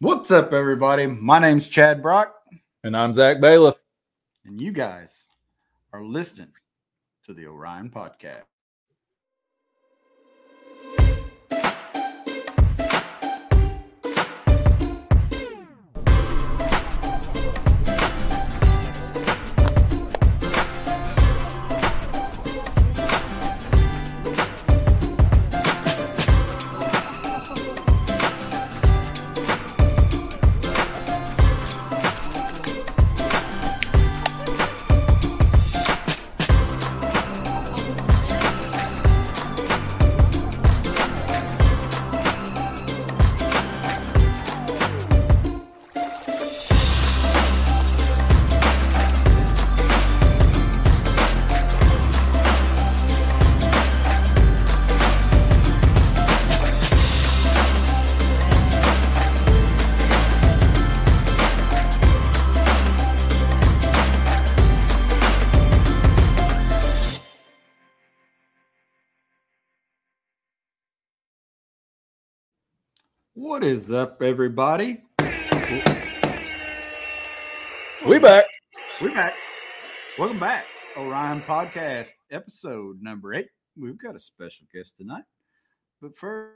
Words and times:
What's 0.00 0.30
up, 0.30 0.52
everybody? 0.52 1.06
My 1.06 1.38
name's 1.38 1.68
Chad 1.68 2.02
Brock, 2.02 2.34
And 2.84 2.96
I'm 2.96 3.12
Zach 3.12 3.40
Bailiff. 3.40 3.76
and 4.44 4.60
you 4.60 4.72
guys 4.72 5.26
are 5.92 6.02
listening 6.02 6.52
to 7.24 7.34
the 7.34 7.46
Orion 7.46 7.90
Podcast. 7.90 8.44
What 73.60 73.68
is 73.68 73.92
up, 73.92 74.22
everybody? 74.22 75.02
We 78.06 78.18
back. 78.18 78.46
We're 79.02 79.12
back. 79.12 79.34
Welcome 80.18 80.40
back, 80.40 80.64
Orion 80.96 81.42
Podcast, 81.42 82.12
episode 82.30 83.02
number 83.02 83.34
eight. 83.34 83.50
We've 83.76 83.98
got 83.98 84.16
a 84.16 84.18
special 84.18 84.66
guest 84.72 84.96
tonight, 84.96 85.24
but 86.00 86.16
first, 86.16 86.54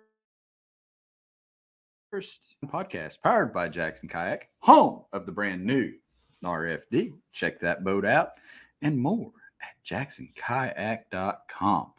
first 2.11 2.57
podcast 2.65 3.21
powered 3.23 3.53
by 3.53 3.69
Jackson 3.69 4.09
Kayak, 4.09 4.49
home 4.61 5.05
of 5.13 5.27
the 5.27 5.33
brand 5.33 5.63
new 5.63 5.93
RFD. 6.43 7.13
Check 7.35 7.61
that 7.61 7.85
boat 7.85 8.07
out 8.07 8.31
and 8.81 8.97
more 8.97 9.31
at 9.61 9.75
jacksonkayak.com. 9.87 11.93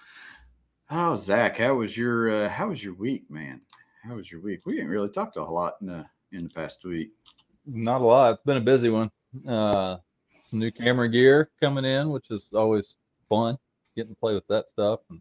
Oh, 0.89 1.15
Zach, 1.15 1.59
how 1.59 1.75
was 1.75 1.95
your 1.95 2.31
uh, 2.31 2.49
how 2.49 2.69
was 2.69 2.83
your 2.83 2.95
week, 2.95 3.29
man? 3.29 3.61
How 4.07 4.15
was 4.15 4.31
your 4.31 4.41
week? 4.41 4.65
We 4.65 4.75
didn't 4.75 4.89
really 4.89 5.09
talk 5.09 5.35
a 5.35 5.43
whole 5.43 5.55
lot 5.55 5.77
in 5.81 5.87
the 5.87 6.05
in 6.31 6.43
the 6.43 6.49
past 6.49 6.83
week. 6.83 7.11
Not 7.65 8.01
a 8.01 8.05
lot. 8.05 8.33
It's 8.33 8.43
been 8.43 8.57
a 8.57 8.61
busy 8.61 8.89
one. 8.89 9.09
Uh, 9.47 9.97
some 10.47 10.59
new 10.59 10.69
camera 10.69 11.09
gear 11.09 11.49
coming 11.59 11.85
in, 11.85 12.09
which 12.09 12.29
is 12.29 12.51
always 12.53 12.97
fun. 13.29 13.57
Getting 13.95 14.13
to 14.13 14.19
play 14.19 14.35
with 14.35 14.45
that 14.47 14.69
stuff 14.69 14.99
and 15.09 15.19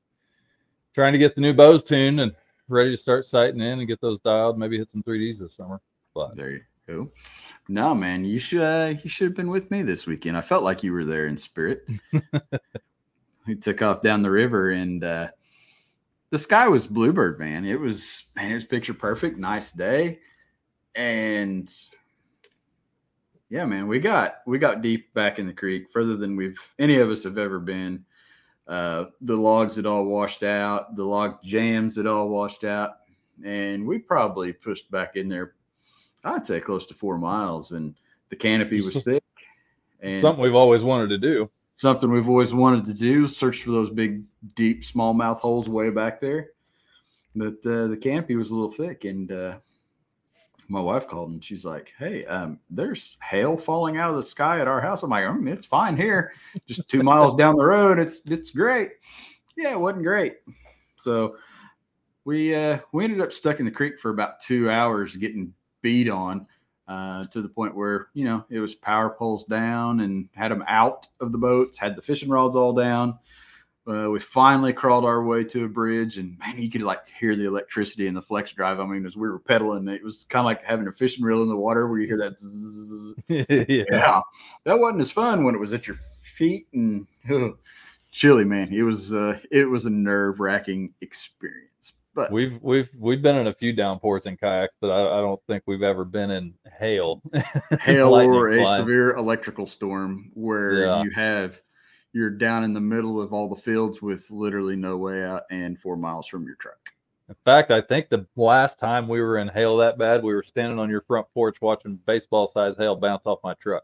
trying 0.95 1.13
to 1.13 1.19
get 1.19 1.35
the 1.35 1.41
new 1.41 1.55
bows 1.55 1.83
tuned 1.83 2.21
and 2.21 2.33
ready 2.69 2.91
to 2.91 2.99
start 2.99 3.27
sighting 3.27 3.61
in 3.61 3.79
and 3.79 3.89
get 3.89 4.03
those 4.03 4.21
dialed. 4.21 4.59
Maybe 4.59 4.77
hit 4.77 4.91
some 4.91 5.03
3ds 5.03 5.39
this 5.39 5.55
summer. 5.55 5.81
But 6.15 6.37
There 6.37 6.51
you 6.51 6.61
go. 6.87 7.11
No, 7.69 7.95
man, 7.95 8.25
you 8.27 8.39
should 8.39 8.61
uh, 8.61 8.95
you 9.03 9.09
should 9.09 9.29
have 9.29 9.37
been 9.37 9.51
with 9.51 9.71
me 9.71 9.83
this 9.83 10.07
weekend. 10.07 10.37
I 10.37 10.43
felt 10.43 10.63
like 10.63 10.83
you 10.83 10.93
were 10.93 11.07
there 11.07 11.27
in 11.27 11.39
spirit. 11.39 11.89
we 13.47 13.55
took 13.55 13.81
off 13.81 14.03
down 14.03 14.21
the 14.21 14.31
river 14.31 14.73
and 14.73 15.03
uh, 15.03 15.29
the 16.35 16.39
sky 16.39 16.67
was 16.67 16.89
bluebird, 16.89 17.39
man. 17.39 17.65
It 17.65 17.79
was 17.79 18.25
man, 18.35 18.51
it 18.51 18.55
was 18.55 18.65
picture 18.65 18.93
perfect, 18.93 19.39
nice 19.39 19.71
day. 19.71 20.19
And 20.97 21.73
yeah, 23.49 23.65
man, 23.67 23.87
we 23.87 24.01
got 24.01 24.39
we 24.45 24.59
got 24.59 24.83
deep 24.83 25.15
back 25.15 25.39
in 25.39 25.47
the 25.47 25.53
creek, 25.53 25.85
further 25.93 26.17
than 26.17 26.35
we've 26.35 26.61
any 26.81 26.97
of 26.97 27.09
us 27.09 27.23
have 27.23 27.39
ever 27.39 27.61
been. 27.61 28.05
Uh, 28.67 29.05
the 29.21 29.37
logs 29.37 29.77
had 29.77 29.87
all 29.87 30.07
washed 30.07 30.43
out, 30.43 30.97
the 30.97 31.05
log 31.05 31.41
jams 31.45 31.95
had 31.95 32.09
all 32.09 32.29
washed 32.29 32.65
out, 32.65 32.97
and 33.45 33.87
we 33.87 33.99
probably 33.99 34.53
pushed 34.53 34.91
back 34.91 35.15
in 35.15 35.29
there 35.29 35.55
I'd 36.25 36.45
say 36.45 36.59
close 36.59 36.85
to 36.87 36.95
four 36.95 37.17
miles, 37.17 37.71
and 37.71 37.95
the 38.31 38.37
canopy 38.37 38.79
was 38.79 39.05
thick. 39.05 39.23
And 40.01 40.21
something 40.21 40.43
we've 40.43 40.57
always 40.57 40.83
wanted 40.83 41.11
to 41.11 41.19
do. 41.19 41.49
Something 41.75 42.11
we've 42.11 42.29
always 42.29 42.55
wanted 42.55 42.87
to 42.87 42.95
do: 42.95 43.29
search 43.29 43.63
for 43.63 43.73
those 43.73 43.91
big, 43.91 44.25
deep 44.55 44.83
smallmouth 44.83 45.39
holes 45.39 45.69
way 45.69 45.91
back 45.91 46.21
there. 46.21 46.51
But 47.37 47.67
uh, 47.67 47.89
the 47.89 47.99
canopy 48.01 48.37
was 48.37 48.51
a 48.51 48.55
little 48.55 48.71
thick, 48.71 49.05
and 49.05 49.31
uh, 49.31 49.57
my 50.69 50.81
wife 50.81 51.07
called 51.07 51.31
and 51.31 51.45
she's 51.45 51.65
like, 51.65 51.93
"Hey, 51.99 52.25
um, 52.27 52.59
there's 52.71 53.19
hail 53.23 53.57
falling 53.57 53.97
out 53.97 54.11
of 54.11 54.17
the 54.17 54.23
sky 54.23 54.61
at 54.61 54.69
our 54.69 54.81
house." 54.81 55.03
I'm 55.03 55.11
like, 55.11 55.25
"Mm, 55.25 55.53
"It's 55.53 55.67
fine 55.67 55.97
here, 55.97 56.33
just 56.67 56.89
two 56.89 57.03
miles 57.05 57.35
down 57.35 57.57
the 57.57 57.65
road. 57.65 57.99
It's 57.99 58.23
it's 58.27 58.51
great." 58.51 58.93
Yeah, 59.57 59.73
it 59.73 59.81
wasn't 59.81 60.05
great. 60.05 60.37
So 60.97 61.37
we 62.25 62.55
uh, 62.55 62.79
we 62.93 63.05
ended 63.05 63.21
up 63.21 63.33
stuck 63.33 63.59
in 63.59 63.67
the 63.67 63.71
creek 63.71 63.99
for 63.99 64.11
about 64.11 64.41
two 64.41 64.71
hours, 64.71 65.17
getting 65.17 65.53
beat 65.83 66.09
on 66.09 66.47
uh, 66.87 67.25
to 67.27 67.41
the 67.41 67.49
point 67.49 67.75
where 67.75 68.09
you 68.15 68.25
know 68.25 68.45
it 68.51 68.61
was 68.61 68.75
power 68.75 69.11
poles 69.11 69.45
down 69.45 70.01
and 70.01 70.29
had 70.35 70.51
them 70.51 70.65
out 70.69 71.09
of 71.21 71.33
the 71.33 71.39
boats, 71.39 71.79
had 71.79 71.97
the 71.97 72.03
fishing 72.03 72.29
rods 72.29 72.57
all 72.57 72.73
down. 72.73 73.19
Uh, 73.87 74.09
we 74.11 74.19
finally 74.19 74.73
crawled 74.73 75.05
our 75.05 75.23
way 75.23 75.45
to 75.45 75.67
a 75.67 75.69
bridge, 75.69 76.17
and 76.17 76.39
man, 76.39 76.59
you 76.59 76.71
could 76.71 76.81
like 76.81 77.03
hear 77.21 77.37
the 77.37 77.47
electricity 77.47 78.07
in 78.07 78.15
the 78.15 78.23
flex 78.23 78.53
drive. 78.53 78.81
I 78.81 78.87
mean, 78.87 79.05
as 79.05 79.15
we 79.15 79.29
were 79.29 79.39
pedaling, 79.39 79.87
it 79.89 80.03
was 80.03 80.25
kind 80.25 80.41
of 80.41 80.47
like 80.47 80.65
having 80.65 80.89
a 80.89 80.93
fishing 80.93 81.23
reel 81.23 81.43
in 81.43 81.51
the 81.51 81.57
water 81.57 81.87
where 81.87 81.99
you 81.99 82.07
hear 82.07 82.17
that. 82.17 82.39
Zzz. 82.39 83.15
yeah. 83.29 83.85
Yeah, 83.91 84.21
that 84.65 84.79
wasn't 84.79 85.03
as 85.03 85.11
fun 85.11 85.45
when 85.45 85.55
it 85.55 85.61
was 85.61 85.75
at 85.75 85.87
your 85.87 85.99
feet 86.23 86.67
and 86.73 87.07
ugh, 87.31 87.59
chilly, 88.11 88.45
man. 88.45 88.73
It 88.73 88.85
was 88.85 89.13
uh, 89.13 89.39
it 89.51 89.69
was 89.69 89.85
a 89.85 89.91
nerve 89.91 90.41
wracking 90.41 90.95
experience. 91.03 91.74
But 92.15 92.31
We've 92.31 92.59
we've 92.63 92.89
we've 92.97 93.23
been 93.23 93.37
in 93.37 93.49
a 93.49 93.53
few 93.53 93.73
downpours 93.73 94.27
in 94.27 94.37
kayaks, 94.37 94.75
but 94.81 94.91
I, 94.91 95.19
I 95.19 95.21
don't 95.21 95.41
think 95.49 95.65
we've 95.67 95.83
ever 95.83 96.05
been 96.05 96.31
in 96.31 96.55
hail. 96.79 97.21
hail 97.81 98.15
or 98.15 98.51
a 98.51 98.65
severe 98.77 99.15
electrical 99.17 99.67
storm 99.67 100.31
where 100.35 100.85
Yeah. 100.85 101.03
you 101.03 101.11
have 101.11 101.61
you're 102.13 102.31
down 102.31 102.63
in 102.63 102.73
the 102.73 102.81
middle 102.81 103.21
of 103.21 103.33
all 103.33 103.49
the 103.49 103.61
fields 103.61 104.01
with 104.01 104.31
literally 104.31 104.77
no 104.77 104.97
way 104.97 105.25
out 105.25 105.43
and 105.51 105.77
four 105.79 105.97
miles 105.97 106.29
from 106.29 106.45
your 106.47 106.55
truck. 106.55 106.79
In 107.29 107.35
fact, 107.45 107.73
I 107.73 107.81
think 107.81 108.09
the 108.09 108.25
last 108.37 108.79
time 108.79 109.09
we 109.09 109.21
were 109.21 109.39
in 109.39 109.49
hail 109.49 109.77
that 109.79 109.99
bad, 109.99 110.23
we 110.23 110.33
were 110.33 110.43
standing 110.45 110.79
on 110.79 110.89
your 110.91 111.01
front 111.01 111.27
porch 111.35 111.57
watching 111.61 111.99
baseball 112.07 112.47
sized 112.47 112.79
hail 112.79 112.95
bounce 112.95 113.23
off 113.25 113.41
my 113.43 113.55
truck. 113.55 113.83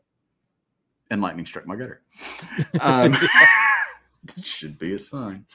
And 1.10 1.20
lightning 1.20 1.44
struck 1.46 1.66
my 1.66 1.74
gutter. 1.74 2.02
Um, 2.80 3.16
should 4.42 4.78
be 4.78 4.94
a 4.94 4.98
sign. 4.98 5.46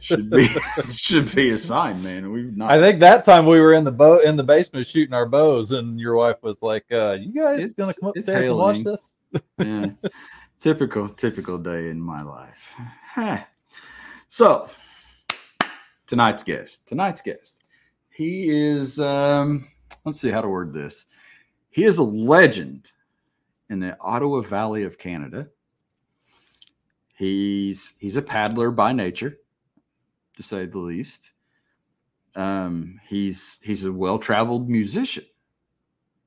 Should 0.00 0.30
be 0.30 0.46
should 0.90 1.34
be 1.34 1.50
a 1.50 1.58
sign, 1.58 2.02
man. 2.02 2.30
We've 2.30 2.56
not 2.56 2.70
I 2.70 2.80
think 2.80 3.00
that 3.00 3.24
time 3.24 3.46
we 3.46 3.60
were 3.60 3.74
in 3.74 3.84
the 3.84 3.92
boat 3.92 4.24
in 4.24 4.36
the 4.36 4.42
basement 4.44 4.86
shooting 4.86 5.14
our 5.14 5.26
bows, 5.26 5.72
and 5.72 5.98
your 6.00 6.16
wife 6.16 6.42
was 6.42 6.62
like, 6.62 6.86
uh, 6.92 7.16
"You 7.20 7.32
guys 7.32 7.58
It's- 7.58 7.72
gonna 7.72 7.94
come 7.94 8.12
upstairs 8.16 8.50
and 8.50 8.56
watch 8.56 8.82
this?" 8.82 9.14
yeah. 9.58 9.90
typical, 10.58 11.08
typical 11.08 11.58
day 11.58 11.90
in 11.90 12.00
my 12.00 12.22
life. 12.22 12.74
Huh. 13.04 13.44
So, 14.28 14.68
tonight's 16.06 16.42
guest, 16.42 16.86
tonight's 16.86 17.22
guest, 17.22 17.54
he 18.10 18.48
is, 18.48 18.98
um, 18.98 19.68
let's 20.04 20.20
see 20.20 20.30
how 20.30 20.40
to 20.40 20.48
word 20.48 20.72
this. 20.72 21.06
He 21.70 21.84
is 21.84 21.98
a 21.98 22.02
legend 22.02 22.92
in 23.68 23.80
the 23.80 23.96
Ottawa 24.00 24.40
Valley 24.40 24.84
of 24.84 24.98
Canada. 24.98 25.48
He's 27.16 27.94
he's 27.98 28.16
a 28.16 28.22
paddler 28.22 28.70
by 28.70 28.92
nature, 28.92 29.38
to 30.36 30.42
say 30.42 30.66
the 30.66 30.78
least. 30.78 31.32
Um, 32.34 33.00
he's 33.08 33.58
he's 33.62 33.84
a 33.84 33.92
well-traveled 33.92 34.68
musician. 34.68 35.24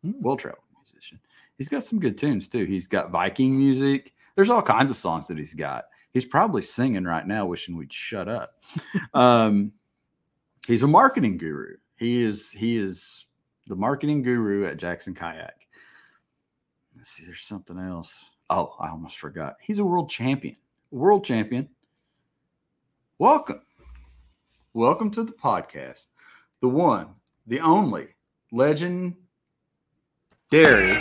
Hmm. 0.04 0.14
Well-traveled 0.20 0.64
musician. 0.76 1.20
He's 1.58 1.70
got 1.70 1.84
some 1.84 2.00
good 2.00 2.18
tunes 2.18 2.48
too. 2.48 2.66
He's 2.66 2.88
got 2.88 3.12
Viking 3.12 3.56
music. 3.56 4.14
There's 4.36 4.50
all 4.50 4.64
kinds 4.64 4.90
of 4.90 4.98
songs 4.98 5.28
that 5.28 5.38
he's 5.38 5.54
got. 5.54 5.86
He's 6.12 6.26
probably 6.26 6.64
singing 6.64 7.04
right 7.04 7.28
now, 7.28 7.46
wishing 7.46 7.78
we'd 7.78 7.94
shut 7.94 8.28
up. 8.28 8.64
um, 9.14 9.72
he's 10.66 10.82
a 10.82 10.88
marketing 10.88 11.38
guru. 11.38 11.76
He 11.98 12.24
is 12.24 12.50
he 12.50 12.78
is 12.78 13.28
the 13.68 13.76
marketing 13.76 14.24
guru 14.24 14.66
at 14.66 14.78
Jackson 14.78 15.14
Kayak. 15.14 15.68
Let's 16.98 17.12
see, 17.12 17.26
there's 17.26 17.42
something 17.42 17.78
else. 17.78 18.32
Oh, 18.50 18.74
I 18.80 18.90
almost 18.90 19.20
forgot. 19.20 19.58
He's 19.62 19.78
a 19.78 19.86
world 19.86 20.10
champion. 20.10 20.56
World 20.92 21.24
champion. 21.24 21.70
Welcome. 23.20 23.62
Welcome 24.74 25.12
to 25.12 25.24
the 25.24 25.34
podcast. 25.34 26.08
The 26.62 26.68
one, 26.68 27.10
the 27.46 27.60
only 27.60 28.08
legend 28.52 29.16
Gary. 30.50 30.94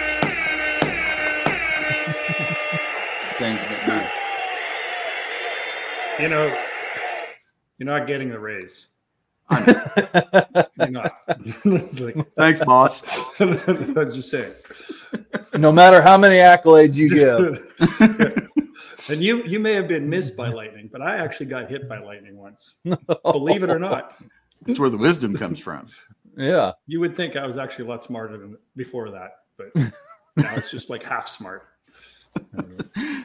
James 3.38 3.60
McBeath. 3.60 4.10
You 6.20 6.28
know, 6.28 6.64
you're 7.78 7.86
not 7.86 8.06
getting 8.06 8.28
the 8.28 8.38
raise. 8.38 8.88
I 9.48 9.60
know. 9.64 10.64
Not. 10.90 11.12
like, 11.64 12.34
Thanks, 12.36 12.60
boss. 12.60 13.04
I'm 13.40 13.94
just 13.94 14.30
saying. 14.30 14.52
no 15.56 15.72
matter 15.72 16.02
how 16.02 16.18
many 16.18 16.36
accolades 16.36 16.94
you 16.94 17.08
give. 17.08 18.47
And 19.10 19.22
you 19.22 19.42
you 19.44 19.58
may 19.58 19.72
have 19.74 19.88
been 19.88 20.08
missed 20.08 20.36
by 20.36 20.48
lightning, 20.48 20.88
but 20.90 21.00
I 21.02 21.16
actually 21.18 21.46
got 21.46 21.70
hit 21.70 21.88
by 21.88 21.98
lightning 21.98 22.36
once. 22.36 22.76
Believe 23.22 23.62
it 23.62 23.70
or 23.70 23.78
not. 23.78 24.14
That's 24.62 24.78
where 24.78 24.90
the 24.90 24.96
wisdom 24.98 25.34
comes 25.36 25.58
from. 25.60 25.86
Yeah. 26.36 26.72
You 26.86 27.00
would 27.00 27.16
think 27.16 27.36
I 27.36 27.46
was 27.46 27.58
actually 27.58 27.86
a 27.86 27.88
lot 27.88 28.04
smarter 28.04 28.36
than 28.38 28.56
before 28.76 29.10
that, 29.10 29.38
but 29.56 29.74
now 30.36 30.54
it's 30.56 30.70
just 30.70 30.90
like 30.90 31.02
half 31.02 31.28
smart. 31.28 31.68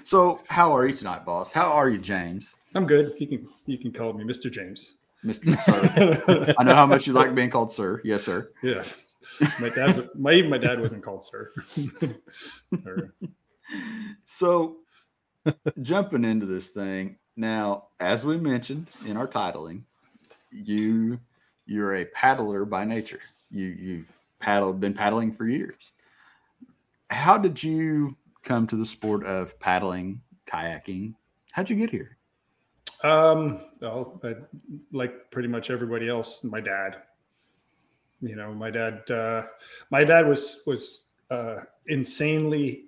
So, 0.03 0.41
how 0.47 0.75
are 0.75 0.87
you 0.87 0.95
tonight, 0.95 1.25
boss? 1.25 1.51
How 1.51 1.71
are 1.71 1.89
you, 1.89 1.97
James? 1.99 2.55
I'm 2.75 2.85
good. 2.87 3.13
You 3.19 3.27
can 3.27 3.47
you 3.65 3.77
can 3.77 3.91
call 3.91 4.13
me 4.13 4.23
Mr. 4.23 4.51
James. 4.51 4.95
Mr. 5.23 5.57
Sir. 5.63 6.53
I 6.57 6.63
know 6.63 6.75
how 6.75 6.85
much 6.85 7.07
you 7.07 7.13
like 7.13 7.33
being 7.33 7.49
called 7.49 7.71
sir. 7.71 8.01
Yes, 8.03 8.23
sir. 8.23 8.51
Yeah. 8.61 8.83
My 9.59 9.69
dad 9.69 10.09
my 10.15 10.33
even 10.33 10.49
my 10.49 10.57
dad 10.57 10.81
wasn't 10.81 11.03
called 11.03 11.23
sir. 11.23 11.51
Or- 12.85 13.13
So, 14.25 14.77
jumping 15.81 16.25
into 16.25 16.45
this 16.45 16.69
thing 16.69 17.17
now, 17.35 17.87
as 17.99 18.25
we 18.25 18.37
mentioned 18.37 18.89
in 19.07 19.17
our 19.17 19.27
titling, 19.27 19.83
you 20.51 21.19
you're 21.65 21.95
a 21.95 22.05
paddler 22.05 22.65
by 22.65 22.85
nature. 22.85 23.21
You 23.49 23.67
you've 23.67 24.11
paddled 24.39 24.79
been 24.79 24.93
paddling 24.93 25.33
for 25.33 25.47
years. 25.47 25.91
How 27.09 27.37
did 27.37 27.61
you 27.63 28.15
come 28.43 28.67
to 28.67 28.75
the 28.75 28.85
sport 28.85 29.25
of 29.25 29.57
paddling, 29.59 30.21
kayaking? 30.47 31.15
How'd 31.51 31.69
you 31.69 31.75
get 31.75 31.89
here? 31.89 32.17
Um, 33.03 33.65
well, 33.81 34.19
I, 34.23 34.35
like 34.91 35.29
pretty 35.31 35.47
much 35.47 35.69
everybody 35.69 36.07
else, 36.07 36.43
my 36.43 36.59
dad. 36.59 37.01
You 38.21 38.35
know, 38.35 38.53
my 38.53 38.69
dad. 38.69 39.09
Uh, 39.09 39.43
my 39.89 40.03
dad 40.03 40.27
was 40.27 40.61
was 40.67 41.05
uh, 41.31 41.61
insanely 41.87 42.85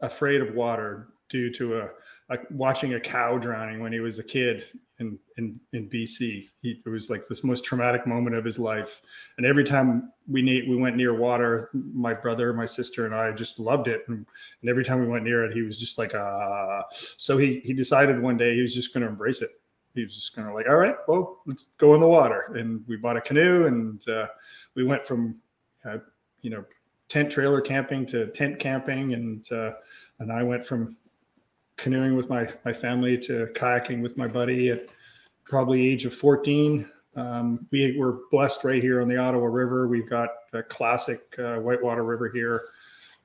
afraid 0.00 0.40
of 0.40 0.54
water 0.54 1.08
due 1.34 1.50
to 1.50 1.80
a, 1.80 1.88
a 2.28 2.38
watching 2.52 2.94
a 2.94 3.00
cow 3.00 3.36
drowning 3.36 3.80
when 3.80 3.92
he 3.92 3.98
was 3.98 4.20
a 4.20 4.22
kid 4.22 4.62
in 5.00 5.18
in 5.36 5.58
in 5.72 5.88
BC. 5.88 6.48
He, 6.62 6.80
it 6.86 6.88
was 6.88 7.10
like 7.10 7.26
this 7.26 7.42
most 7.42 7.64
traumatic 7.64 8.06
moment 8.06 8.36
of 8.36 8.44
his 8.44 8.56
life. 8.56 9.00
And 9.36 9.44
every 9.44 9.64
time 9.64 10.12
we 10.28 10.42
ne- 10.42 10.68
we 10.68 10.76
went 10.76 10.94
near 10.94 11.12
water, 11.12 11.70
my 11.72 12.14
brother, 12.14 12.52
my 12.52 12.66
sister, 12.66 13.04
and 13.04 13.16
I 13.16 13.32
just 13.32 13.58
loved 13.58 13.88
it. 13.88 14.04
And, 14.06 14.24
and 14.60 14.70
every 14.70 14.84
time 14.84 15.00
we 15.00 15.08
went 15.08 15.24
near 15.24 15.44
it, 15.44 15.52
he 15.52 15.62
was 15.62 15.76
just 15.80 15.98
like, 15.98 16.14
ah. 16.14 16.84
So 16.92 17.36
he 17.36 17.60
he 17.64 17.72
decided 17.72 18.22
one 18.22 18.36
day 18.36 18.54
he 18.54 18.62
was 18.62 18.72
just 18.72 18.94
going 18.94 19.02
to 19.02 19.08
embrace 19.08 19.42
it. 19.42 19.50
He 19.96 20.02
was 20.02 20.14
just 20.14 20.36
going 20.36 20.46
to 20.46 20.54
like, 20.54 20.68
all 20.68 20.76
right, 20.76 20.94
well, 21.08 21.42
let's 21.46 21.64
go 21.78 21.94
in 21.94 22.00
the 22.00 22.06
water. 22.06 22.54
And 22.54 22.84
we 22.86 22.96
bought 22.96 23.16
a 23.16 23.20
canoe, 23.20 23.66
and 23.66 24.08
uh, 24.08 24.28
we 24.76 24.84
went 24.84 25.04
from, 25.04 25.40
uh, 25.84 25.98
you 26.42 26.50
know, 26.50 26.64
tent 27.08 27.30
trailer 27.30 27.60
camping 27.60 28.06
to 28.06 28.28
tent 28.28 28.60
camping, 28.60 29.14
and 29.14 29.50
uh, 29.50 29.72
and 30.20 30.30
I 30.30 30.44
went 30.44 30.64
from 30.64 30.96
canoeing 31.76 32.16
with 32.16 32.28
my 32.28 32.48
my 32.64 32.72
family 32.72 33.18
to 33.18 33.48
kayaking 33.54 34.02
with 34.02 34.16
my 34.16 34.28
buddy 34.28 34.70
at 34.70 34.88
probably 35.44 35.86
age 35.86 36.04
of 36.04 36.14
14 36.14 36.88
um, 37.16 37.66
we 37.70 37.96
were 37.96 38.20
blessed 38.30 38.64
right 38.64 38.82
here 38.82 39.00
on 39.00 39.08
the 39.08 39.16
ottawa 39.16 39.46
river. 39.46 39.86
We've 39.86 40.08
got 40.08 40.30
a 40.52 40.62
classic 40.62 41.20
uh, 41.38 41.56
whitewater 41.56 42.02
river 42.02 42.28
here. 42.28 42.62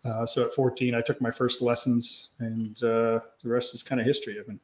Uh, 0.05 0.25
so 0.25 0.45
at 0.45 0.53
14 0.53 0.95
i 0.95 1.01
took 1.01 1.19
my 1.19 1.29
first 1.29 1.61
lessons 1.61 2.31
and 2.39 2.77
uh, 2.83 3.19
the 3.43 3.49
rest 3.49 3.73
is 3.73 3.83
kind 3.83 3.99
of 3.99 4.07
history. 4.07 4.37
I've 4.39 4.47
been 4.47 4.59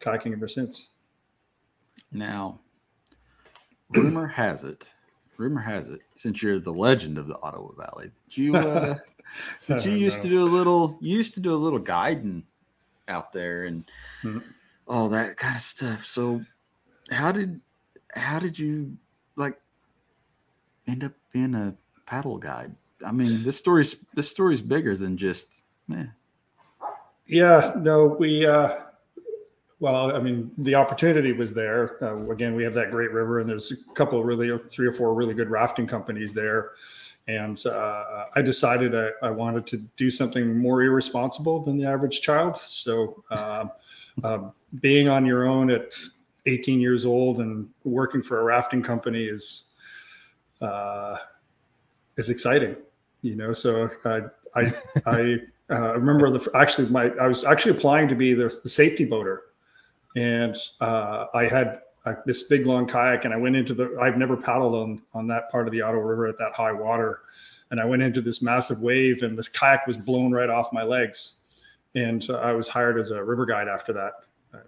kayaking 0.00 0.32
ever 0.32 0.48
since. 0.48 0.90
Now, 2.12 2.60
rumor 3.94 4.26
has 4.26 4.64
it, 4.64 4.92
rumor 5.38 5.60
has 5.60 5.88
it, 5.88 6.00
since 6.14 6.42
you're 6.42 6.58
the 6.58 6.72
legend 6.72 7.16
of 7.16 7.26
the 7.26 7.38
Ottawa 7.40 7.72
Valley, 7.72 8.10
that 8.14 8.36
you 8.36 8.54
uh, 8.54 8.98
that 9.66 9.86
you 9.86 9.92
used 9.92 10.18
no. 10.18 10.22
to 10.24 10.28
do 10.28 10.42
a 10.42 10.44
little, 10.44 10.98
you 11.00 11.16
used 11.16 11.34
to 11.34 11.40
do 11.40 11.54
a 11.54 11.56
little 11.56 11.78
guiding 11.78 12.44
out 13.08 13.32
there 13.32 13.64
and 13.64 13.84
Mhm. 14.22 14.42
all 14.86 15.08
that 15.08 15.36
kind 15.36 15.56
of 15.56 15.62
stuff. 15.62 16.04
So, 16.04 16.42
how 17.10 17.32
did 17.32 17.60
how 18.14 18.38
did 18.38 18.58
you 18.58 18.96
like 19.36 19.60
end 20.86 21.04
up 21.04 21.12
being 21.32 21.54
a 21.54 21.74
paddle 22.06 22.38
guide? 22.38 22.74
I 23.04 23.12
mean, 23.12 23.42
this 23.42 23.56
story's 23.58 23.96
this 24.14 24.30
story's 24.30 24.62
bigger 24.62 24.96
than 24.96 25.16
just 25.16 25.62
man. 25.88 26.12
Yeah, 27.28 27.72
no, 27.76 28.06
we, 28.06 28.46
uh, 28.46 28.82
well, 29.80 30.14
I 30.14 30.20
mean, 30.20 30.52
the 30.58 30.76
opportunity 30.76 31.32
was 31.32 31.52
there. 31.52 32.02
Uh, 32.02 32.30
again, 32.30 32.54
we 32.54 32.62
have 32.62 32.72
that 32.74 32.92
great 32.92 33.10
river, 33.10 33.40
and 33.40 33.50
there's 33.50 33.72
a 33.72 33.94
couple 33.94 34.20
of 34.20 34.26
really, 34.26 34.56
three 34.56 34.86
or 34.86 34.92
four 34.92 35.12
really 35.12 35.34
good 35.34 35.50
rafting 35.50 35.88
companies 35.88 36.32
there. 36.32 36.70
And 37.28 37.64
uh, 37.66 38.26
I 38.36 38.42
decided 38.42 38.94
I, 38.94 39.10
I 39.22 39.30
wanted 39.30 39.66
to 39.68 39.78
do 39.96 40.10
something 40.10 40.56
more 40.56 40.82
irresponsible 40.82 41.64
than 41.64 41.76
the 41.76 41.86
average 41.86 42.20
child. 42.20 42.56
So, 42.56 43.24
um, 43.30 43.70
um, 44.22 44.52
being 44.80 45.08
on 45.08 45.26
your 45.26 45.46
own 45.46 45.70
at 45.70 45.94
18 46.46 46.80
years 46.80 47.04
old 47.04 47.40
and 47.40 47.68
working 47.84 48.22
for 48.22 48.40
a 48.40 48.44
rafting 48.44 48.82
company 48.82 49.24
is 49.24 49.64
uh, 50.60 51.16
is 52.16 52.30
exciting, 52.30 52.76
you 53.22 53.36
know. 53.36 53.52
So 53.52 53.90
I 54.04 54.22
I 54.54 54.74
I 55.06 55.38
uh, 55.70 55.94
remember 55.94 56.30
the 56.30 56.48
actually 56.54 56.88
my 56.88 57.10
I 57.20 57.26
was 57.26 57.44
actually 57.44 57.72
applying 57.72 58.08
to 58.08 58.14
be 58.14 58.34
the, 58.34 58.44
the 58.62 58.70
safety 58.70 59.04
boater, 59.04 59.42
and 60.14 60.56
uh, 60.80 61.26
I 61.34 61.44
had 61.44 61.80
this 62.24 62.44
big 62.44 62.66
long 62.66 62.86
kayak, 62.86 63.24
and 63.24 63.34
I 63.34 63.36
went 63.36 63.56
into 63.56 63.74
the. 63.74 63.96
I've 64.00 64.16
never 64.16 64.36
paddled 64.36 64.74
on 64.74 65.00
on 65.14 65.26
that 65.28 65.50
part 65.50 65.66
of 65.66 65.72
the 65.72 65.82
Ottawa 65.82 66.02
River 66.02 66.26
at 66.26 66.38
that 66.38 66.52
high 66.52 66.72
water, 66.72 67.20
and 67.70 67.80
I 67.80 67.84
went 67.84 68.02
into 68.02 68.20
this 68.20 68.42
massive 68.42 68.80
wave, 68.80 69.22
and 69.22 69.36
this 69.36 69.48
kayak 69.48 69.86
was 69.86 69.96
blown 69.96 70.32
right 70.32 70.50
off 70.50 70.72
my 70.72 70.82
legs, 70.82 71.42
and 71.94 72.28
uh, 72.30 72.34
I 72.34 72.52
was 72.52 72.68
hired 72.68 72.98
as 72.98 73.10
a 73.10 73.22
river 73.22 73.44
guide 73.46 73.68
after 73.68 73.92
that. 73.94 74.12
I 74.54 74.58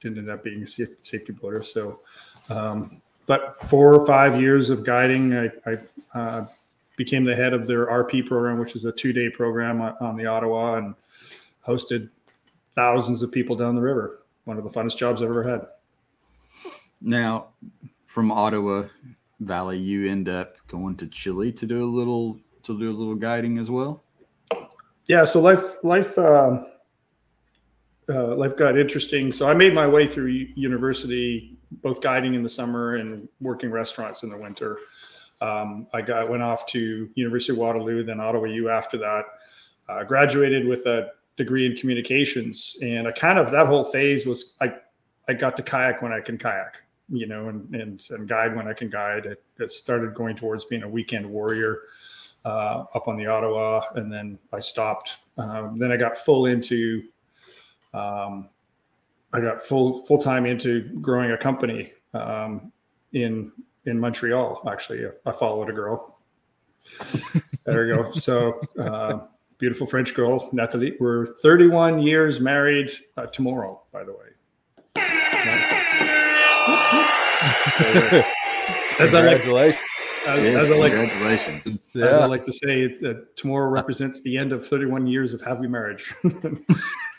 didn't 0.00 0.18
end 0.18 0.30
up 0.30 0.44
being 0.44 0.62
a 0.62 0.66
safety 0.66 1.32
boater, 1.32 1.62
so. 1.62 2.00
Um, 2.48 3.00
but 3.26 3.54
four 3.56 3.94
or 3.94 4.04
five 4.06 4.40
years 4.40 4.70
of 4.70 4.84
guiding, 4.84 5.32
I, 5.36 5.50
I 5.64 6.18
uh, 6.18 6.46
became 6.96 7.22
the 7.22 7.36
head 7.36 7.52
of 7.54 7.66
their 7.66 7.86
RP 7.86 8.26
program, 8.26 8.58
which 8.58 8.74
is 8.74 8.84
a 8.84 8.92
two 8.92 9.12
day 9.12 9.30
program 9.30 9.80
on 9.80 10.16
the 10.16 10.26
Ottawa, 10.26 10.74
and 10.74 10.94
hosted 11.66 12.10
thousands 12.74 13.22
of 13.22 13.30
people 13.30 13.54
down 13.54 13.74
the 13.74 13.80
river. 13.80 14.24
One 14.44 14.58
of 14.58 14.64
the 14.64 14.70
funnest 14.70 14.96
jobs 14.96 15.22
I've 15.22 15.30
ever 15.30 15.44
had. 15.44 15.66
Now, 17.00 17.48
from 18.06 18.30
Ottawa 18.30 18.84
Valley, 19.40 19.78
you 19.78 20.10
end 20.10 20.28
up 20.28 20.54
going 20.68 20.96
to 20.96 21.06
Chile 21.06 21.52
to 21.52 21.66
do 21.66 21.82
a 21.82 21.86
little 21.86 22.38
to 22.62 22.78
do 22.78 22.90
a 22.90 22.96
little 22.96 23.14
guiding 23.14 23.58
as 23.58 23.70
well. 23.70 24.02
Yeah, 25.06 25.24
so 25.24 25.40
life 25.40 25.82
life 25.82 26.18
um, 26.18 26.66
uh, 28.08 28.34
life 28.34 28.56
got 28.56 28.78
interesting. 28.78 29.32
So 29.32 29.48
I 29.48 29.54
made 29.54 29.74
my 29.74 29.86
way 29.86 30.06
through 30.06 30.26
university, 30.26 31.56
both 31.70 32.00
guiding 32.00 32.34
in 32.34 32.42
the 32.42 32.50
summer 32.50 32.96
and 32.96 33.28
working 33.40 33.70
restaurants 33.70 34.22
in 34.22 34.30
the 34.30 34.36
winter. 34.36 34.78
Um, 35.40 35.86
I 35.94 36.02
got 36.02 36.28
went 36.28 36.42
off 36.42 36.66
to 36.66 37.08
University 37.14 37.52
of 37.52 37.58
Waterloo, 37.58 38.04
then 38.04 38.20
Ottawa 38.20 38.44
U 38.44 38.68
after 38.68 38.98
that. 38.98 39.24
Uh, 39.88 40.04
graduated 40.04 40.66
with 40.66 40.86
a 40.86 41.08
degree 41.36 41.66
in 41.66 41.76
communications, 41.76 42.76
and 42.82 43.08
I 43.08 43.12
kind 43.12 43.38
of 43.38 43.50
that 43.50 43.66
whole 43.66 43.84
phase 43.84 44.26
was 44.26 44.56
I 44.60 44.74
I 45.28 45.32
got 45.32 45.56
to 45.56 45.62
kayak 45.62 46.02
when 46.02 46.12
I 46.12 46.20
can 46.20 46.36
kayak, 46.36 46.82
you 47.10 47.26
know, 47.26 47.48
and 47.48 47.74
and, 47.74 48.06
and 48.10 48.28
guide 48.28 48.56
when 48.56 48.68
I 48.68 48.72
can 48.72 48.88
guide. 48.88 49.26
It, 49.26 49.42
it 49.58 49.70
started 49.70 50.14
going 50.14 50.36
towards 50.36 50.64
being 50.64 50.82
a 50.82 50.88
weekend 50.88 51.28
warrior 51.28 51.82
uh, 52.44 52.84
up 52.94 53.08
on 53.08 53.16
the 53.16 53.26
Ottawa, 53.26 53.82
and 53.94 54.12
then 54.12 54.38
I 54.52 54.58
stopped. 54.58 55.18
Um, 55.36 55.78
then 55.78 55.92
I 55.92 55.96
got 55.96 56.16
full 56.16 56.46
into, 56.46 57.02
um, 57.94 58.48
I 59.32 59.40
got 59.40 59.62
full 59.62 60.02
full 60.04 60.18
time 60.18 60.46
into 60.46 60.82
growing 61.00 61.32
a 61.32 61.36
company 61.36 61.92
um, 62.14 62.72
in 63.12 63.52
in 63.86 63.98
Montreal. 63.98 64.62
Actually, 64.70 65.06
I 65.26 65.32
followed 65.32 65.68
a 65.68 65.72
girl. 65.72 66.18
there 67.64 67.86
we 67.86 67.94
go. 67.94 68.10
So 68.12 68.60
uh, 68.78 69.20
beautiful 69.58 69.86
French 69.86 70.14
girl, 70.14 70.48
Nathalie. 70.52 70.96
We're 70.98 71.26
31 71.26 72.00
years 72.00 72.40
married 72.40 72.90
uh, 73.16 73.26
tomorrow, 73.26 73.82
by 73.92 74.04
the 74.04 74.12
way. 74.12 75.76
As 77.42 79.14
I 79.14 79.22
like, 79.24 79.42
Congratulations. 79.42 79.78
as, 80.26 80.42
Yes, 80.42 80.62
as 80.64 80.70
I 80.70 80.76
like, 80.76 80.92
congratulations. 80.92 81.66
as 81.96 82.18
I 82.18 82.26
like 82.26 82.42
to 82.44 82.52
say, 82.52 82.82
it, 82.82 83.02
uh, 83.04 83.20
tomorrow 83.36 83.68
represents 83.70 84.22
the 84.22 84.36
end 84.36 84.52
of 84.52 84.64
31 84.66 85.06
years 85.06 85.32
of 85.32 85.40
happy 85.40 85.66
marriage. 85.66 86.12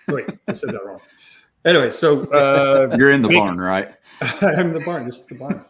Wait, 0.08 0.30
I 0.48 0.54
said 0.54 0.70
that 0.72 0.86
wrong. 0.86 1.00
Anyway, 1.66 1.90
so 1.92 2.24
uh, 2.32 2.96
You're 2.98 3.12
in 3.12 3.22
the 3.22 3.30
Big- 3.30 3.38
barn, 3.38 3.60
right? 3.60 3.96
I'm 4.42 4.68
in 4.68 4.74
the 4.74 4.82
barn. 4.82 5.06
This 5.06 5.20
is 5.22 5.26
the 5.28 5.36
barn. 5.36 5.66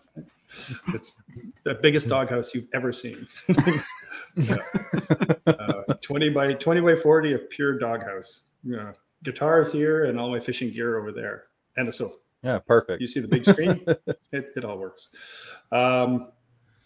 It's 0.93 1.13
the 1.63 1.75
biggest 1.75 2.09
doghouse 2.09 2.53
you've 2.53 2.67
ever 2.73 2.91
seen. 2.91 3.25
uh, 5.47 5.93
20 6.01 6.29
by 6.29 6.53
20 6.53 6.81
by 6.81 6.95
40 6.95 7.33
of 7.33 7.49
pure 7.49 7.77
doghouse. 7.79 8.49
Yeah. 8.63 8.91
Guitars 9.23 9.71
here 9.71 10.05
and 10.05 10.19
all 10.19 10.29
my 10.29 10.39
fishing 10.39 10.71
gear 10.71 10.97
over 10.99 11.11
there. 11.13 11.45
And 11.77 11.87
a 11.87 11.91
sofa. 11.93 12.15
Yeah, 12.43 12.59
perfect. 12.59 13.01
You 13.01 13.07
see 13.07 13.19
the 13.19 13.27
big 13.27 13.45
screen? 13.45 13.83
it, 14.31 14.51
it 14.55 14.65
all 14.65 14.77
works. 14.77 15.09
Um, 15.71 16.31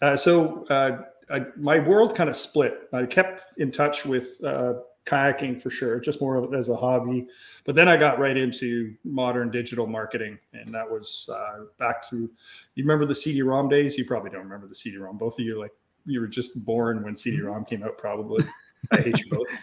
uh, 0.02 0.16
so 0.16 0.64
uh, 0.68 1.02
I, 1.30 1.46
my 1.56 1.78
world 1.78 2.14
kind 2.14 2.28
of 2.28 2.36
split. 2.36 2.88
I 2.92 3.06
kept 3.06 3.58
in 3.58 3.70
touch 3.70 4.04
with 4.04 4.38
uh, 4.44 4.74
kayaking 5.06 5.62
for 5.62 5.70
sure, 5.70 5.98
just 6.00 6.20
more 6.20 6.54
as 6.54 6.68
a 6.68 6.76
hobby. 6.76 7.26
But 7.64 7.74
then 7.74 7.88
I 7.88 7.96
got 7.96 8.18
right 8.18 8.36
into 8.36 8.94
modern 9.04 9.50
digital 9.50 9.86
marketing, 9.86 10.38
and 10.52 10.74
that 10.74 10.90
was 10.90 11.30
uh, 11.32 11.64
back 11.78 12.06
to 12.10 12.30
you 12.74 12.84
remember 12.84 13.06
the 13.06 13.14
CD-ROM 13.14 13.68
days. 13.68 13.96
You 13.96 14.04
probably 14.04 14.30
don't 14.30 14.42
remember 14.42 14.66
the 14.66 14.74
CD-ROM. 14.74 15.16
Both 15.16 15.38
of 15.38 15.46
you 15.46 15.58
like 15.58 15.72
you 16.04 16.20
were 16.20 16.28
just 16.28 16.64
born 16.66 17.02
when 17.02 17.16
CD-ROM 17.16 17.64
came 17.64 17.82
out, 17.82 17.96
probably. 17.96 18.44
I 18.92 19.00
hate 19.00 19.18
you 19.24 19.30
both. 19.30 19.48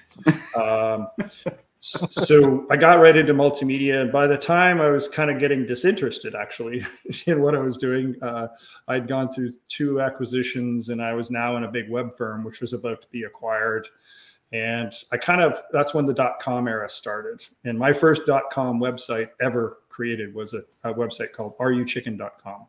Um, 0.56 1.08
so 1.84 2.66
I 2.72 2.78
got 2.78 3.02
right 3.02 3.16
into 3.16 3.34
multimedia, 3.34 4.02
and 4.02 4.10
by 4.10 4.26
the 4.26 4.38
time 4.38 4.80
I 4.80 4.88
was 4.88 5.10
kind 5.10 5.30
of 5.30 5.38
getting 5.38 5.66
disinterested, 5.66 6.34
actually, 6.34 6.86
in 7.28 7.42
what 7.42 7.56
I 7.56 7.60
was 7.60 7.78
doing, 7.78 8.16
uh, 8.22 8.48
I'd 8.88 9.10
gone 9.10 9.30
through 9.30 9.52
two 9.68 10.00
acquisitions, 10.00 10.90
and 10.90 11.02
I 11.02 11.14
was 11.14 11.30
now 11.30 11.58
in 11.58 11.66
a 11.66 11.68
big 11.72 11.90
web 11.90 12.16
firm, 12.16 12.46
which 12.46 12.62
was 12.62 12.72
about 12.72 13.02
to 13.02 13.08
be 13.10 13.24
acquired. 13.24 13.90
And 14.54 14.94
I 15.12 15.18
kind 15.18 15.42
of 15.42 15.58
that's 15.72 15.94
when 15.94 16.06
the 16.06 16.14
dot 16.14 16.40
com 16.40 16.70
era 16.70 16.88
started. 16.88 17.44
And 17.66 17.78
my 17.78 17.92
first 17.92 18.26
dot 18.26 18.44
com 18.50 18.80
website 18.80 19.32
ever 19.42 19.80
created 19.90 20.34
was 20.34 20.54
a, 20.54 20.62
a 20.86 20.94
website 20.94 21.34
called 21.34 21.58
areyouchicken.com. 21.58 22.66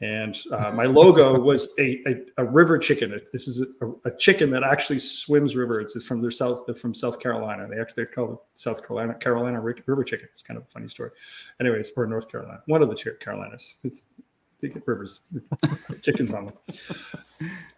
And 0.00 0.38
uh, 0.52 0.70
my 0.70 0.84
logo 0.84 1.40
was 1.40 1.74
a, 1.80 2.00
a, 2.06 2.42
a, 2.42 2.44
river 2.44 2.78
chicken. 2.78 3.20
This 3.32 3.48
is 3.48 3.76
a, 3.82 4.08
a, 4.08 4.16
chicken 4.16 4.48
that 4.50 4.62
actually 4.62 5.00
swims 5.00 5.56
rivers. 5.56 5.96
It's 5.96 6.04
from 6.04 6.20
their 6.20 6.30
south, 6.30 6.62
they're 6.66 6.74
from 6.76 6.94
South 6.94 7.18
Carolina. 7.18 7.66
They 7.68 7.80
actually 7.80 8.06
call 8.06 8.34
it 8.34 8.38
South 8.54 8.86
Carolina 8.86 9.14
Carolina 9.14 9.60
river 9.60 10.04
chicken. 10.04 10.28
It's 10.30 10.42
kind 10.42 10.56
of 10.56 10.62
a 10.64 10.70
funny 10.70 10.86
story. 10.86 11.10
Anyways, 11.60 11.90
or 11.96 12.06
North 12.06 12.30
Carolina, 12.30 12.62
one 12.66 12.80
of 12.80 12.90
the 12.90 13.16
Carolinas. 13.18 13.78
It's, 13.82 14.04
rivers, 14.86 15.28
chickens 16.02 16.32
on 16.32 16.46
them. 16.46 16.54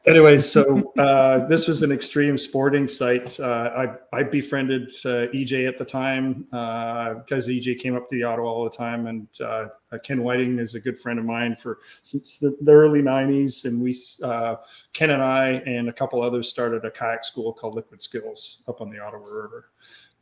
Anyways, 0.06 0.50
so 0.50 0.92
uh, 0.98 1.46
this 1.46 1.68
was 1.68 1.82
an 1.82 1.92
extreme 1.92 2.38
sporting 2.38 2.88
site. 2.88 3.38
Uh, 3.38 3.98
I, 4.12 4.18
I 4.18 4.22
befriended 4.22 4.88
uh, 5.04 5.28
EJ 5.34 5.68
at 5.68 5.76
the 5.76 5.84
time 5.84 6.44
because 6.44 7.48
uh, 7.48 7.52
EJ 7.52 7.78
came 7.78 7.94
up 7.94 8.08
to 8.08 8.14
the 8.14 8.22
Ottawa 8.22 8.48
all 8.48 8.64
the 8.64 8.70
time, 8.70 9.06
and 9.08 9.28
uh, 9.44 9.66
Ken 10.02 10.22
Whiting 10.22 10.58
is 10.58 10.74
a 10.74 10.80
good 10.80 10.98
friend 10.98 11.18
of 11.18 11.26
mine 11.26 11.54
for 11.54 11.80
since 12.00 12.38
the, 12.38 12.56
the 12.62 12.72
early 12.72 13.02
'90s. 13.02 13.66
And 13.66 13.82
we, 13.82 13.94
uh, 14.22 14.56
Ken 14.94 15.10
and 15.10 15.22
I, 15.22 15.62
and 15.66 15.90
a 15.90 15.92
couple 15.92 16.22
others 16.22 16.48
started 16.48 16.84
a 16.86 16.90
kayak 16.90 17.22
school 17.22 17.52
called 17.52 17.74
Liquid 17.74 18.00
Skills 18.00 18.62
up 18.68 18.80
on 18.80 18.88
the 18.88 18.98
Ottawa 18.98 19.26
River. 19.26 19.70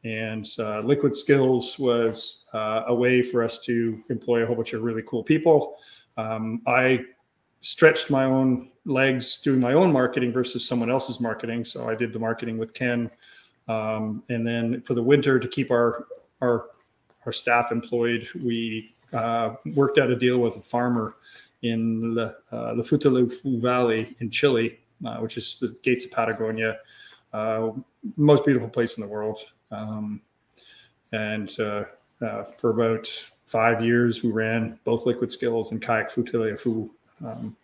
And 0.04 0.46
Liquid 0.84 1.14
Skills 1.14 1.78
was 1.78 2.48
a 2.52 2.94
way 2.94 3.22
for 3.22 3.44
us 3.44 3.58
to 3.66 4.00
employ 4.10 4.42
a 4.42 4.46
whole 4.46 4.56
bunch 4.56 4.72
of 4.72 4.82
really 4.82 5.02
cool 5.06 5.22
people. 5.22 5.76
Um, 6.18 6.60
I 6.66 7.04
stretched 7.60 8.10
my 8.10 8.24
own 8.24 8.70
legs 8.84 9.40
doing 9.40 9.60
my 9.60 9.72
own 9.72 9.92
marketing 9.92 10.32
versus 10.32 10.66
someone 10.66 10.90
else's 10.90 11.20
marketing. 11.20 11.64
So 11.64 11.88
I 11.88 11.94
did 11.94 12.12
the 12.12 12.18
marketing 12.18 12.58
with 12.58 12.74
Ken, 12.74 13.10
um, 13.68 14.22
and 14.28 14.46
then 14.46 14.82
for 14.82 14.94
the 14.94 15.02
winter 15.02 15.38
to 15.40 15.48
keep 15.48 15.70
our 15.70 16.06
our 16.42 16.66
our 17.24 17.32
staff 17.32 17.72
employed, 17.72 18.28
we 18.42 18.94
uh, 19.12 19.54
worked 19.74 19.98
out 19.98 20.10
a 20.10 20.16
deal 20.16 20.38
with 20.38 20.56
a 20.56 20.60
farmer 20.60 21.16
in 21.62 22.14
the 22.14 22.36
uh, 22.52 22.74
the 22.74 22.82
Futaleufú 22.82 23.60
Valley 23.60 24.16
in 24.20 24.30
Chile, 24.30 24.78
uh, 25.06 25.18
which 25.18 25.36
is 25.36 25.58
the 25.60 25.76
gates 25.82 26.04
of 26.04 26.12
Patagonia, 26.12 26.78
uh, 27.32 27.70
most 28.16 28.44
beautiful 28.44 28.68
place 28.68 28.98
in 28.98 29.04
the 29.04 29.10
world. 29.10 29.38
Um, 29.70 30.20
and 31.12 31.54
uh, 31.60 31.84
uh, 32.20 32.44
for 32.44 32.70
about 32.70 33.08
five 33.48 33.82
years, 33.82 34.22
we 34.22 34.30
ran 34.30 34.78
both 34.84 35.06
Liquid 35.06 35.32
Skills 35.32 35.72
and 35.72 35.80
Kayak 35.80 36.10
Futaleufú, 36.10 36.90
um, 37.24 37.56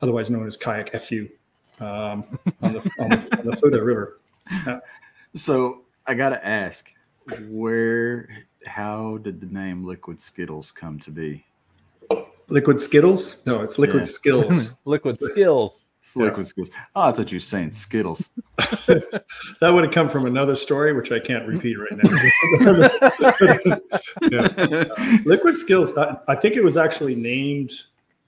otherwise 0.00 0.30
known 0.30 0.46
as 0.46 0.56
Kayak 0.56 0.92
FU, 1.00 1.28
um, 1.80 2.24
on 2.62 2.72
the 2.74 2.90
on 3.00 3.08
the, 3.10 3.38
on 3.38 3.46
the 3.46 3.56
Futa 3.56 3.84
River. 3.84 4.20
Yeah. 4.66 4.78
So 5.34 5.82
I 6.06 6.14
got 6.14 6.28
to 6.30 6.46
ask, 6.46 6.92
where, 7.48 8.28
how 8.66 9.18
did 9.18 9.40
the 9.40 9.46
name 9.46 9.84
Liquid 9.84 10.20
Skittles 10.20 10.70
come 10.70 10.98
to 11.00 11.10
be? 11.10 11.44
Liquid 12.48 12.78
Skittles? 12.78 13.44
No, 13.46 13.62
it's 13.62 13.78
Liquid 13.78 14.02
yeah. 14.02 14.06
Skills. 14.06 14.76
liquid 14.84 15.18
Skills. 15.20 15.88
It's 16.04 16.16
liquid 16.16 16.46
yeah. 16.46 16.50
Skittles. 16.50 16.70
Oh, 16.94 17.08
I 17.08 17.12
thought 17.12 17.32
you 17.32 17.36
were 17.36 17.40
saying 17.40 17.72
Skittles. 17.72 18.28
that 18.58 19.70
would 19.72 19.84
have 19.84 19.92
come 19.92 20.08
from 20.10 20.26
another 20.26 20.54
story, 20.54 20.92
which 20.92 21.10
I 21.10 21.18
can't 21.18 21.48
repeat 21.48 21.76
right 21.76 21.96
now. 21.96 22.10
yeah. 24.30 24.48
uh, 24.58 25.18
liquid 25.24 25.56
Skills. 25.56 25.96
I, 25.96 26.18
I, 26.28 26.34
think 26.34 26.56
it 26.56 26.62
was 26.62 26.76
actually 26.76 27.14
named 27.14 27.72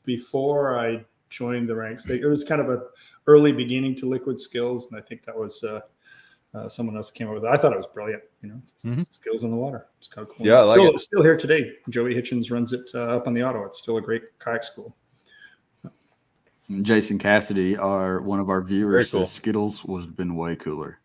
before 0.05 0.79
I 0.79 1.05
joined 1.29 1.69
the 1.69 1.77
ranks. 1.77 2.07
They, 2.07 2.19
it 2.19 2.25
was 2.25 2.45
kind 2.45 2.63
of 2.63 2.71
a 2.71 2.83
early 3.27 3.53
beginning 3.53 3.95
to 3.97 4.07
Liquid 4.07 4.41
Skills, 4.41 4.91
and 4.91 4.99
I 4.99 5.03
think 5.03 5.23
that 5.25 5.37
was 5.37 5.63
uh, 5.63 5.81
uh, 6.55 6.71
someone 6.71 6.97
else 6.97 7.11
came 7.11 7.29
up 7.29 7.35
with 7.35 7.45
it. 7.45 7.51
I 7.51 7.59
thought 7.59 7.73
it 7.73 7.77
was 7.77 7.87
brilliant. 7.87 8.23
You 8.41 8.49
know, 8.49 8.63
mm-hmm. 8.85 9.03
skills 9.11 9.45
in 9.45 9.51
the 9.51 9.57
water. 9.57 9.87
It's 9.99 10.09
kind 10.09 10.27
of 10.27 10.35
cool. 10.35 10.47
Yeah, 10.47 10.61
like 10.61 10.69
still, 10.69 10.95
it. 10.95 11.01
still 11.01 11.23
here 11.23 11.37
today. 11.37 11.73
Joey 11.91 12.15
Hitchens 12.15 12.51
runs 12.51 12.73
it 12.73 12.89
uh, 12.95 13.17
up 13.17 13.27
on 13.27 13.35
the 13.35 13.43
Ottawa. 13.43 13.67
It's 13.67 13.79
still 13.79 13.99
a 13.99 14.03
great 14.03 14.39
kayak 14.39 14.65
school. 14.65 14.97
Jason 16.83 17.19
Cassidy, 17.19 17.77
our 17.77 18.21
one 18.21 18.41
of 18.41 18.49
our 18.49 18.61
viewers, 18.61 19.11
cool. 19.11 19.25
says 19.25 19.33
Skittles 19.33 19.85
would 19.85 20.03
have 20.03 20.17
been 20.17 20.35
way 20.35 20.57
cooler. 20.57 20.99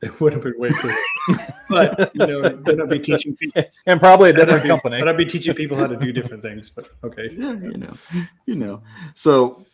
It 0.00 0.20
would 0.20 0.32
have 0.32 0.42
been 0.42 0.54
way 0.58 0.70
cooler, 0.70 0.94
but 1.68 2.14
you 2.14 2.26
know, 2.26 2.48
then 2.48 2.80
I'd 2.80 2.88
be 2.88 3.00
teaching 3.00 3.34
people, 3.34 3.64
and 3.86 3.98
probably 3.98 4.30
a 4.30 4.32
different 4.32 4.62
be, 4.62 4.68
company. 4.68 4.98
But 4.98 5.08
I'd 5.08 5.16
be 5.16 5.26
teaching 5.26 5.54
people 5.54 5.76
how 5.76 5.88
to 5.88 5.96
do 5.96 6.12
different 6.12 6.42
things. 6.42 6.70
But 6.70 6.88
okay, 7.02 7.30
yeah, 7.32 7.54
you 7.54 7.78
know, 7.78 7.94
you 8.46 8.54
know. 8.54 8.82
So 9.14 9.64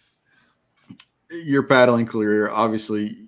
your 1.31 1.63
paddling 1.65 2.07
career, 2.07 2.49
obviously, 2.49 3.27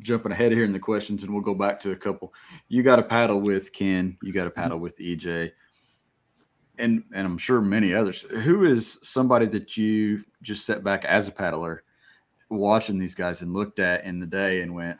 jumping 0.00 0.30
ahead 0.30 0.52
here 0.52 0.64
in 0.64 0.72
the 0.72 0.78
questions, 0.78 1.24
and 1.24 1.32
we'll 1.32 1.42
go 1.42 1.54
back 1.54 1.80
to 1.80 1.90
a 1.90 1.96
couple. 1.96 2.32
You 2.68 2.84
got 2.84 2.96
to 2.96 3.02
paddle 3.02 3.40
with 3.40 3.72
Ken. 3.72 4.16
You 4.22 4.32
got 4.32 4.44
to 4.44 4.50
mm-hmm. 4.50 4.60
paddle 4.60 4.78
with 4.78 4.96
EJ 4.98 5.50
and 6.78 7.04
and 7.12 7.26
I'm 7.26 7.38
sure 7.38 7.60
many 7.60 7.94
others. 7.94 8.22
Who 8.22 8.64
is 8.64 8.98
somebody 9.02 9.46
that 9.46 9.76
you 9.76 10.24
just 10.42 10.66
sat 10.66 10.84
back 10.84 11.04
as 11.04 11.28
a 11.28 11.32
paddler, 11.32 11.84
watching 12.48 12.98
these 12.98 13.14
guys 13.14 13.42
and 13.42 13.52
looked 13.52 13.78
at 13.78 14.04
in 14.04 14.20
the 14.20 14.26
day 14.26 14.60
and 14.62 14.74
went, 14.74 14.98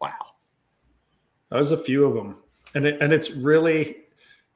"Wow." 0.00 0.34
There's 1.50 1.72
a 1.72 1.76
few 1.76 2.04
of 2.04 2.14
them, 2.14 2.42
and 2.74 2.86
it, 2.86 3.00
and 3.00 3.12
it's 3.12 3.32
really, 3.36 4.04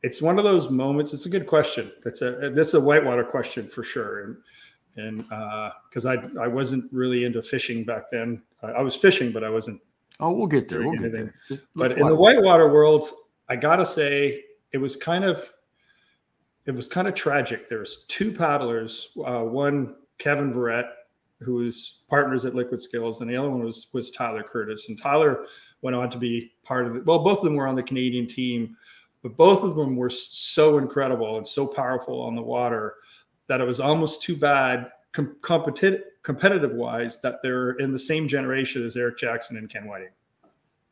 it's 0.03 0.23
one 0.23 0.39
of 0.39 0.45
those 0.45 0.71
moments. 0.71 1.13
It's 1.13 1.27
a 1.27 1.31
good 1.31 1.47
question. 1.47 1.93
It's 2.05 2.23
a 2.23 2.51
this 2.51 2.69
is 2.69 2.75
a 2.75 2.81
whitewater 2.81 3.25
question 3.25 3.69
for 3.69 3.83
sure, 3.83 4.25
and 4.25 4.37
and 4.97 5.25
uh, 5.33 5.71
because 5.89 6.07
uh, 6.07 6.17
I 6.39 6.45
I 6.45 6.47
wasn't 6.49 6.93
really 6.93 7.25
into 7.25 7.43
fishing 7.43 7.85
back 7.85 8.11
then. 8.11 8.43
I, 8.63 8.69
I, 8.69 8.83
was 8.83 8.97
fishing, 8.97 9.33
but 9.33 9.45
I 9.45 9.51
wasn't. 9.51 9.81
Oh, 10.21 10.33
we'll 10.33 10.47
get 10.47 10.69
there. 10.69 10.81
We'll 10.81 10.91
anything. 10.91 11.11
get 11.11 11.17
there. 11.17 11.35
Just, 11.49 11.67
but 11.75 11.93
in 11.93 12.07
the 12.07 12.15
whitewater 12.15 12.73
world, 12.73 13.09
I 13.49 13.57
gotta 13.57 13.85
say 13.85 14.45
it 14.73 14.79
was 14.79 14.97
kind 14.97 15.25
of 15.25 15.49
it 16.67 16.75
was 16.75 16.89
kind 16.89 17.07
of 17.07 17.15
tragic. 17.15 17.69
There's 17.69 18.07
two 18.07 18.33
paddlers, 18.33 19.11
uh, 19.25 19.43
one 19.43 19.97
Kevin 20.19 20.53
Verrett, 20.53 20.89
who 21.41 21.55
was 21.55 22.05
partners 22.09 22.45
at 22.45 22.55
Liquid 22.55 22.81
Skills, 22.81 23.21
and 23.21 23.31
the 23.31 23.37
other 23.37 23.51
one 23.51 23.63
was 23.63 23.89
was 23.93 24.11
Tyler 24.11 24.43
Curtis. 24.43 24.89
And 24.89 25.01
Tyler 25.01 25.47
went 25.83 25.97
on 25.97 26.09
to 26.11 26.19
be 26.19 26.53
part 26.65 26.87
of 26.87 26.97
it. 26.97 27.05
Well, 27.05 27.19
both 27.19 27.39
of 27.39 27.45
them 27.45 27.57
were 27.57 27.67
on 27.67 27.75
the 27.75 27.83
Canadian 27.83 28.27
team, 28.27 28.77
but 29.23 29.37
both 29.37 29.63
of 29.63 29.75
them 29.75 29.97
were 29.97 30.11
so 30.11 30.79
incredible 30.79 31.37
and 31.37 31.47
so 31.47 31.67
powerful 31.67 32.21
on 32.23 32.35
the 32.35 32.43
water 32.43 32.95
that 33.47 33.61
it 33.61 33.67
was 33.67 33.81
almost 33.81 34.23
too 34.23 34.37
bad 34.37 34.91
com- 35.13 35.37
competitive 35.43 36.03
competitive 36.23 36.73
wise 36.73 37.21
that 37.21 37.43
they're 37.43 37.73
in 37.73 37.93
the 37.93 37.99
same 37.99 38.27
generation 38.27 38.85
as 38.85 38.97
Eric 38.97 39.19
Jackson 39.19 39.59
and 39.59 39.69
Ken 39.69 39.87
Whiting. 39.87 40.09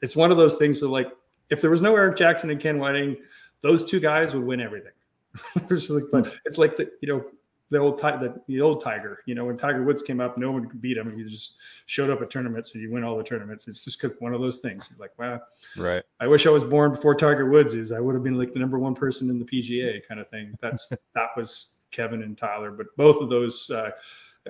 It's 0.02 0.14
one 0.14 0.30
of 0.30 0.36
those 0.36 0.56
things 0.56 0.78
that 0.80 0.88
like 0.88 1.10
if 1.48 1.60
there 1.60 1.70
was 1.70 1.80
no 1.80 1.96
Eric 1.96 2.16
Jackson 2.16 2.50
and 2.50 2.60
Ken 2.60 2.78
Whiting, 2.78 3.16
those 3.62 3.84
two 3.84 4.00
guys 4.00 4.34
would 4.34 4.44
win 4.44 4.60
everything. 4.60 4.92
it's 5.70 5.90
like, 5.90 6.04
but 6.12 6.38
it's 6.44 6.58
like 6.58 6.76
the 6.76 6.90
you 7.00 7.08
know 7.08 7.24
the 7.72 7.78
old 7.78 7.98
the, 7.98 8.40
the 8.46 8.60
old 8.60 8.82
Tiger. 8.82 9.18
You 9.26 9.34
know 9.34 9.46
when 9.46 9.56
Tiger 9.56 9.82
Woods 9.82 10.02
came 10.02 10.20
up, 10.20 10.36
no 10.36 10.52
one 10.52 10.68
could 10.68 10.80
beat 10.80 10.96
him. 10.96 11.16
He 11.16 11.24
just 11.24 11.56
showed 11.86 12.10
up 12.10 12.20
at 12.20 12.30
tournaments 12.30 12.74
and 12.74 12.86
he 12.86 12.92
win 12.92 13.02
all 13.02 13.16
the 13.16 13.24
tournaments. 13.24 13.66
It's 13.66 13.84
just 13.84 14.00
because 14.00 14.16
one 14.20 14.34
of 14.34 14.40
those 14.40 14.60
things. 14.60 14.90
You're 14.90 15.00
like, 15.00 15.18
wow, 15.18 15.40
right. 15.76 16.02
I 16.20 16.26
wish 16.26 16.46
I 16.46 16.50
was 16.50 16.64
born 16.64 16.92
before 16.92 17.14
Tiger 17.14 17.50
Woods 17.50 17.74
is. 17.74 17.90
I 17.90 18.00
would 18.00 18.14
have 18.14 18.22
been 18.22 18.38
like 18.38 18.52
the 18.52 18.60
number 18.60 18.78
one 18.78 18.94
person 18.94 19.30
in 19.30 19.38
the 19.38 19.46
PGA 19.46 20.06
kind 20.06 20.20
of 20.20 20.28
thing. 20.28 20.54
That's 20.60 20.88
that 21.14 21.30
was 21.36 21.80
Kevin 21.90 22.22
and 22.22 22.36
Tyler, 22.36 22.70
but 22.70 22.86
both 22.96 23.20
of 23.20 23.28
those. 23.28 23.68
Uh, 23.70 23.90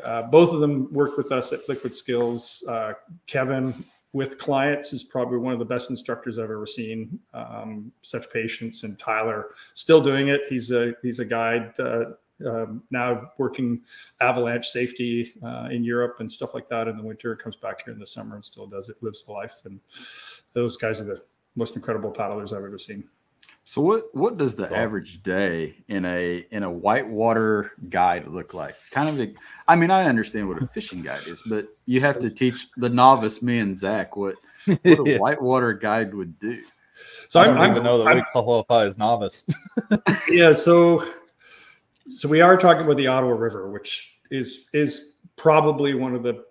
uh, 0.03 0.23
both 0.23 0.55
of 0.55 0.61
them 0.61 0.91
worked 0.91 1.19
with 1.19 1.31
us 1.33 1.53
at 1.53 1.61
Liquid 1.69 1.95
Skills. 1.95 2.65
Uh, 2.67 2.95
Kevin 3.27 3.75
with 4.13 4.39
clients 4.39 4.93
is 4.93 5.05
probably 5.05 5.39
one 5.39 5.53
of 5.53 5.59
the 5.59 5.65
best 5.65 5.91
instructors 5.91 6.39
I've 6.39 6.51
ever 6.51 6.67
seen. 6.67 7.19
Um, 7.33 7.93
such 8.03 8.31
patience, 8.31 8.85
and 8.85 8.99
Tyler 8.99 9.51
still 9.75 10.01
doing 10.01 10.29
it. 10.29 10.43
He's 10.49 10.71
a 10.71 10.93
he's 11.03 11.19
a 11.19 11.25
guide 11.25 11.73
uh, 11.79 12.05
um, 12.47 12.83
now 12.91 13.31
working 13.39 13.81
avalanche 14.21 14.67
safety 14.67 15.33
uh, 15.43 15.69
in 15.71 15.85
Europe 15.85 16.17
and 16.21 16.31
stuff 16.31 16.55
like 16.55 16.69
that 16.69 16.89
in 16.89 16.97
the 16.97 17.03
winter. 17.03 17.37
Comes 17.37 17.57
back 17.57 17.85
here 17.85 17.95
in 17.95 18.01
the 18.01 18.07
summer 18.07 18.35
and 18.35 18.45
still 18.45 18.67
does 18.67 18.89
it, 18.89 19.03
lives 19.03 19.25
the 19.25 19.33
life. 19.33 19.63
And 19.65 19.81
those 20.53 20.77
guys 20.77 21.01
are 21.01 21.05
the 21.05 21.23
most 21.57 21.77
incredible 21.77 22.11
paddlers 22.11 22.53
I've 22.53 22.65
ever 22.65 22.79
seen. 22.79 23.05
So 23.65 23.81
what 23.81 24.15
what 24.15 24.39
does 24.39 24.57
the 24.57 24.75
average 24.77 25.23
day 25.23 25.75
in 25.89 26.05
a 26.05 26.45
in 26.51 26.65
a 26.65 26.71
whitewater 26.71 27.73
guide 27.89 28.27
look 28.27 28.55
like? 28.55 28.75
Kind 28.91 29.09
of, 29.09 29.21
a, 29.21 29.35
I 29.69 29.77
mean, 29.77 29.91
I 29.91 30.05
understand 30.05 30.49
what 30.49 30.61
a 30.61 30.67
fishing 30.75 31.03
guide 31.03 31.27
is, 31.27 31.41
but 31.49 31.69
you 31.87 32.01
have 32.01 32.19
to 32.21 32.31
teach 32.31 32.69
the 32.77 32.89
novice 32.89 33.41
me 33.41 33.61
and 33.61 33.77
Zach 33.77 34.17
what, 34.17 34.35
what 34.67 34.79
a 34.85 35.03
yeah. 35.07 35.19
whitewater 35.19 35.73
guide 35.75 36.13
would 36.13 36.39
do. 36.41 36.61
So 37.29 37.41
I 37.41 37.47
don't 37.47 37.59
I'm, 37.59 37.71
even 37.71 37.85
know 37.85 37.99
that 37.99 38.09
I'm, 38.09 38.17
we 38.17 38.25
qualify 38.33 38.87
as 38.87 38.99
novice. 38.99 39.47
yeah, 40.29 40.53
so 40.53 41.09
so 42.09 42.29
we 42.29 42.41
are 42.41 42.57
talking 42.57 42.85
about 42.85 42.97
the 42.97 43.07
Ottawa 43.07 43.33
River, 43.33 43.71
which 43.71 44.19
is 44.31 44.69
is 44.73 45.19
probably 45.37 45.95
one 45.95 46.15
of 46.15 46.25
the 46.25 46.45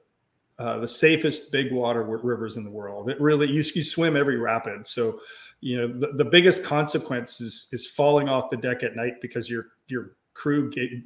uh, 0.59 0.77
the 0.77 0.87
safest 0.87 1.51
big 1.51 1.73
water 1.73 2.03
rivers 2.03 2.55
in 2.55 2.63
the 2.63 2.71
world. 2.71 3.09
It 3.09 3.19
really 3.19 3.47
you, 3.47 3.63
you 3.75 3.83
swim 3.83 4.15
every 4.15 4.37
rapid, 4.37 4.87
so 4.87 5.19
you 5.61 5.77
know 5.77 5.87
the, 5.87 6.07
the 6.13 6.25
biggest 6.25 6.63
consequence 6.63 7.39
is 7.39 7.67
is 7.71 7.87
falling 7.87 8.27
off 8.27 8.49
the 8.49 8.57
deck 8.57 8.83
at 8.83 8.95
night 8.95 9.21
because 9.21 9.49
your 9.49 9.67
your 9.87 10.17
crew 10.33 10.69
gave, 10.69 11.03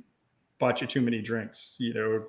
bought 0.60 0.82
you 0.82 0.88
too 0.88 1.02
many 1.02 1.22
drinks 1.22 1.76
you 1.80 1.94
know. 1.94 2.26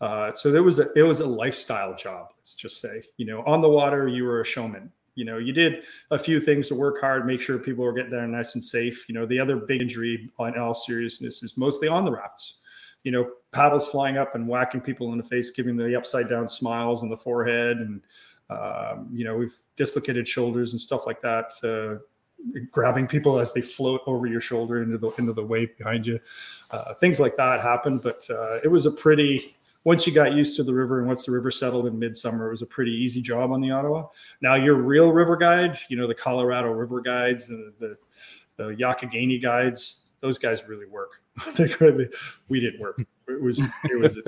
Uh, 0.00 0.32
so 0.32 0.50
there 0.50 0.62
was 0.62 0.78
a 0.78 0.92
it 0.94 1.02
was 1.02 1.20
a 1.20 1.26
lifestyle 1.26 1.94
job 1.94 2.28
let's 2.36 2.54
just 2.54 2.80
say 2.80 3.02
you 3.16 3.24
know 3.24 3.42
on 3.46 3.60
the 3.60 3.68
water 3.68 4.06
you 4.06 4.24
were 4.24 4.40
a 4.40 4.44
showman. 4.44 4.92
You 5.14 5.24
know 5.24 5.38
you 5.38 5.52
did 5.52 5.84
a 6.10 6.18
few 6.18 6.40
things 6.40 6.68
to 6.68 6.74
work 6.74 7.00
hard 7.00 7.24
make 7.24 7.40
sure 7.40 7.58
people 7.58 7.84
were 7.84 7.92
getting 7.92 8.10
there 8.10 8.26
nice 8.26 8.54
and 8.54 8.62
safe. 8.62 9.08
You 9.08 9.14
know 9.14 9.24
the 9.24 9.38
other 9.38 9.56
big 9.56 9.80
injury 9.80 10.28
on 10.38 10.58
all 10.58 10.74
seriousness 10.74 11.42
is 11.42 11.56
mostly 11.56 11.88
on 11.88 12.04
the 12.04 12.12
rafts. 12.12 12.60
You 13.04 13.12
know 13.12 13.30
paddles 13.52 13.88
flying 13.88 14.18
up 14.18 14.34
and 14.34 14.48
whacking 14.48 14.80
people 14.80 15.12
in 15.12 15.18
the 15.18 15.24
face 15.24 15.50
giving 15.50 15.76
the 15.76 15.96
upside 15.96 16.28
down 16.28 16.48
smiles 16.48 17.02
on 17.02 17.08
the 17.08 17.16
forehead 17.16 17.78
and 17.78 18.02
um, 18.50 19.08
you 19.12 19.24
know, 19.24 19.36
we've 19.36 19.56
dislocated 19.76 20.28
shoulders 20.28 20.72
and 20.72 20.80
stuff 20.80 21.06
like 21.06 21.20
that. 21.22 21.52
Uh, 21.62 22.02
grabbing 22.70 23.06
people 23.06 23.38
as 23.38 23.54
they 23.54 23.62
float 23.62 24.02
over 24.06 24.26
your 24.26 24.40
shoulder 24.40 24.82
into 24.82 24.98
the 24.98 25.10
into 25.18 25.32
the 25.32 25.44
wave 25.44 25.76
behind 25.78 26.06
you. 26.06 26.20
Uh, 26.70 26.92
things 26.94 27.20
like 27.20 27.36
that 27.36 27.60
happen, 27.60 27.98
but 27.98 28.28
uh, 28.30 28.58
it 28.62 28.68
was 28.68 28.86
a 28.86 28.90
pretty. 28.90 29.56
Once 29.84 30.06
you 30.06 30.14
got 30.14 30.32
used 30.32 30.56
to 30.56 30.62
the 30.62 30.72
river 30.72 30.98
and 31.00 31.06
once 31.06 31.26
the 31.26 31.32
river 31.32 31.50
settled 31.50 31.86
in 31.86 31.98
midsummer, 31.98 32.46
it 32.46 32.50
was 32.50 32.62
a 32.62 32.66
pretty 32.66 32.92
easy 32.92 33.20
job 33.20 33.52
on 33.52 33.60
the 33.60 33.70
Ottawa. 33.70 34.06
Now 34.40 34.54
your 34.54 34.76
real 34.76 35.12
river 35.12 35.36
guide, 35.36 35.76
you 35.90 35.96
know, 35.98 36.06
the 36.06 36.14
Colorado 36.14 36.70
River 36.70 37.02
guides, 37.02 37.48
the 37.48 37.72
the, 37.78 37.96
the 38.56 38.64
Youghiogheny 38.76 39.42
guides, 39.42 40.03
those 40.24 40.38
guys 40.38 40.66
really 40.66 40.86
work. 40.86 41.20
we 42.48 42.58
didn't 42.58 42.80
work. 42.80 42.98
It 43.28 43.42
was 43.42 43.62
it 43.84 44.00
was 44.00 44.22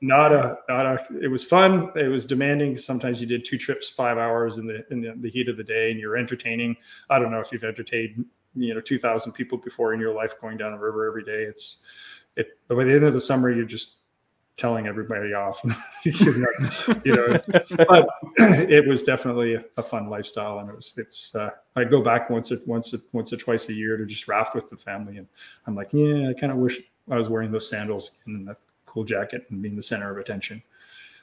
not 0.00 0.32
a 0.32 0.58
not 0.68 0.84
a. 0.84 0.98
It 1.22 1.28
was 1.28 1.44
fun. 1.44 1.92
It 1.94 2.08
was 2.08 2.26
demanding. 2.26 2.76
Sometimes 2.76 3.20
you 3.20 3.28
did 3.28 3.44
two 3.44 3.56
trips, 3.56 3.88
five 3.88 4.18
hours 4.18 4.58
in 4.58 4.66
the 4.66 4.84
in 4.90 5.00
the, 5.00 5.14
the 5.16 5.30
heat 5.30 5.48
of 5.48 5.56
the 5.56 5.62
day, 5.62 5.92
and 5.92 6.00
you're 6.00 6.16
entertaining. 6.16 6.76
I 7.08 7.20
don't 7.20 7.30
know 7.30 7.38
if 7.38 7.52
you've 7.52 7.62
entertained 7.62 8.26
you 8.56 8.74
know 8.74 8.80
two 8.80 8.98
thousand 8.98 9.32
people 9.32 9.58
before 9.58 9.94
in 9.94 10.00
your 10.00 10.12
life 10.12 10.40
going 10.40 10.56
down 10.56 10.72
a 10.72 10.78
river 10.78 11.06
every 11.06 11.22
day. 11.22 11.44
It's 11.44 11.84
it. 12.34 12.58
But 12.66 12.78
by 12.78 12.84
the 12.84 12.94
end 12.94 13.04
of 13.04 13.12
the 13.12 13.20
summer, 13.20 13.48
you're 13.48 13.64
just 13.64 13.98
telling 14.58 14.86
everybody 14.86 15.32
off. 15.32 15.64
you 16.04 16.34
know, 17.14 17.38
but 17.88 18.08
it 18.36 18.86
was 18.86 19.02
definitely 19.02 19.56
a 19.76 19.82
fun 19.82 20.10
lifestyle, 20.10 20.58
and 20.58 20.68
it 20.68 20.76
was. 20.76 20.98
It's. 20.98 21.34
Uh, 21.34 21.50
I 21.76 21.84
go 21.84 22.02
back 22.02 22.28
once, 22.28 22.52
or, 22.52 22.58
once, 22.66 22.92
or, 22.92 22.98
once 23.12 23.32
or 23.32 23.36
twice 23.36 23.70
a 23.70 23.72
year 23.72 23.96
to 23.96 24.04
just 24.04 24.28
raft 24.28 24.54
with 24.54 24.68
the 24.68 24.76
family, 24.76 25.16
and 25.16 25.26
I'm 25.66 25.74
like, 25.74 25.92
yeah, 25.92 26.28
I 26.28 26.38
kind 26.38 26.52
of 26.52 26.58
wish 26.58 26.80
I 27.10 27.16
was 27.16 27.30
wearing 27.30 27.50
those 27.50 27.70
sandals 27.70 28.18
and 28.26 28.50
a 28.50 28.56
cool 28.84 29.04
jacket 29.04 29.46
and 29.50 29.62
being 29.62 29.76
the 29.76 29.82
center 29.82 30.10
of 30.10 30.18
attention. 30.18 30.62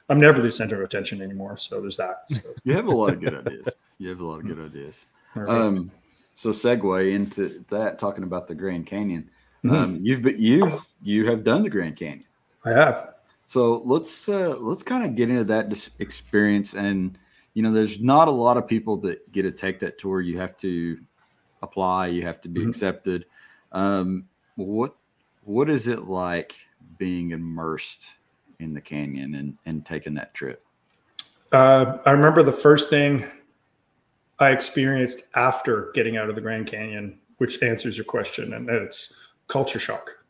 I'm 0.08 0.20
never 0.20 0.40
the 0.40 0.52
center 0.52 0.76
of 0.76 0.82
attention 0.82 1.20
anymore, 1.20 1.56
so 1.56 1.80
there's 1.80 1.96
that. 1.98 2.24
So. 2.30 2.40
You 2.64 2.74
have 2.74 2.86
a 2.86 2.94
lot 2.94 3.12
of 3.12 3.20
good 3.20 3.46
ideas. 3.46 3.68
You 3.98 4.08
have 4.08 4.20
a 4.20 4.24
lot 4.24 4.40
of 4.40 4.46
good 4.46 4.60
ideas. 4.60 5.06
Um, 5.34 5.90
so 6.32 6.50
segue 6.50 7.12
into 7.12 7.64
that, 7.68 7.98
talking 7.98 8.24
about 8.24 8.46
the 8.46 8.54
Grand 8.54 8.86
Canyon. 8.86 9.28
Mm-hmm. 9.64 9.74
Um, 9.74 9.98
you've 10.02 10.22
been, 10.22 10.40
you've 10.40 10.86
you 11.02 11.26
have 11.26 11.44
done 11.44 11.62
the 11.62 11.70
Grand 11.70 11.96
Canyon. 11.96 12.24
I 12.64 12.70
have. 12.70 13.14
So 13.48 13.80
let's 13.84 14.28
uh, 14.28 14.56
let's 14.58 14.82
kind 14.82 15.04
of 15.04 15.14
get 15.14 15.30
into 15.30 15.44
that 15.44 15.88
experience, 16.00 16.74
and 16.74 17.16
you 17.54 17.62
know, 17.62 17.70
there's 17.70 18.00
not 18.00 18.26
a 18.26 18.32
lot 18.32 18.56
of 18.56 18.66
people 18.66 18.96
that 19.02 19.30
get 19.30 19.42
to 19.42 19.52
take 19.52 19.78
that 19.78 19.98
tour. 19.98 20.20
You 20.20 20.36
have 20.38 20.56
to 20.56 20.98
apply, 21.62 22.08
you 22.08 22.22
have 22.22 22.40
to 22.40 22.48
be 22.48 22.62
mm-hmm. 22.62 22.70
accepted. 22.70 23.24
Um, 23.70 24.24
what 24.56 24.96
what 25.44 25.70
is 25.70 25.86
it 25.86 26.06
like 26.06 26.56
being 26.98 27.30
immersed 27.30 28.16
in 28.58 28.74
the 28.74 28.80
canyon 28.80 29.36
and 29.36 29.56
and 29.64 29.86
taking 29.86 30.14
that 30.14 30.34
trip? 30.34 30.66
Uh, 31.52 31.98
I 32.04 32.10
remember 32.10 32.42
the 32.42 32.50
first 32.50 32.90
thing 32.90 33.30
I 34.40 34.50
experienced 34.50 35.28
after 35.36 35.92
getting 35.94 36.16
out 36.16 36.28
of 36.28 36.34
the 36.34 36.40
Grand 36.40 36.66
Canyon, 36.66 37.16
which 37.38 37.62
answers 37.62 37.96
your 37.96 38.06
question, 38.06 38.54
and 38.54 38.68
it's 38.68 39.34
culture 39.46 39.78
shock 39.78 40.25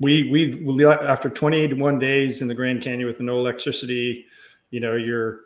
we 0.00 0.30
we 0.30 0.86
after 0.86 1.28
21 1.28 1.98
days 1.98 2.40
in 2.40 2.48
the 2.48 2.54
Grand 2.54 2.82
Canyon 2.82 3.06
with 3.06 3.20
no 3.20 3.38
electricity, 3.38 4.26
you 4.70 4.80
know, 4.80 4.94
you're 4.94 5.40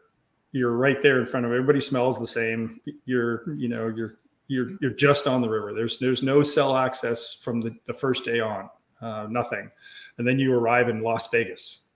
you're 0.53 0.73
right 0.73 1.01
there 1.01 1.19
in 1.19 1.27
front 1.27 1.47
of 1.47 1.53
everybody 1.53 1.81
smells 1.81 2.21
the 2.21 2.27
same. 2.27 2.81
You're 3.07 3.51
you 3.55 3.69
know 3.69 3.89
you're 3.89 4.15
you're 4.49 4.73
you're 4.81 4.93
just 4.93 5.27
on 5.27 5.41
the 5.41 5.49
river. 5.49 5.73
There's 5.73 5.99
there's 5.99 6.23
no 6.23 6.43
cell 6.43 6.77
access 6.77 7.35
from 7.35 7.61
the, 7.61 7.75
the 7.87 7.93
first 7.93 8.25
day 8.25 8.41
on, 8.41 8.69
uh, 9.01 9.27
nothing, 9.31 9.71
and 10.19 10.29
then 10.29 10.39
you 10.39 10.55
arrive 10.55 10.89
in 10.89 11.03
Las 11.03 11.31
Vegas. 11.31 11.87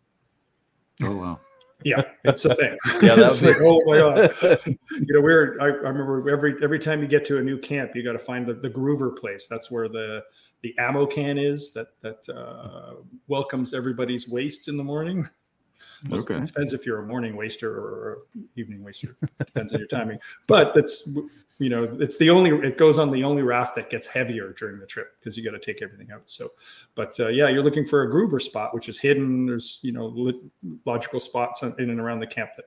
Oh 1.02 1.14
wow! 1.14 1.40
Yeah, 1.84 2.02
it's 2.24 2.46
a 2.46 2.54
thing. 2.54 2.76
yeah, 3.02 3.16
that's 3.16 3.42
like, 3.42 3.56
oh 3.60 3.82
my 3.84 3.98
god. 3.98 4.34
you 4.64 5.14
know, 5.14 5.20
we're 5.20 5.60
I, 5.60 5.66
I, 5.66 5.90
remember 5.90 6.30
every 6.30 6.56
every 6.62 6.78
time 6.78 7.02
you 7.02 7.08
get 7.08 7.26
to 7.26 7.38
a 7.38 7.42
new 7.42 7.58
camp, 7.58 7.92
you 7.94 8.02
got 8.02 8.12
to 8.12 8.18
find 8.18 8.46
the, 8.46 8.54
the 8.54 8.70
Groover 8.70 9.16
place. 9.16 9.46
That's 9.46 9.70
where 9.70 9.88
the 9.88 10.24
the 10.66 10.82
ammo 10.82 11.06
can 11.06 11.38
is 11.38 11.72
that 11.72 11.88
that 12.00 12.28
uh, 12.28 12.94
welcomes 13.28 13.72
everybody's 13.72 14.28
waste 14.28 14.66
in 14.66 14.76
the 14.76 14.82
morning. 14.82 15.28
Okay. 16.10 16.36
It 16.36 16.46
depends 16.46 16.72
if 16.72 16.84
you're 16.84 16.98
a 16.98 17.06
morning 17.06 17.36
waster 17.36 17.70
or 17.70 18.18
evening 18.56 18.82
waster. 18.82 19.16
Depends 19.38 19.72
on 19.72 19.78
your 19.78 19.88
timing. 19.88 20.18
But 20.48 20.74
that's 20.74 21.16
you 21.58 21.70
know 21.70 21.84
it's 21.84 22.18
the 22.18 22.30
only 22.30 22.50
it 22.66 22.78
goes 22.78 22.98
on 22.98 23.12
the 23.12 23.22
only 23.22 23.42
raft 23.42 23.76
that 23.76 23.90
gets 23.90 24.08
heavier 24.08 24.54
during 24.58 24.80
the 24.80 24.86
trip 24.86 25.14
because 25.20 25.38
you 25.38 25.44
got 25.44 25.52
to 25.52 25.72
take 25.72 25.80
everything 25.80 26.10
out 26.12 26.20
so 26.26 26.50
but 26.94 27.18
uh, 27.18 27.28
yeah 27.28 27.48
you're 27.48 27.62
looking 27.62 27.86
for 27.86 28.02
a 28.02 28.10
groover 28.12 28.42
spot 28.42 28.74
which 28.74 28.90
is 28.90 29.00
hidden 29.00 29.46
there's 29.46 29.78
you 29.80 29.90
know 29.90 30.32
logical 30.84 31.18
spots 31.18 31.62
in 31.62 31.88
and 31.88 31.98
around 31.98 32.20
the 32.20 32.26
camp 32.26 32.50
that 32.56 32.66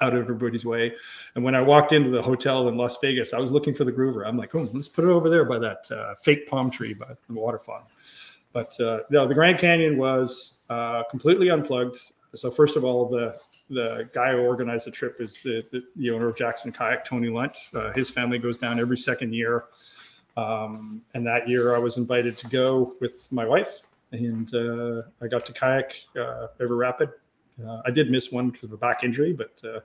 out 0.00 0.14
of 0.14 0.22
everybody's 0.22 0.66
way. 0.66 0.92
And 1.34 1.44
when 1.44 1.54
i 1.54 1.60
walked 1.60 1.92
into 1.92 2.10
the 2.10 2.22
hotel 2.22 2.68
in 2.68 2.76
las 2.76 2.98
vegas 3.00 3.32
i 3.32 3.38
was 3.38 3.50
looking 3.50 3.74
for 3.74 3.84
the 3.84 3.92
groover. 3.92 4.26
I'm 4.26 4.36
like 4.36 4.54
oh 4.54 4.68
let's 4.72 4.88
put 4.88 5.04
it 5.04 5.10
over 5.10 5.28
there 5.30 5.44
by 5.44 5.58
that 5.58 5.90
uh, 5.90 6.14
fake 6.20 6.48
palm 6.48 6.70
tree 6.70 6.94
by 6.94 7.14
the 7.28 7.34
waterfall 7.34 7.88
but 8.54 8.80
uh, 8.80 9.00
no 9.10 9.26
the 9.26 9.34
grand 9.34 9.58
canyon 9.58 9.98
was 9.98 10.62
uh, 10.70 11.02
completely 11.10 11.50
unplugged. 11.50 11.98
So 12.34 12.50
first 12.50 12.76
of 12.76 12.84
all, 12.84 13.06
the 13.06 13.36
the 13.68 14.08
guy 14.14 14.32
who 14.32 14.38
organized 14.38 14.86
the 14.86 14.90
trip 14.90 15.20
is 15.20 15.42
the, 15.42 15.64
the, 15.70 15.82
the 15.96 16.10
owner 16.10 16.28
of 16.28 16.36
Jackson 16.36 16.72
Kayak, 16.72 17.04
Tony 17.04 17.28
Lunt. 17.28 17.58
Uh, 17.74 17.92
his 17.92 18.10
family 18.10 18.38
goes 18.38 18.58
down 18.58 18.78
every 18.80 18.96
second 18.96 19.34
year, 19.34 19.64
um, 20.36 21.02
and 21.14 21.26
that 21.26 21.48
year 21.48 21.74
I 21.74 21.78
was 21.78 21.98
invited 21.98 22.38
to 22.38 22.48
go 22.48 22.94
with 23.00 23.30
my 23.30 23.44
wife, 23.44 23.82
and 24.12 24.52
uh, 24.54 25.02
I 25.20 25.26
got 25.28 25.44
to 25.46 25.52
kayak 25.52 25.94
uh, 26.16 26.48
River 26.58 26.76
Rapid. 26.76 27.10
Uh, 27.62 27.82
I 27.84 27.90
did 27.90 28.10
miss 28.10 28.32
one 28.32 28.50
because 28.50 28.64
of 28.64 28.72
a 28.72 28.76
back 28.76 29.04
injury, 29.04 29.32
but 29.32 29.60
uh, 29.64 29.80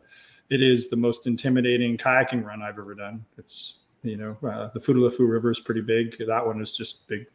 it 0.49 0.61
is 0.61 0.89
the 0.89 0.95
most 0.95 1.27
intimidating 1.27 1.97
kayaking 1.97 2.43
run 2.43 2.61
I've 2.61 2.79
ever 2.79 2.95
done. 2.95 3.23
It's 3.37 3.79
you 4.03 4.17
know 4.17 4.37
uh, 4.47 4.69
the 4.69 4.79
Futaleufú 4.79 5.29
River 5.29 5.51
is 5.51 5.59
pretty 5.59 5.81
big. 5.81 6.17
That 6.25 6.45
one 6.45 6.61
is 6.61 6.75
just 6.75 7.07
big 7.07 7.27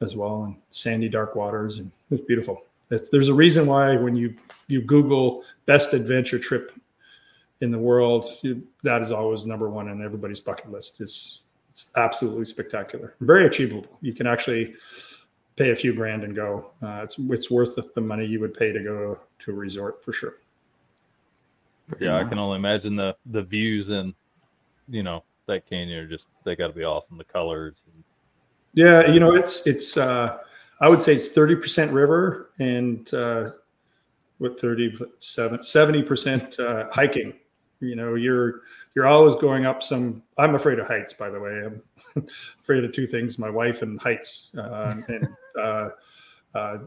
as 0.00 0.16
well, 0.16 0.44
and 0.44 0.56
sandy 0.70 1.08
dark 1.08 1.34
waters, 1.34 1.78
and 1.78 1.90
it's 2.10 2.24
beautiful. 2.24 2.62
It's, 2.90 3.08
there's 3.08 3.28
a 3.28 3.34
reason 3.34 3.66
why 3.66 3.96
when 3.96 4.14
you 4.14 4.34
you 4.68 4.80
Google 4.82 5.44
best 5.66 5.94
adventure 5.94 6.38
trip 6.38 6.72
in 7.60 7.70
the 7.70 7.78
world, 7.78 8.26
you, 8.42 8.62
that 8.82 9.00
is 9.02 9.12
always 9.12 9.46
number 9.46 9.70
one 9.70 9.88
on 9.88 10.04
everybody's 10.04 10.40
bucket 10.40 10.70
list. 10.70 11.00
It's 11.00 11.42
it's 11.70 11.90
absolutely 11.96 12.44
spectacular, 12.44 13.14
very 13.20 13.46
achievable. 13.46 13.86
You 14.00 14.12
can 14.12 14.28
actually 14.28 14.74
pay 15.56 15.70
a 15.70 15.76
few 15.76 15.94
grand 15.94 16.22
and 16.22 16.34
go. 16.34 16.70
Uh, 16.82 17.00
it's 17.02 17.18
it's 17.18 17.50
worth 17.50 17.76
the 17.94 18.00
money 18.00 18.24
you 18.24 18.40
would 18.40 18.54
pay 18.54 18.72
to 18.72 18.80
go 18.80 19.18
to 19.44 19.52
a 19.52 19.54
resort 19.54 20.04
for 20.04 20.12
sure. 20.12 20.38
Yeah, 22.00 22.16
I 22.16 22.24
can 22.24 22.38
only 22.38 22.58
imagine 22.58 22.96
the 22.96 23.16
the 23.26 23.42
views 23.42 23.90
and 23.90 24.14
you 24.88 25.02
know 25.02 25.22
that 25.46 25.68
canyon 25.68 25.98
are 25.98 26.08
just 26.08 26.24
they 26.44 26.56
got 26.56 26.68
to 26.68 26.72
be 26.72 26.84
awesome. 26.84 27.18
The 27.18 27.24
colors. 27.24 27.76
And... 27.92 28.04
Yeah, 28.72 29.10
you 29.10 29.20
know 29.20 29.34
it's 29.34 29.66
it's. 29.66 29.96
uh 29.96 30.38
I 30.80 30.88
would 30.88 31.00
say 31.00 31.14
it's 31.14 31.28
30% 31.28 31.92
river 31.92 32.50
and 32.58 33.12
uh, 33.14 33.48
what 34.38 34.60
37, 34.60 35.58
70% 35.58 36.60
uh, 36.60 36.90
hiking. 36.92 37.34
You 37.80 37.96
know, 37.96 38.14
you're 38.14 38.62
you're 38.94 39.06
always 39.06 39.34
going 39.34 39.66
up 39.66 39.82
some. 39.82 40.22
I'm 40.38 40.54
afraid 40.54 40.78
of 40.78 40.86
heights, 40.86 41.12
by 41.12 41.28
the 41.28 41.38
way. 41.38 41.62
I'm 41.64 41.82
afraid 42.60 42.84
of 42.84 42.92
two 42.92 43.04
things: 43.04 43.38
my 43.38 43.50
wife 43.50 43.82
and 43.82 44.00
heights. 44.00 44.54
Uh, 44.56 44.96
and 45.08 45.28
uh, 45.58 45.88
uh, 46.54 46.78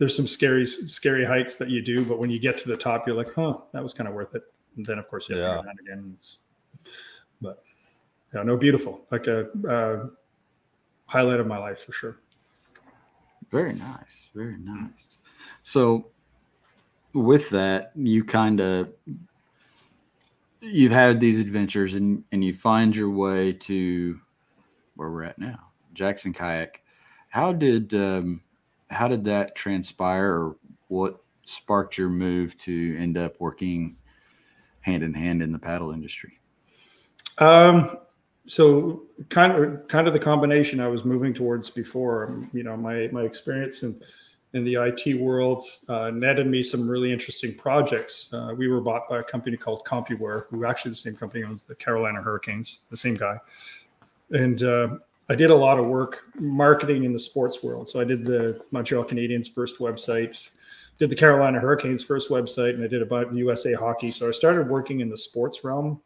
there's 0.00 0.16
some 0.16 0.26
scary 0.26 0.64
scary 0.64 1.26
hikes 1.26 1.58
that 1.58 1.68
you 1.68 1.82
do, 1.82 2.06
but 2.06 2.18
when 2.18 2.30
you 2.30 2.40
get 2.40 2.56
to 2.56 2.68
the 2.68 2.76
top, 2.76 3.06
you're 3.06 3.14
like, 3.14 3.32
huh, 3.34 3.58
that 3.72 3.82
was 3.82 3.92
kind 3.92 4.08
of 4.08 4.14
worth 4.14 4.34
it. 4.34 4.42
And 4.76 4.84
then 4.84 4.98
of 4.98 5.06
course 5.08 5.28
you 5.28 5.36
have 5.36 5.44
yeah. 5.44 5.50
to 5.50 5.56
go 5.56 5.62
down 5.62 5.76
again. 5.78 6.14
It's, 6.16 6.38
but 7.42 7.62
yeah, 8.34 8.42
no, 8.42 8.56
beautiful. 8.56 9.02
Like 9.10 9.26
a 9.26 9.50
uh, 9.68 10.06
highlight 11.04 11.38
of 11.38 11.46
my 11.46 11.58
life 11.58 11.84
for 11.84 11.92
sure. 11.92 12.18
Very 13.50 13.74
nice. 13.74 14.30
Very 14.34 14.56
nice. 14.56 15.18
So 15.64 16.06
with 17.12 17.50
that, 17.50 17.92
you 17.94 18.24
kind 18.24 18.60
of 18.60 18.88
you've 20.62 20.92
had 20.92 21.20
these 21.20 21.40
adventures 21.40 21.94
and 21.94 22.24
and 22.32 22.42
you 22.42 22.54
find 22.54 22.96
your 22.96 23.10
way 23.10 23.52
to 23.52 24.18
where 24.94 25.10
we're 25.10 25.24
at 25.24 25.38
now, 25.38 25.58
Jackson 25.92 26.32
Kayak. 26.32 26.82
How 27.28 27.52
did 27.52 27.92
um, 27.92 28.40
how 28.90 29.08
did 29.08 29.24
that 29.24 29.54
transpire, 29.54 30.32
or 30.32 30.56
what 30.88 31.22
sparked 31.44 31.96
your 31.96 32.08
move 32.08 32.56
to 32.58 32.96
end 32.98 33.16
up 33.16 33.40
working 33.40 33.96
hand 34.80 35.02
in 35.02 35.14
hand 35.14 35.42
in 35.42 35.52
the 35.52 35.58
paddle 35.58 35.92
industry? 35.92 36.40
Um, 37.38 37.98
so 38.46 39.04
kind 39.28 39.52
of 39.52 39.88
kind 39.88 40.06
of 40.06 40.12
the 40.12 40.18
combination 40.18 40.80
I 40.80 40.88
was 40.88 41.04
moving 41.04 41.32
towards 41.32 41.70
before. 41.70 42.28
Um, 42.28 42.50
you 42.52 42.62
know, 42.62 42.76
my 42.76 43.08
my 43.12 43.22
experience 43.22 43.82
in 43.82 44.00
in 44.52 44.64
the 44.64 44.74
IT 44.74 45.20
world 45.20 45.62
uh, 45.88 46.10
netted 46.10 46.46
me 46.46 46.62
some 46.62 46.88
really 46.88 47.12
interesting 47.12 47.54
projects. 47.54 48.32
Uh, 48.32 48.52
we 48.56 48.66
were 48.66 48.80
bought 48.80 49.08
by 49.08 49.20
a 49.20 49.22
company 49.22 49.56
called 49.56 49.84
CompuWare, 49.84 50.46
who 50.50 50.64
actually 50.64 50.90
the 50.90 50.96
same 50.96 51.14
company 51.14 51.44
owns 51.44 51.66
the 51.66 51.76
Carolina 51.76 52.20
Hurricanes, 52.20 52.84
the 52.90 52.96
same 52.96 53.14
guy. 53.14 53.38
And 54.32 54.62
uh, 54.64 54.98
I 55.30 55.34
did 55.34 55.50
a 55.50 55.54
lot 55.54 55.78
of 55.78 55.86
work 55.86 56.24
marketing 56.38 57.04
in 57.04 57.12
the 57.12 57.18
sports 57.18 57.62
world. 57.62 57.88
So 57.88 58.00
I 58.00 58.04
did 58.04 58.26
the 58.26 58.60
Montreal 58.72 59.04
Canadiens 59.04 59.50
first 59.50 59.78
website, 59.78 60.50
did 60.98 61.08
the 61.08 61.16
Carolina 61.16 61.58
Hurricanes 61.60 62.02
first 62.02 62.30
website, 62.30 62.74
and 62.74 62.84
I 62.84 62.88
did 62.88 63.00
about 63.00 63.32
USA 63.32 63.72
Hockey. 63.72 64.10
So 64.10 64.28
I 64.28 64.32
started 64.32 64.68
working 64.68 65.00
in 65.00 65.08
the 65.08 65.16
sports 65.16 65.64
realm 65.64 66.00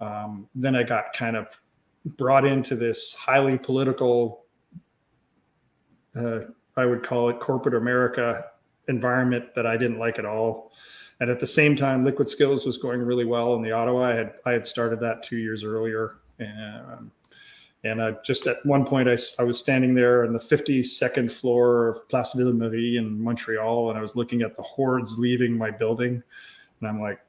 um, 0.00 0.48
then 0.54 0.74
I 0.76 0.82
got 0.82 1.12
kind 1.12 1.36
of 1.36 1.60
brought 2.04 2.44
into 2.44 2.76
this 2.76 3.14
highly 3.14 3.56
political, 3.56 4.44
uh, 6.16 6.40
I 6.76 6.86
would 6.86 7.02
call 7.02 7.28
it 7.30 7.40
corporate 7.40 7.74
America 7.74 8.44
environment 8.88 9.54
that 9.54 9.66
I 9.66 9.76
didn't 9.76 9.98
like 9.98 10.18
at 10.18 10.26
all. 10.26 10.72
And 11.20 11.30
at 11.30 11.40
the 11.40 11.46
same 11.46 11.76
time, 11.76 12.04
Liquid 12.04 12.28
Skills 12.28 12.66
was 12.66 12.76
going 12.76 13.00
really 13.00 13.24
well 13.24 13.54
in 13.54 13.62
the 13.62 13.72
Ottawa. 13.72 14.10
I 14.10 14.14
had 14.14 14.34
I 14.44 14.52
had 14.52 14.66
started 14.66 15.00
that 15.00 15.22
two 15.22 15.38
years 15.38 15.62
earlier, 15.62 16.18
and 16.40 17.10
and 17.84 18.02
I 18.02 18.12
just 18.24 18.46
at 18.46 18.56
one 18.64 18.84
point 18.84 19.08
I, 19.08 19.16
I 19.38 19.44
was 19.44 19.58
standing 19.58 19.94
there 19.94 20.24
on 20.24 20.32
the 20.32 20.38
52nd 20.38 21.30
floor 21.30 21.88
of 21.88 22.08
Place 22.08 22.32
Ville 22.32 22.52
Marie 22.52 22.96
in 22.96 23.22
Montreal, 23.22 23.90
and 23.90 23.98
I 23.98 24.02
was 24.02 24.16
looking 24.16 24.42
at 24.42 24.56
the 24.56 24.62
hordes 24.62 25.18
leaving 25.18 25.56
my 25.56 25.70
building, 25.70 26.22
and 26.80 26.88
I'm 26.88 27.00
like, 27.00 27.20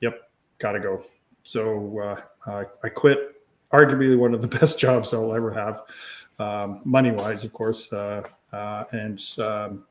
"Yep, 0.00 0.30
gotta 0.58 0.80
go." 0.80 1.04
So 1.42 2.20
uh, 2.46 2.64
I 2.82 2.88
quit 2.88 3.44
arguably 3.72 4.18
one 4.18 4.34
of 4.34 4.42
the 4.42 4.48
best 4.58 4.78
jobs 4.78 5.12
I'll 5.12 5.34
ever 5.34 5.52
have, 5.52 5.82
um, 6.38 6.80
money 6.84 7.10
wise, 7.10 7.44
of 7.44 7.52
course. 7.52 7.92
Uh, 7.92 8.22
uh, 8.52 8.84
and 8.92 9.22
um, 9.38 9.84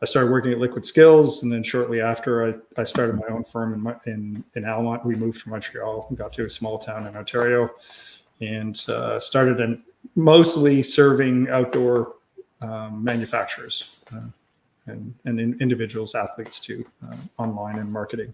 I 0.00 0.04
started 0.04 0.30
working 0.30 0.52
at 0.52 0.58
Liquid 0.58 0.86
Skills, 0.86 1.42
and 1.42 1.52
then 1.52 1.62
shortly 1.62 2.00
after, 2.00 2.46
I, 2.46 2.54
I 2.80 2.84
started 2.84 3.16
my 3.16 3.26
own 3.28 3.44
firm 3.44 3.74
in, 3.74 4.12
in 4.12 4.44
in 4.54 4.64
Almonte. 4.64 5.04
We 5.04 5.16
moved 5.16 5.40
from 5.40 5.52
Montreal, 5.52 6.06
and 6.08 6.16
got 6.16 6.32
to 6.34 6.44
a 6.44 6.50
small 6.50 6.78
town 6.78 7.06
in 7.06 7.16
Ontario, 7.16 7.70
and 8.40 8.88
uh, 8.88 9.18
started 9.18 9.60
in 9.60 9.82
mostly 10.14 10.82
serving 10.82 11.48
outdoor 11.48 12.14
um, 12.60 13.02
manufacturers. 13.02 14.00
Uh, 14.14 14.20
and, 14.86 15.12
and 15.24 15.40
in 15.40 15.60
individuals, 15.60 16.14
athletes 16.14 16.60
too, 16.60 16.84
uh, 17.08 17.16
online 17.38 17.78
and 17.78 17.92
marketing. 17.92 18.32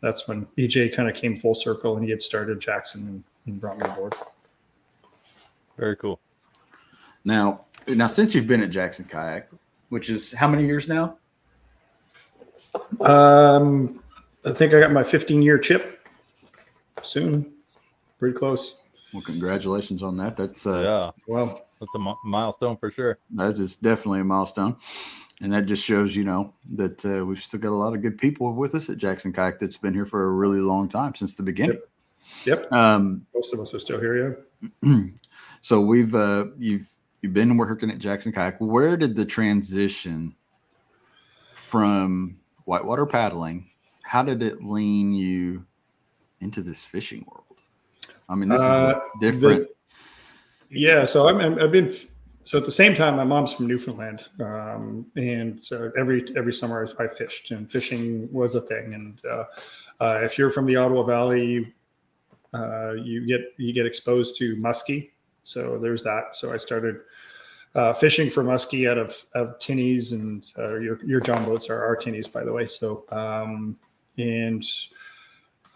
That's 0.00 0.26
when 0.26 0.46
EJ 0.56 0.94
kind 0.94 1.08
of 1.08 1.14
came 1.14 1.38
full 1.38 1.54
circle 1.54 1.96
and 1.96 2.04
he 2.04 2.10
had 2.10 2.22
started 2.22 2.58
Jackson 2.58 3.06
and, 3.06 3.24
and 3.46 3.60
brought 3.60 3.78
me 3.78 3.84
aboard. 3.86 4.14
Very 5.76 5.96
cool. 5.96 6.18
Now, 7.24 7.66
now 7.86 8.06
since 8.06 8.34
you've 8.34 8.46
been 8.46 8.62
at 8.62 8.70
Jackson 8.70 9.04
Kayak, 9.04 9.50
which 9.90 10.08
is 10.08 10.32
how 10.32 10.48
many 10.48 10.64
years 10.64 10.88
now? 10.88 11.16
Um, 13.00 14.00
I 14.44 14.52
think 14.52 14.72
I 14.72 14.80
got 14.80 14.92
my 14.92 15.02
15 15.02 15.42
year 15.42 15.58
chip 15.58 16.06
soon. 17.02 17.52
Pretty 18.18 18.36
close. 18.36 18.79
Well, 19.12 19.22
congratulations 19.22 20.02
on 20.02 20.16
that. 20.18 20.36
That's 20.36 20.66
uh, 20.66 20.80
yeah. 20.80 21.10
Well, 21.26 21.66
that's 21.80 21.94
a 21.94 22.14
milestone 22.24 22.76
for 22.76 22.90
sure. 22.90 23.18
That 23.30 23.58
is 23.58 23.76
definitely 23.76 24.20
a 24.20 24.24
milestone 24.24 24.76
and 25.40 25.52
that 25.52 25.66
just 25.66 25.84
shows 25.84 26.14
you 26.14 26.24
know 26.24 26.52
that 26.74 27.04
uh, 27.04 27.24
we've 27.24 27.42
still 27.42 27.60
got 27.60 27.70
a 27.70 27.74
lot 27.74 27.94
of 27.94 28.02
good 28.02 28.18
people 28.18 28.52
with 28.54 28.74
us 28.74 28.90
at 28.90 28.98
Jackson 28.98 29.32
Kayak 29.32 29.58
that's 29.58 29.78
been 29.78 29.94
here 29.94 30.06
for 30.06 30.24
a 30.24 30.30
really 30.30 30.60
long 30.60 30.88
time 30.88 31.14
since 31.14 31.34
the 31.34 31.42
beginning. 31.42 31.78
Yep. 32.44 32.60
yep. 32.60 32.72
Um, 32.72 33.26
Most 33.34 33.54
of 33.54 33.60
us 33.60 33.74
are 33.74 33.78
still 33.78 34.00
here. 34.00 34.44
Yeah. 34.82 34.94
so 35.62 35.80
we've 35.80 36.14
uh, 36.14 36.46
you've 36.58 36.86
you've 37.22 37.32
been 37.32 37.56
working 37.56 37.90
at 37.90 37.98
Jackson 37.98 38.32
Kayak. 38.32 38.58
Where 38.58 38.96
did 38.96 39.16
the 39.16 39.24
transition 39.24 40.34
from 41.54 42.36
whitewater 42.64 43.06
paddling? 43.06 43.66
How 44.02 44.22
did 44.22 44.42
it 44.42 44.62
lean 44.62 45.14
you 45.14 45.64
into 46.40 46.62
this 46.62 46.84
fishing 46.84 47.24
world? 47.30 47.49
I 48.30 48.34
mean, 48.36 48.48
this 48.48 48.60
uh, 48.60 49.00
is 49.02 49.20
different. 49.20 49.66
The, 50.70 50.78
yeah. 50.78 51.04
So 51.04 51.28
I'm, 51.28 51.58
I've 51.58 51.72
been 51.72 51.92
so 52.44 52.58
at 52.58 52.64
the 52.64 52.72
same 52.72 52.94
time, 52.94 53.16
my 53.16 53.24
mom's 53.24 53.52
from 53.52 53.66
Newfoundland, 53.66 54.28
um, 54.40 55.06
and 55.14 55.62
so 55.62 55.92
every 55.98 56.24
every 56.36 56.52
summer 56.52 56.86
I, 56.98 57.06
fished, 57.08 57.50
and 57.50 57.70
fishing 57.70 58.32
was 58.32 58.54
a 58.54 58.60
thing. 58.60 58.94
And 58.94 59.24
uh, 59.24 59.44
uh, 60.00 60.20
if 60.22 60.38
you're 60.38 60.50
from 60.50 60.66
the 60.66 60.76
Ottawa 60.76 61.02
Valley, 61.02 61.74
uh, 62.54 62.94
you 62.94 63.26
get 63.26 63.42
you 63.58 63.72
get 63.74 63.84
exposed 63.84 64.36
to 64.38 64.56
muskie. 64.56 65.10
So 65.42 65.78
there's 65.78 66.02
that. 66.04 66.34
So 66.34 66.52
I 66.52 66.56
started 66.56 67.00
uh, 67.74 67.92
fishing 67.92 68.30
for 68.30 68.42
muskie 68.42 68.90
out 68.90 68.98
of 68.98 69.14
of 69.34 69.58
tinnies, 69.58 70.12
and 70.12 70.44
uh, 70.58 70.78
your 70.78 70.98
your 71.04 71.20
John 71.20 71.44
boats 71.44 71.68
are 71.68 71.84
our 71.84 71.96
tinnies, 71.96 72.32
by 72.32 72.42
the 72.42 72.52
way. 72.52 72.64
So 72.64 73.04
um, 73.10 73.76
and 74.16 74.64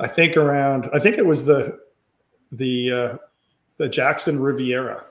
I 0.00 0.06
think 0.06 0.36
around 0.36 0.88
I 0.94 0.98
think 0.98 1.18
it 1.18 1.26
was 1.26 1.44
the 1.44 1.83
the 2.56 2.92
uh, 2.92 3.16
the 3.76 3.88
Jackson 3.88 4.40
Riviera 4.40 5.04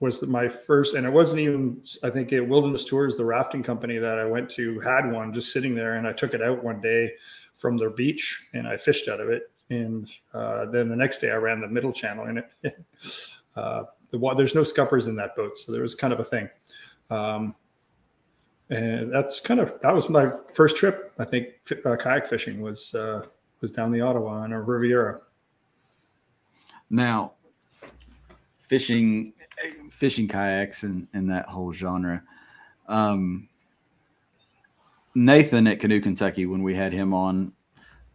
was 0.00 0.26
my 0.26 0.46
first, 0.46 0.94
and 0.94 1.06
it 1.06 1.12
wasn't 1.12 1.40
even, 1.40 1.82
I 2.04 2.10
think, 2.10 2.32
at 2.32 2.46
Wilderness 2.46 2.84
Tours, 2.84 3.16
the 3.16 3.24
rafting 3.24 3.62
company 3.62 3.96
that 3.96 4.18
I 4.18 4.26
went 4.26 4.50
to 4.50 4.78
had 4.80 5.10
one 5.10 5.32
just 5.32 5.52
sitting 5.52 5.74
there, 5.74 5.94
and 5.94 6.06
I 6.06 6.12
took 6.12 6.34
it 6.34 6.42
out 6.42 6.62
one 6.62 6.82
day 6.82 7.12
from 7.56 7.76
their 7.78 7.90
beach 7.90 8.48
and 8.52 8.68
I 8.68 8.76
fished 8.76 9.08
out 9.08 9.20
of 9.20 9.30
it. 9.30 9.50
And 9.70 10.08
uh, 10.34 10.66
then 10.66 10.88
the 10.88 10.96
next 10.96 11.18
day 11.18 11.30
I 11.32 11.36
ran 11.36 11.60
the 11.60 11.68
middle 11.68 11.92
channel 11.92 12.26
in 12.26 12.38
it. 12.38 12.50
uh, 13.56 13.84
the, 14.10 14.34
there's 14.36 14.54
no 14.54 14.62
scuppers 14.62 15.08
in 15.08 15.16
that 15.16 15.34
boat, 15.34 15.58
so 15.58 15.72
there 15.72 15.82
was 15.82 15.94
kind 15.94 16.12
of 16.12 16.20
a 16.20 16.24
thing. 16.24 16.48
Um, 17.10 17.54
and 18.68 19.12
that's 19.12 19.40
kind 19.40 19.60
of 19.60 19.80
that 19.82 19.94
was 19.94 20.08
my 20.08 20.30
first 20.52 20.76
trip. 20.76 21.12
I 21.18 21.24
think 21.24 21.48
uh, 21.84 21.96
kayak 21.96 22.26
fishing 22.26 22.60
was 22.60 22.94
uh, 22.94 23.22
was 23.60 23.70
down 23.70 23.92
the 23.92 24.00
Ottawa 24.00 24.42
on 24.42 24.52
a 24.52 24.60
Riviera. 24.60 25.20
Now, 26.90 27.32
fishing 28.60 29.32
fishing 29.90 30.28
kayaks 30.28 30.82
and, 30.82 31.08
and 31.14 31.30
that 31.30 31.46
whole 31.46 31.72
genre. 31.72 32.22
Um, 32.88 33.48
Nathan 35.14 35.66
at 35.66 35.80
Canoe 35.80 36.00
Kentucky, 36.00 36.44
when 36.44 36.62
we 36.62 36.74
had 36.74 36.92
him 36.92 37.14
on 37.14 37.52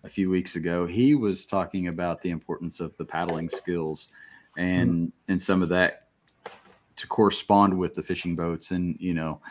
a 0.04 0.10
few 0.10 0.30
weeks 0.30 0.56
ago, 0.56 0.86
he 0.86 1.16
was 1.16 1.46
talking 1.46 1.88
about 1.88 2.22
the 2.22 2.30
importance 2.30 2.80
of 2.80 2.96
the 2.98 3.06
paddling 3.06 3.50
skills 3.50 4.10
and 4.58 4.92
mm-hmm. 4.92 5.32
and 5.32 5.42
some 5.42 5.62
of 5.62 5.70
that 5.70 6.08
to 6.98 7.08
correspond 7.08 7.76
with 7.76 7.94
the 7.94 8.04
fishing 8.04 8.36
boats. 8.36 8.72
And 8.72 8.96
you 9.00 9.14
know, 9.14 9.42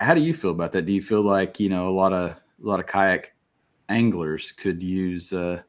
how 0.00 0.14
do 0.14 0.20
you 0.20 0.32
feel 0.32 0.50
about 0.50 0.72
that? 0.72 0.86
Do 0.86 0.92
you 0.92 1.02
feel 1.02 1.22
like 1.22 1.60
you 1.60 1.68
know 1.68 1.88
a 1.88 1.90
lot 1.90 2.12
of 2.12 2.30
a 2.30 2.66
lot 2.66 2.80
of 2.80 2.86
kayak 2.86 3.34
anglers 3.90 4.52
could 4.52 4.82
use 4.82 5.32
uh, 5.32 5.60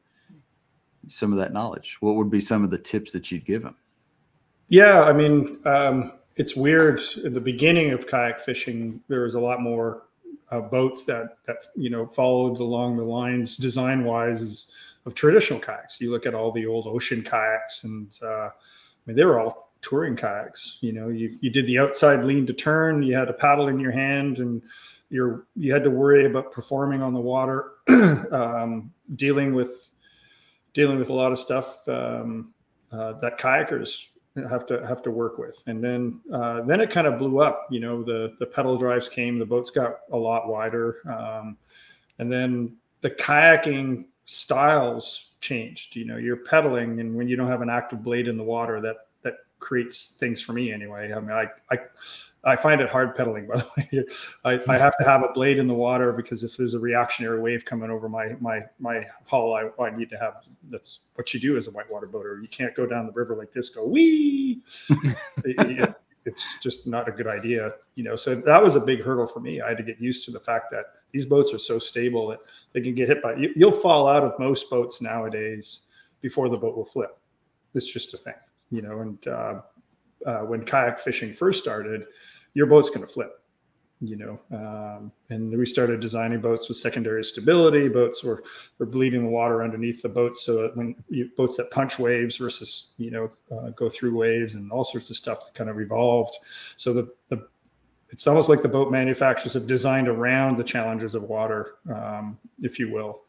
some 1.08 1.32
of 1.32 1.38
that 1.38 1.52
knowledge? 1.52 1.98
What 2.00 2.16
would 2.16 2.30
be 2.30 2.40
some 2.40 2.64
of 2.64 2.70
the 2.70 2.78
tips 2.78 3.12
that 3.12 3.30
you'd 3.30 3.44
give 3.44 3.62
them? 3.62 3.76
Yeah, 4.68 5.02
I 5.02 5.12
mean, 5.12 5.58
um, 5.64 6.12
it's 6.36 6.56
weird. 6.56 7.00
In 7.24 7.32
the 7.32 7.40
beginning 7.40 7.92
of 7.92 8.06
kayak 8.06 8.40
fishing, 8.40 9.00
there 9.08 9.22
was 9.22 9.34
a 9.34 9.40
lot 9.40 9.60
more 9.60 10.02
uh, 10.50 10.60
boats 10.60 11.04
that 11.04 11.38
that 11.46 11.56
you 11.74 11.90
know 11.90 12.06
followed 12.06 12.58
along 12.58 12.96
the 12.96 13.04
lines 13.04 13.56
design 13.56 14.04
wise 14.04 14.70
of 15.06 15.14
traditional 15.14 15.60
kayaks. 15.60 16.00
You 16.00 16.10
look 16.10 16.26
at 16.26 16.34
all 16.34 16.52
the 16.52 16.66
old 16.66 16.86
ocean 16.86 17.22
kayaks, 17.22 17.84
and 17.84 18.16
uh, 18.22 18.48
I 18.48 18.50
mean, 19.06 19.16
they 19.16 19.24
were 19.24 19.38
all 19.38 19.72
touring 19.82 20.16
kayaks. 20.16 20.78
You 20.80 20.92
know, 20.92 21.08
you 21.08 21.36
you 21.40 21.50
did 21.50 21.66
the 21.66 21.78
outside 21.78 22.24
lean 22.24 22.46
to 22.46 22.52
turn. 22.52 23.02
You 23.02 23.14
had 23.14 23.28
a 23.28 23.32
paddle 23.32 23.68
in 23.68 23.78
your 23.78 23.92
hand, 23.92 24.38
and 24.38 24.62
you're 25.10 25.46
you 25.54 25.72
had 25.72 25.84
to 25.84 25.90
worry 25.90 26.26
about 26.26 26.50
performing 26.50 27.02
on 27.02 27.14
the 27.14 27.20
water, 27.20 27.72
um, 28.32 28.92
dealing 29.14 29.54
with 29.54 29.90
dealing 30.76 30.98
with 30.98 31.08
a 31.08 31.12
lot 31.12 31.32
of 31.32 31.38
stuff 31.38 31.88
um, 31.88 32.52
uh, 32.92 33.14
that 33.14 33.38
kayakers 33.38 34.10
have 34.46 34.66
to 34.66 34.86
have 34.86 35.02
to 35.02 35.10
work 35.10 35.38
with. 35.38 35.64
And 35.66 35.82
then 35.82 36.20
uh, 36.30 36.60
then 36.60 36.82
it 36.82 36.90
kind 36.90 37.06
of 37.06 37.18
blew 37.18 37.40
up. 37.40 37.66
You 37.70 37.80
know, 37.80 38.04
the 38.04 38.36
the 38.38 38.46
pedal 38.46 38.76
drives 38.76 39.08
came, 39.08 39.38
the 39.38 39.46
boats 39.46 39.70
got 39.70 40.00
a 40.12 40.16
lot 40.18 40.48
wider, 40.48 40.96
um, 41.10 41.56
and 42.18 42.30
then 42.30 42.76
the 43.00 43.10
kayaking 43.10 44.04
styles 44.24 45.32
changed. 45.40 45.96
You 45.96 46.04
know, 46.04 46.18
you're 46.18 46.44
pedaling, 46.44 47.00
and 47.00 47.16
when 47.16 47.26
you 47.26 47.36
don't 47.36 47.48
have 47.48 47.62
an 47.62 47.70
active 47.70 48.02
blade 48.02 48.28
in 48.28 48.36
the 48.36 48.44
water, 48.44 48.78
that 48.82 48.96
that 49.22 49.36
creates 49.58 50.18
things 50.20 50.42
for 50.42 50.52
me 50.52 50.72
anyway. 50.72 51.10
I 51.14 51.20
mean, 51.20 51.30
I 51.30 51.46
I 51.70 51.78
I 52.46 52.54
find 52.54 52.80
it 52.80 52.88
hard 52.88 53.16
pedaling, 53.16 53.48
by 53.48 53.56
the 53.56 53.68
way. 53.76 54.04
I, 54.44 54.72
I 54.72 54.78
have 54.78 54.96
to 54.98 55.04
have 55.04 55.24
a 55.24 55.32
blade 55.32 55.58
in 55.58 55.66
the 55.66 55.74
water 55.74 56.12
because 56.12 56.44
if 56.44 56.56
there's 56.56 56.74
a 56.74 56.78
reactionary 56.78 57.40
wave 57.40 57.64
coming 57.64 57.90
over 57.90 58.08
my 58.08 58.36
my 58.40 58.60
my 58.78 59.04
hull, 59.26 59.52
I, 59.54 59.68
I 59.82 59.94
need 59.94 60.08
to 60.10 60.18
have. 60.18 60.46
That's 60.70 61.00
what 61.16 61.34
you 61.34 61.40
do 61.40 61.56
as 61.56 61.66
a 61.66 61.72
whitewater 61.72 62.06
boater. 62.06 62.38
You 62.40 62.48
can't 62.48 62.74
go 62.74 62.86
down 62.86 63.06
the 63.06 63.12
river 63.12 63.34
like 63.34 63.52
this. 63.52 63.68
Go 63.70 63.86
wee. 63.86 64.62
it, 65.44 65.96
it's 66.24 66.58
just 66.60 66.86
not 66.86 67.08
a 67.08 67.12
good 67.12 67.26
idea, 67.26 67.70
you 67.96 68.04
know. 68.04 68.14
So 68.14 68.36
that 68.36 68.62
was 68.62 68.76
a 68.76 68.80
big 68.80 69.02
hurdle 69.02 69.26
for 69.26 69.40
me. 69.40 69.60
I 69.60 69.68
had 69.68 69.76
to 69.78 69.82
get 69.82 70.00
used 70.00 70.24
to 70.26 70.30
the 70.30 70.40
fact 70.40 70.70
that 70.70 70.86
these 71.12 71.24
boats 71.24 71.52
are 71.52 71.58
so 71.58 71.80
stable 71.80 72.28
that 72.28 72.40
they 72.72 72.80
can 72.80 72.94
get 72.94 73.08
hit 73.08 73.22
by. 73.22 73.34
You, 73.34 73.52
you'll 73.56 73.72
fall 73.72 74.06
out 74.06 74.22
of 74.22 74.38
most 74.38 74.70
boats 74.70 75.02
nowadays 75.02 75.86
before 76.20 76.48
the 76.48 76.56
boat 76.56 76.76
will 76.76 76.84
flip. 76.84 77.18
It's 77.74 77.92
just 77.92 78.14
a 78.14 78.16
thing, 78.16 78.34
you 78.70 78.82
know. 78.82 79.00
And 79.00 79.26
uh, 79.26 79.60
uh, 80.24 80.40
when 80.40 80.64
kayak 80.64 80.98
fishing 80.98 81.32
first 81.32 81.62
started 81.62 82.06
your 82.56 82.66
boat's 82.66 82.90
going 82.90 83.06
to 83.06 83.12
flip 83.12 83.42
you 84.00 84.16
know 84.16 84.38
um, 84.52 85.10
and 85.30 85.56
we 85.56 85.64
started 85.64 86.00
designing 86.00 86.40
boats 86.40 86.68
with 86.68 86.76
secondary 86.76 87.24
stability. 87.24 87.88
Boats 87.88 88.22
were 88.22 88.42
were 88.78 88.86
bleeding 88.86 89.22
the 89.22 89.28
water 89.28 89.62
underneath 89.62 90.02
the 90.02 90.08
boats 90.08 90.44
so 90.44 90.62
that 90.62 90.76
when 90.76 90.94
you, 91.08 91.30
boats 91.36 91.56
that 91.56 91.70
punch 91.70 91.98
waves 91.98 92.36
versus 92.36 92.92
you 92.98 93.10
know 93.10 93.30
uh, 93.50 93.70
go 93.70 93.88
through 93.88 94.14
waves 94.14 94.54
and 94.54 94.70
all 94.70 94.84
sorts 94.84 95.08
of 95.08 95.16
stuff 95.16 95.46
that 95.46 95.54
kind 95.54 95.70
of 95.70 95.80
evolved. 95.80 96.36
So 96.76 96.92
the 96.92 97.08
the 97.28 97.48
it's 98.10 98.26
almost 98.26 98.48
like 98.48 98.62
the 98.62 98.68
boat 98.68 98.92
manufacturers 98.92 99.54
have 99.54 99.66
designed 99.66 100.08
around 100.08 100.58
the 100.58 100.64
challenges 100.64 101.14
of 101.14 101.24
water 101.24 101.76
um, 101.92 102.38
if 102.60 102.78
you 102.78 102.92
will. 102.92 103.22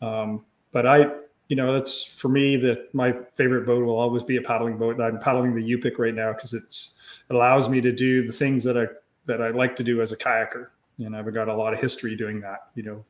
Um, 0.00 0.44
but 0.72 0.86
i 0.86 1.10
you 1.48 1.54
know 1.56 1.72
that's 1.72 2.04
for 2.20 2.28
me 2.28 2.56
that 2.56 2.92
my 2.94 3.12
favorite 3.12 3.66
boat 3.66 3.84
will 3.84 3.98
always 3.98 4.24
be 4.24 4.36
a 4.36 4.42
paddling 4.42 4.78
boat. 4.78 5.00
I'm 5.00 5.20
paddling 5.20 5.54
the 5.54 5.62
yupik 5.62 5.98
right 5.98 6.14
now 6.14 6.32
because 6.32 6.54
it's 6.54 6.95
it 7.28 7.34
allows 7.34 7.68
me 7.68 7.80
to 7.80 7.92
do 7.92 8.26
the 8.26 8.32
things 8.32 8.64
that 8.64 8.78
I 8.78 8.86
that 9.26 9.42
I 9.42 9.48
like 9.50 9.76
to 9.76 9.84
do 9.84 10.00
as 10.00 10.12
a 10.12 10.16
kayaker. 10.16 10.68
And 10.98 11.14
I've 11.14 11.32
got 11.34 11.48
a 11.48 11.54
lot 11.54 11.74
of 11.74 11.80
history 11.80 12.16
doing 12.16 12.40
that, 12.40 12.68
you 12.74 12.82
know, 12.82 13.04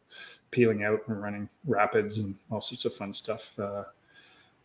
peeling 0.50 0.83
out 0.83 1.00
and 1.07 1.22
running 1.22 1.48
rapids 1.66 2.18
and 2.18 2.35
all 2.50 2.61
sorts 2.61 2.85
of 2.85 2.94
fun 2.94 3.12
stuff. 3.12 3.57
Uh, 3.59 3.85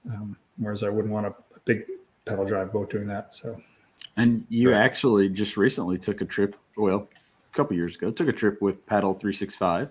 um, 0.10 0.36
whereas 0.58 0.84
I 0.84 0.90
wouldn't 0.90 1.14
want 1.14 1.28
a, 1.28 1.30
a, 1.30 1.60
big 1.66 1.86
pedal 2.26 2.46
drive 2.46 2.74
boat 2.74 2.90
doing 2.90 3.08
that. 3.08 3.36
So, 3.36 3.62
and 4.18 4.46
you 4.50 4.72
right. 4.72 4.80
actually 4.80 5.30
just 5.30 5.58
recently 5.58 6.00
took 6.00 6.22
a 6.22 6.26
trip, 6.26 6.56
well, 6.76 7.08
a 7.16 7.56
couple 7.56 7.76
years 7.76 7.96
ago, 7.96 8.10
took 8.10 8.28
a 8.28 8.34
trip 8.34 8.62
with 8.62 8.84
Paddle 8.88 9.14
365 9.14 9.90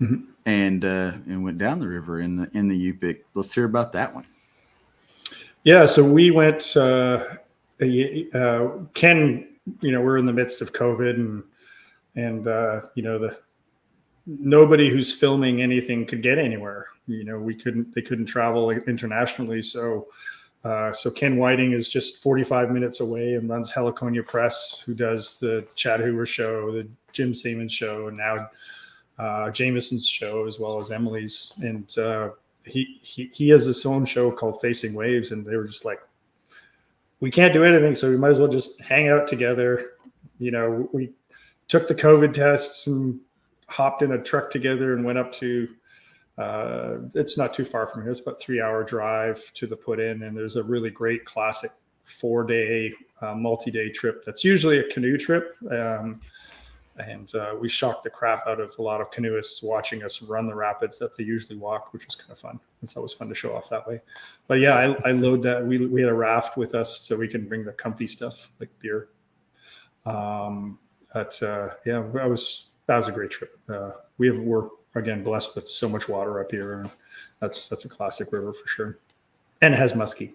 mm-hmm. 0.00 0.30
and 0.46 0.84
uh, 0.84 1.12
and 1.26 1.44
went 1.44 1.58
down 1.58 1.80
the 1.80 1.88
river 1.88 2.20
in 2.20 2.36
the 2.36 2.50
in 2.54 2.68
the 2.68 2.92
Yupik. 2.92 3.20
Let's 3.34 3.52
hear 3.52 3.64
about 3.64 3.92
that 3.92 4.14
one. 4.14 4.26
Yeah, 5.64 5.84
so 5.86 6.10
we 6.10 6.30
went. 6.30 6.76
Uh, 6.76 7.24
uh, 7.80 8.68
Ken, 8.94 9.48
you 9.80 9.92
know, 9.92 10.00
we're 10.00 10.18
in 10.18 10.26
the 10.26 10.32
midst 10.32 10.62
of 10.62 10.72
COVID 10.72 11.14
and 11.14 11.42
and 12.16 12.46
uh, 12.46 12.80
you 12.94 13.02
know 13.02 13.18
the 13.18 13.38
nobody 14.26 14.88
who's 14.88 15.14
filming 15.14 15.60
anything 15.60 16.06
could 16.06 16.22
get 16.22 16.38
anywhere. 16.38 16.86
You 17.06 17.24
know, 17.24 17.38
we 17.38 17.54
couldn't 17.54 17.94
they 17.94 18.02
couldn't 18.02 18.26
travel 18.26 18.70
internationally, 18.70 19.62
so. 19.62 20.06
Uh, 20.64 20.94
so 20.94 21.10
Ken 21.10 21.36
Whiting 21.36 21.72
is 21.72 21.90
just 21.90 22.22
45 22.22 22.70
minutes 22.70 23.00
away 23.00 23.34
and 23.34 23.50
runs 23.50 23.70
Heliconia 23.70 24.26
Press, 24.26 24.80
who 24.80 24.94
does 24.94 25.38
the 25.38 25.66
Chad 25.74 26.00
Hoover 26.00 26.24
show, 26.24 26.72
the 26.72 26.88
Jim 27.12 27.34
Sammons 27.34 27.74
show, 27.74 28.08
and 28.08 28.16
now 28.16 28.48
uh, 29.18 29.50
Jameson's 29.50 30.08
show 30.08 30.46
as 30.46 30.58
well 30.58 30.78
as 30.78 30.90
Emily's. 30.90 31.52
And 31.62 31.98
uh, 31.98 32.30
he, 32.64 32.98
he 33.02 33.30
he 33.32 33.48
has 33.50 33.66
his 33.66 33.84
own 33.84 34.06
show 34.06 34.30
called 34.30 34.60
Facing 34.60 34.94
Waves, 34.94 35.32
and 35.32 35.44
they 35.44 35.56
were 35.56 35.66
just 35.66 35.84
like, 35.84 36.00
we 37.24 37.30
can't 37.30 37.54
do 37.54 37.64
anything, 37.64 37.94
so 37.94 38.10
we 38.10 38.18
might 38.18 38.32
as 38.32 38.38
well 38.38 38.48
just 38.48 38.82
hang 38.82 39.08
out 39.08 39.26
together. 39.26 39.92
You 40.38 40.50
know, 40.50 40.90
we 40.92 41.10
took 41.68 41.88
the 41.88 41.94
COVID 41.94 42.34
tests 42.34 42.86
and 42.86 43.18
hopped 43.66 44.02
in 44.02 44.12
a 44.12 44.22
truck 44.22 44.50
together 44.50 44.92
and 44.92 45.02
went 45.02 45.16
up 45.16 45.32
to. 45.32 45.66
Uh, 46.36 46.96
it's 47.14 47.38
not 47.38 47.54
too 47.54 47.64
far 47.64 47.86
from 47.86 48.02
here. 48.02 48.10
It's 48.10 48.20
about 48.20 48.38
three 48.38 48.60
hour 48.60 48.84
drive 48.84 49.40
to 49.54 49.66
the 49.66 49.74
put 49.74 50.00
in, 50.00 50.22
and 50.22 50.36
there's 50.36 50.56
a 50.56 50.64
really 50.64 50.90
great 50.90 51.24
classic 51.24 51.70
four 52.02 52.44
day 52.44 52.92
uh, 53.22 53.34
multi 53.34 53.70
day 53.70 53.88
trip. 53.88 54.22
That's 54.26 54.44
usually 54.44 54.80
a 54.80 54.88
canoe 54.90 55.16
trip. 55.16 55.56
Um, 55.70 56.20
and 56.98 57.34
uh, 57.34 57.54
we 57.58 57.68
shocked 57.68 58.04
the 58.04 58.10
crap 58.10 58.46
out 58.46 58.60
of 58.60 58.74
a 58.78 58.82
lot 58.82 59.00
of 59.00 59.10
canoeists 59.10 59.62
watching 59.62 60.04
us 60.04 60.22
run 60.22 60.46
the 60.46 60.54
rapids 60.54 60.98
that 60.98 61.16
they 61.16 61.24
usually 61.24 61.58
walk, 61.58 61.92
which 61.92 62.06
was 62.06 62.14
kind 62.14 62.30
of 62.30 62.38
fun. 62.38 62.60
It's 62.82 62.96
always 62.96 63.12
fun 63.12 63.28
to 63.28 63.34
show 63.34 63.56
off 63.56 63.68
that 63.70 63.86
way. 63.86 64.00
But 64.46 64.60
yeah, 64.60 64.74
I, 64.74 65.08
I 65.08 65.12
load 65.12 65.42
that. 65.42 65.66
We, 65.66 65.86
we 65.86 66.00
had 66.00 66.10
a 66.10 66.14
raft 66.14 66.56
with 66.56 66.74
us 66.74 67.00
so 67.00 67.16
we 67.16 67.28
can 67.28 67.48
bring 67.48 67.64
the 67.64 67.72
comfy 67.72 68.06
stuff 68.06 68.50
like 68.60 68.70
beer. 68.78 69.08
Um, 70.06 70.78
but 71.12 71.40
uh, 71.42 71.70
yeah, 71.86 72.04
that 72.12 72.28
was 72.28 72.68
that 72.86 72.96
was 72.96 73.08
a 73.08 73.12
great 73.12 73.30
trip. 73.30 73.58
Uh, 73.68 73.92
we 74.18 74.26
have 74.26 74.38
we're 74.38 74.68
again 74.94 75.22
blessed 75.22 75.54
with 75.56 75.68
so 75.68 75.88
much 75.88 76.08
water 76.08 76.40
up 76.40 76.50
here, 76.50 76.74
and 76.74 76.90
that's 77.40 77.68
that's 77.68 77.84
a 77.84 77.88
classic 77.88 78.32
river 78.32 78.52
for 78.52 78.66
sure, 78.66 78.98
and 79.62 79.72
it 79.72 79.76
has 79.76 79.94
muskie. 79.94 80.34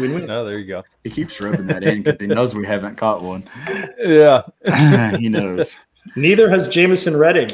Win-win. 0.00 0.30
Oh, 0.30 0.44
there 0.44 0.58
you 0.58 0.66
go. 0.66 0.84
He 1.04 1.10
keeps 1.10 1.40
rubbing 1.40 1.66
that 1.68 1.82
in 1.82 2.02
because 2.02 2.18
he 2.20 2.26
knows 2.28 2.54
we 2.54 2.66
haven't 2.66 2.96
caught 2.96 3.22
one. 3.22 3.48
Yeah, 3.98 4.42
he 5.16 5.28
knows. 5.28 5.78
Neither 6.16 6.48
has 6.48 6.68
Jameson 6.68 7.16
Redding. 7.16 7.48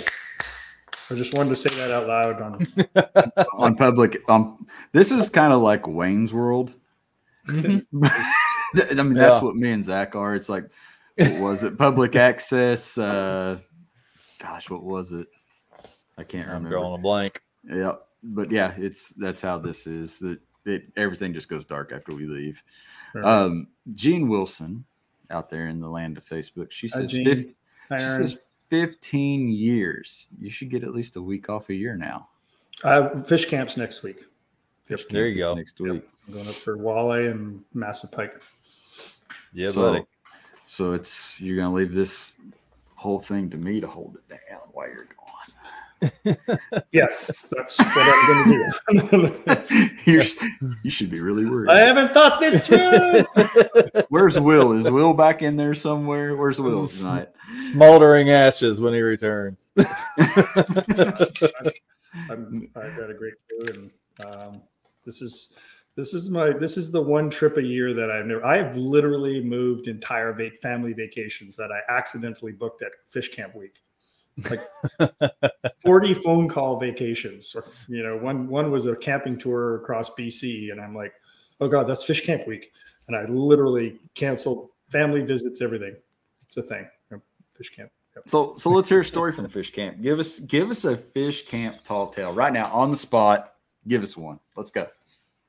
I 1.10 1.14
just 1.14 1.36
wanted 1.36 1.50
to 1.50 1.54
say 1.54 1.74
that 1.76 1.90
out 1.90 2.06
loud 2.06 2.40
on 2.40 3.46
on 3.54 3.76
public. 3.76 4.22
Um, 4.28 4.66
this 4.92 5.12
is 5.12 5.28
kind 5.28 5.52
of 5.52 5.60
like 5.60 5.86
Wayne's 5.86 6.32
World. 6.32 6.74
Mm-hmm. 7.48 8.04
I 8.04 9.02
mean, 9.02 9.14
that's 9.14 9.40
yeah. 9.40 9.44
what 9.44 9.56
me 9.56 9.72
and 9.72 9.84
Zach 9.84 10.16
are. 10.16 10.34
It's 10.34 10.48
like, 10.48 10.64
what 11.16 11.40
was 11.40 11.64
it? 11.64 11.78
Public 11.78 12.16
access. 12.16 12.96
Uh, 12.96 13.58
gosh, 14.38 14.70
what 14.70 14.82
was 14.82 15.12
it? 15.12 15.28
I 16.16 16.24
can't 16.24 16.48
I'm 16.48 16.54
remember. 16.54 16.70
Drawing 16.70 16.94
a 16.94 17.02
blank. 17.02 17.40
Yeah, 17.64 17.94
but 18.22 18.50
yeah, 18.50 18.74
it's 18.76 19.10
that's 19.10 19.42
how 19.42 19.58
this 19.58 19.86
is. 19.86 20.18
That 20.20 20.38
it 20.66 20.84
everything 20.96 21.32
just 21.32 21.48
goes 21.48 21.64
dark 21.64 21.92
after 21.92 22.14
we 22.14 22.26
leave. 22.26 22.62
Right. 23.14 23.24
Um, 23.24 23.68
Jean 23.94 24.28
Wilson 24.28 24.84
out 25.30 25.50
there 25.50 25.68
in 25.68 25.80
the 25.80 25.88
land 25.88 26.16
of 26.18 26.26
Facebook, 26.26 26.70
she 26.70 26.88
says, 26.88 27.12
Hi, 27.12 27.24
50, 27.24 27.54
Hi, 27.90 27.98
she 27.98 28.04
says 28.04 28.38
15 28.68 29.48
years. 29.48 30.26
You 30.38 30.50
should 30.50 30.70
get 30.70 30.84
at 30.84 30.94
least 30.94 31.16
a 31.16 31.22
week 31.22 31.48
off 31.48 31.68
a 31.68 31.74
year 31.74 31.96
now. 31.96 32.28
Uh, 32.82 33.22
fish 33.22 33.46
camps 33.46 33.76
next 33.76 34.02
week. 34.02 34.24
Yep. 34.88 35.00
There 35.10 35.26
you 35.28 35.40
go. 35.40 35.54
Next 35.54 35.80
week. 35.80 35.94
Yep. 35.94 36.08
I'm 36.26 36.34
going 36.34 36.48
up 36.48 36.54
for 36.54 36.76
walleye 36.76 37.30
and 37.30 37.62
massive 37.72 38.12
pike. 38.12 38.40
Yeah, 39.52 39.70
so, 39.70 39.92
buddy. 39.92 40.04
So 40.66 40.92
it's 40.92 41.40
you're 41.40 41.56
going 41.56 41.68
to 41.68 41.74
leave 41.74 41.92
this 41.92 42.36
whole 42.94 43.20
thing 43.20 43.50
to 43.50 43.56
me 43.56 43.80
to 43.80 43.86
hold 43.86 44.16
it 44.16 44.28
down 44.28 44.60
while 44.72 44.88
you're 44.88 45.04
gone 45.04 45.23
yes, 46.92 47.52
that's 47.54 47.78
what 47.78 47.90
I'm 47.96 48.48
going 48.48 49.44
to 49.44 49.96
do. 50.04 50.72
you 50.82 50.90
should 50.90 51.10
be 51.10 51.20
really 51.20 51.44
worried. 51.44 51.70
I 51.70 51.80
haven't 51.80 52.12
thought 52.12 52.40
this 52.40 52.66
through. 52.66 53.24
Where's 54.08 54.38
Will? 54.38 54.72
Is 54.72 54.90
Will 54.90 55.14
back 55.14 55.42
in 55.42 55.56
there 55.56 55.74
somewhere? 55.74 56.36
Where's 56.36 56.60
Will 56.60 56.86
tonight? 56.86 57.28
Smoldering 57.72 58.30
ashes 58.30 58.80
when 58.80 58.94
he 58.94 59.00
returns. 59.00 59.66
i 59.78 59.84
have 62.28 62.96
got 62.96 63.10
a 63.10 63.14
great 63.18 63.34
crew, 63.48 63.66
and 63.68 63.90
um, 64.26 64.62
this 65.04 65.22
is 65.22 65.56
this 65.96 66.14
is 66.14 66.30
my 66.30 66.50
this 66.50 66.76
is 66.76 66.90
the 66.90 67.02
one 67.02 67.30
trip 67.30 67.56
a 67.56 67.62
year 67.62 67.94
that 67.94 68.10
I've 68.10 68.26
never. 68.26 68.44
I 68.44 68.56
have 68.56 68.76
literally 68.76 69.42
moved 69.42 69.88
entire 69.88 70.32
va- 70.32 70.50
family 70.62 70.92
vacations 70.92 71.56
that 71.56 71.70
I 71.70 71.80
accidentally 71.92 72.52
booked 72.52 72.82
at 72.82 72.90
Fish 73.06 73.28
Camp 73.28 73.54
Week 73.54 73.83
like 74.50 74.60
40 75.82 76.14
phone 76.14 76.48
call 76.48 76.78
vacations. 76.78 77.54
Or, 77.54 77.64
you 77.88 78.02
know, 78.02 78.16
one 78.16 78.48
one 78.48 78.70
was 78.70 78.86
a 78.86 78.96
camping 78.96 79.38
tour 79.38 79.76
across 79.76 80.10
BC, 80.14 80.72
and 80.72 80.80
I'm 80.80 80.94
like, 80.94 81.12
oh 81.60 81.68
god, 81.68 81.84
that's 81.84 82.04
fish 82.04 82.24
camp 82.24 82.46
week, 82.46 82.72
and 83.08 83.16
I 83.16 83.24
literally 83.26 83.98
canceled 84.14 84.70
family 84.86 85.22
visits, 85.22 85.60
everything. 85.60 85.96
It's 86.42 86.56
a 86.56 86.62
thing. 86.62 86.88
Fish 87.56 87.70
camp. 87.70 87.90
Yep. 88.16 88.28
So 88.28 88.56
so 88.58 88.70
let's 88.70 88.88
hear 88.88 89.00
a 89.00 89.04
story 89.04 89.32
from 89.32 89.44
the 89.44 89.50
fish 89.50 89.72
camp. 89.72 90.02
Give 90.02 90.18
us 90.18 90.40
give 90.40 90.70
us 90.70 90.84
a 90.84 90.96
fish 90.96 91.46
camp 91.46 91.76
tall 91.84 92.08
tale 92.08 92.32
right 92.32 92.52
now 92.52 92.70
on 92.72 92.90
the 92.90 92.96
spot. 92.96 93.54
Give 93.86 94.02
us 94.02 94.16
one. 94.16 94.40
Let's 94.56 94.70
go. 94.70 94.88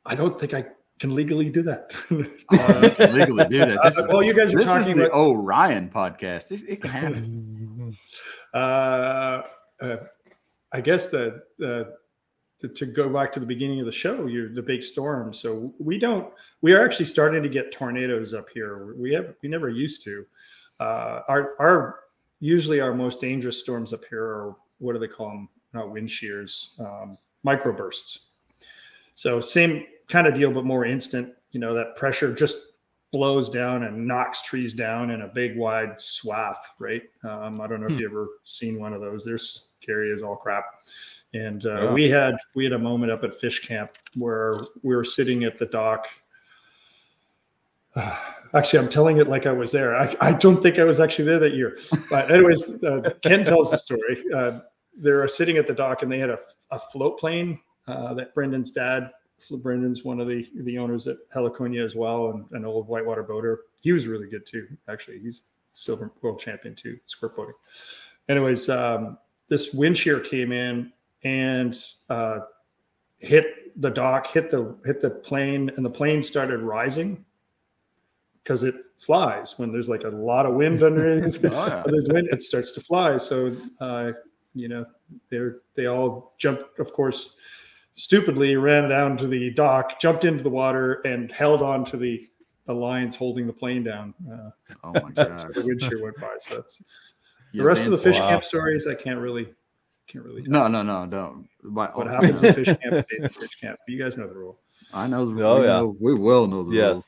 I 0.05 0.13
don't 0.13 0.39
think 0.39 0.53
I 0.53 0.65
can 0.99 1.13
legally 1.13 1.49
do 1.49 1.61
that. 1.63 1.93
uh, 2.11 3.11
legally 3.11 3.45
do 3.45 3.59
that. 3.59 3.79
This 3.83 3.97
uh, 3.97 4.07
well, 4.09 4.23
you 4.23 4.33
guys 4.33 4.53
are 4.53 4.57
this 4.57 4.67
talking 4.67 4.91
is 4.91 4.97
the 4.97 5.07
about... 5.07 5.17
Orion 5.17 5.89
podcast. 5.89 6.51
It, 6.51 6.63
it 6.67 6.81
can 6.81 6.89
happen. 6.89 7.97
Uh, 8.55 9.43
uh, 9.81 9.97
I 10.71 10.81
guess 10.81 11.09
the, 11.09 11.43
the 11.59 11.95
to, 12.59 12.69
to 12.69 12.85
go 12.85 13.09
back 13.09 13.31
to 13.33 13.39
the 13.39 13.45
beginning 13.45 13.81
of 13.81 13.85
the 13.85 13.91
show, 13.91 14.27
you're 14.27 14.53
the 14.53 14.61
big 14.61 14.81
storm. 14.83 15.33
So 15.33 15.73
we 15.79 15.99
don't. 15.99 16.33
We 16.61 16.73
are 16.73 16.83
actually 16.83 17.05
starting 17.07 17.43
to 17.43 17.49
get 17.49 17.71
tornadoes 17.71 18.33
up 18.33 18.49
here. 18.49 18.95
We 18.95 19.13
have 19.13 19.35
we 19.43 19.49
never 19.49 19.69
used 19.69 20.03
to. 20.05 20.25
Uh, 20.79 21.21
our 21.27 21.55
our 21.59 21.99
usually 22.39 22.79
our 22.79 22.93
most 22.93 23.19
dangerous 23.19 23.59
storms 23.59 23.93
up 23.93 24.05
here 24.09 24.23
are 24.23 24.55
what 24.79 24.93
do 24.93 24.99
they 24.99 25.07
call 25.07 25.29
them? 25.29 25.49
Not 25.73 25.91
wind 25.91 26.09
shears, 26.09 26.79
um, 26.79 27.17
microbursts. 27.45 28.27
So 29.15 29.41
same 29.41 29.85
kind 30.07 30.27
of 30.27 30.33
deal, 30.33 30.51
but 30.51 30.63
more 30.63 30.85
instant. 30.85 31.33
You 31.51 31.59
know 31.59 31.73
that 31.73 31.97
pressure 31.97 32.33
just 32.33 32.74
blows 33.15 33.47
down 33.49 33.83
and 33.83 34.05
knocks 34.05 34.41
trees 34.41 34.73
down 34.73 35.09
in 35.09 35.21
a 35.21 35.27
big 35.29 35.55
wide 35.57 36.01
swath. 36.01 36.73
Right? 36.79 37.03
Um, 37.23 37.61
I 37.61 37.67
don't 37.67 37.79
know 37.79 37.87
if 37.87 37.93
Hmm. 37.93 37.99
you 38.01 38.09
ever 38.09 38.27
seen 38.43 38.77
one 38.77 38.91
of 38.93 38.99
those. 38.99 39.23
They're 39.23 39.37
scary 39.37 40.11
as 40.11 40.21
all 40.21 40.35
crap. 40.35 40.65
And 41.33 41.65
uh, 41.65 41.83
Yeah. 41.83 41.93
we 41.93 42.09
had 42.09 42.35
we 42.55 42.65
had 42.65 42.73
a 42.73 42.79
moment 42.79 43.13
up 43.13 43.23
at 43.23 43.33
fish 43.33 43.65
camp 43.65 43.91
where 44.15 44.59
we 44.83 44.93
were 44.97 45.05
sitting 45.05 45.45
at 45.45 45.57
the 45.57 45.65
dock. 45.65 46.07
Actually, 48.53 48.79
I'm 48.79 48.89
telling 48.89 49.17
it 49.17 49.27
like 49.29 49.45
I 49.45 49.51
was 49.53 49.71
there. 49.71 49.95
I, 49.95 50.15
I 50.21 50.31
don't 50.33 50.61
think 50.61 50.77
I 50.79 50.83
was 50.83 50.99
actually 50.99 51.25
there 51.25 51.39
that 51.39 51.53
year. 51.53 51.77
But 52.09 52.31
anyways, 52.31 52.83
uh, 52.83 53.11
Ken 53.21 53.43
tells 53.45 53.71
the 53.71 53.77
story. 53.77 54.23
Uh, 54.33 54.59
they 54.97 55.11
were 55.11 55.27
sitting 55.27 55.57
at 55.57 55.67
the 55.67 55.73
dock 55.73 56.03
and 56.03 56.11
they 56.11 56.19
had 56.19 56.29
a, 56.29 56.37
a 56.71 56.79
float 56.79 57.19
plane 57.19 57.59
uh, 57.87 58.13
that 58.13 58.33
Brendan's 58.33 58.71
dad, 58.71 59.11
Brendan's 59.61 60.03
one 60.03 60.19
of 60.19 60.27
the 60.27 60.47
the 60.55 60.77
owners 60.77 61.07
at 61.07 61.17
Heliconia 61.33 61.83
as 61.83 61.95
well, 61.95 62.29
and 62.31 62.45
an 62.51 62.65
old 62.65 62.87
whitewater 62.87 63.23
boater. 63.23 63.61
He 63.81 63.91
was 63.91 64.07
really 64.07 64.27
good 64.27 64.45
too. 64.45 64.67
Actually, 64.87 65.19
he's 65.19 65.43
silver 65.71 66.11
world 66.21 66.39
champion 66.39 66.75
too, 66.75 66.97
squirt 67.05 67.35
boating. 67.35 67.53
Anyways, 68.29 68.69
um, 68.69 69.17
this 69.47 69.73
wind 69.73 69.97
shear 69.97 70.19
came 70.19 70.51
in 70.51 70.91
and 71.23 71.75
uh, 72.09 72.39
hit 73.19 73.79
the 73.81 73.89
dock, 73.89 74.27
hit 74.27 74.49
the 74.49 74.77
hit 74.85 75.01
the 75.01 75.09
plane, 75.09 75.69
and 75.75 75.85
the 75.85 75.89
plane 75.89 76.23
started 76.23 76.61
rising 76.61 77.25
because 78.43 78.63
it 78.63 78.75
flies 78.97 79.57
when 79.57 79.71
there's 79.71 79.89
like 79.89 80.03
a 80.03 80.09
lot 80.09 80.45
of 80.45 80.53
wind 80.53 80.81
underneath. 80.81 81.43
Oh, 81.51 81.67
yeah. 81.67 81.83
there's 81.85 82.07
wind, 82.09 82.29
it 82.31 82.41
starts 82.41 82.71
to 82.73 82.81
fly. 82.81 83.17
So 83.17 83.55
uh, 83.79 84.13
you 84.53 84.69
know, 84.69 84.85
they're 85.29 85.57
they 85.75 85.87
all 85.87 86.33
jumped, 86.37 86.79
of 86.79 86.93
course, 86.93 87.37
stupidly 87.95 88.55
ran 88.55 88.87
down 88.89 89.17
to 89.17 89.27
the 89.27 89.51
dock, 89.51 89.99
jumped 89.99 90.23
into 90.25 90.43
the 90.43 90.49
water, 90.49 91.01
and 91.05 91.31
held 91.31 91.61
on 91.61 91.83
to 91.85 91.97
the 91.97 92.21
the 92.65 92.73
lines 92.73 93.15
holding 93.15 93.45
the 93.45 93.53
plane 93.53 93.83
down. 93.83 94.13
Uh, 94.31 94.49
Oh 94.83 94.91
my 94.93 95.11
god. 95.13 95.53
the 95.53 95.61
wind 95.63 95.81
shear 95.81 96.01
went 96.01 96.19
by. 96.19 96.35
So 96.39 96.55
that's 96.55 96.77
the 96.79 96.85
Yeah, 97.53 97.63
rest 97.63 97.85
of 97.85 97.91
the 97.91 97.97
fish 97.97 98.19
Wow. 98.19 98.29
camp 98.29 98.43
stories. 98.43 98.87
I 98.87 98.95
can't 98.95 99.19
really 99.19 99.47
can't 100.07 100.23
really. 100.25 100.43
Tell. 100.43 100.51
No, 100.51 100.67
no, 100.67 100.83
no, 100.83 101.05
don't. 101.07 101.47
My- 101.63 101.87
What 101.93 102.07
oh, 102.07 102.11
happens 102.11 102.43
in 102.43 102.53
fish 102.53 102.67
camp 102.83 103.05
stays 103.07 103.23
in 103.23 103.29
fish 103.29 103.55
camp. 103.61 103.79
You 103.87 104.01
guys 104.03 104.17
know 104.17 104.27
the 104.27 104.35
rule. 104.35 104.59
I 104.93 105.07
know. 105.07 105.25
The, 105.25 105.43
Oh, 105.47 105.59
we, 105.59 105.65
yeah. 105.65 105.73
know, 105.73 105.95
we 105.99 106.13
will 106.15 106.47
know 106.47 106.63
the 106.63 106.75
Yes. 106.75 106.91
rules. 106.93 107.05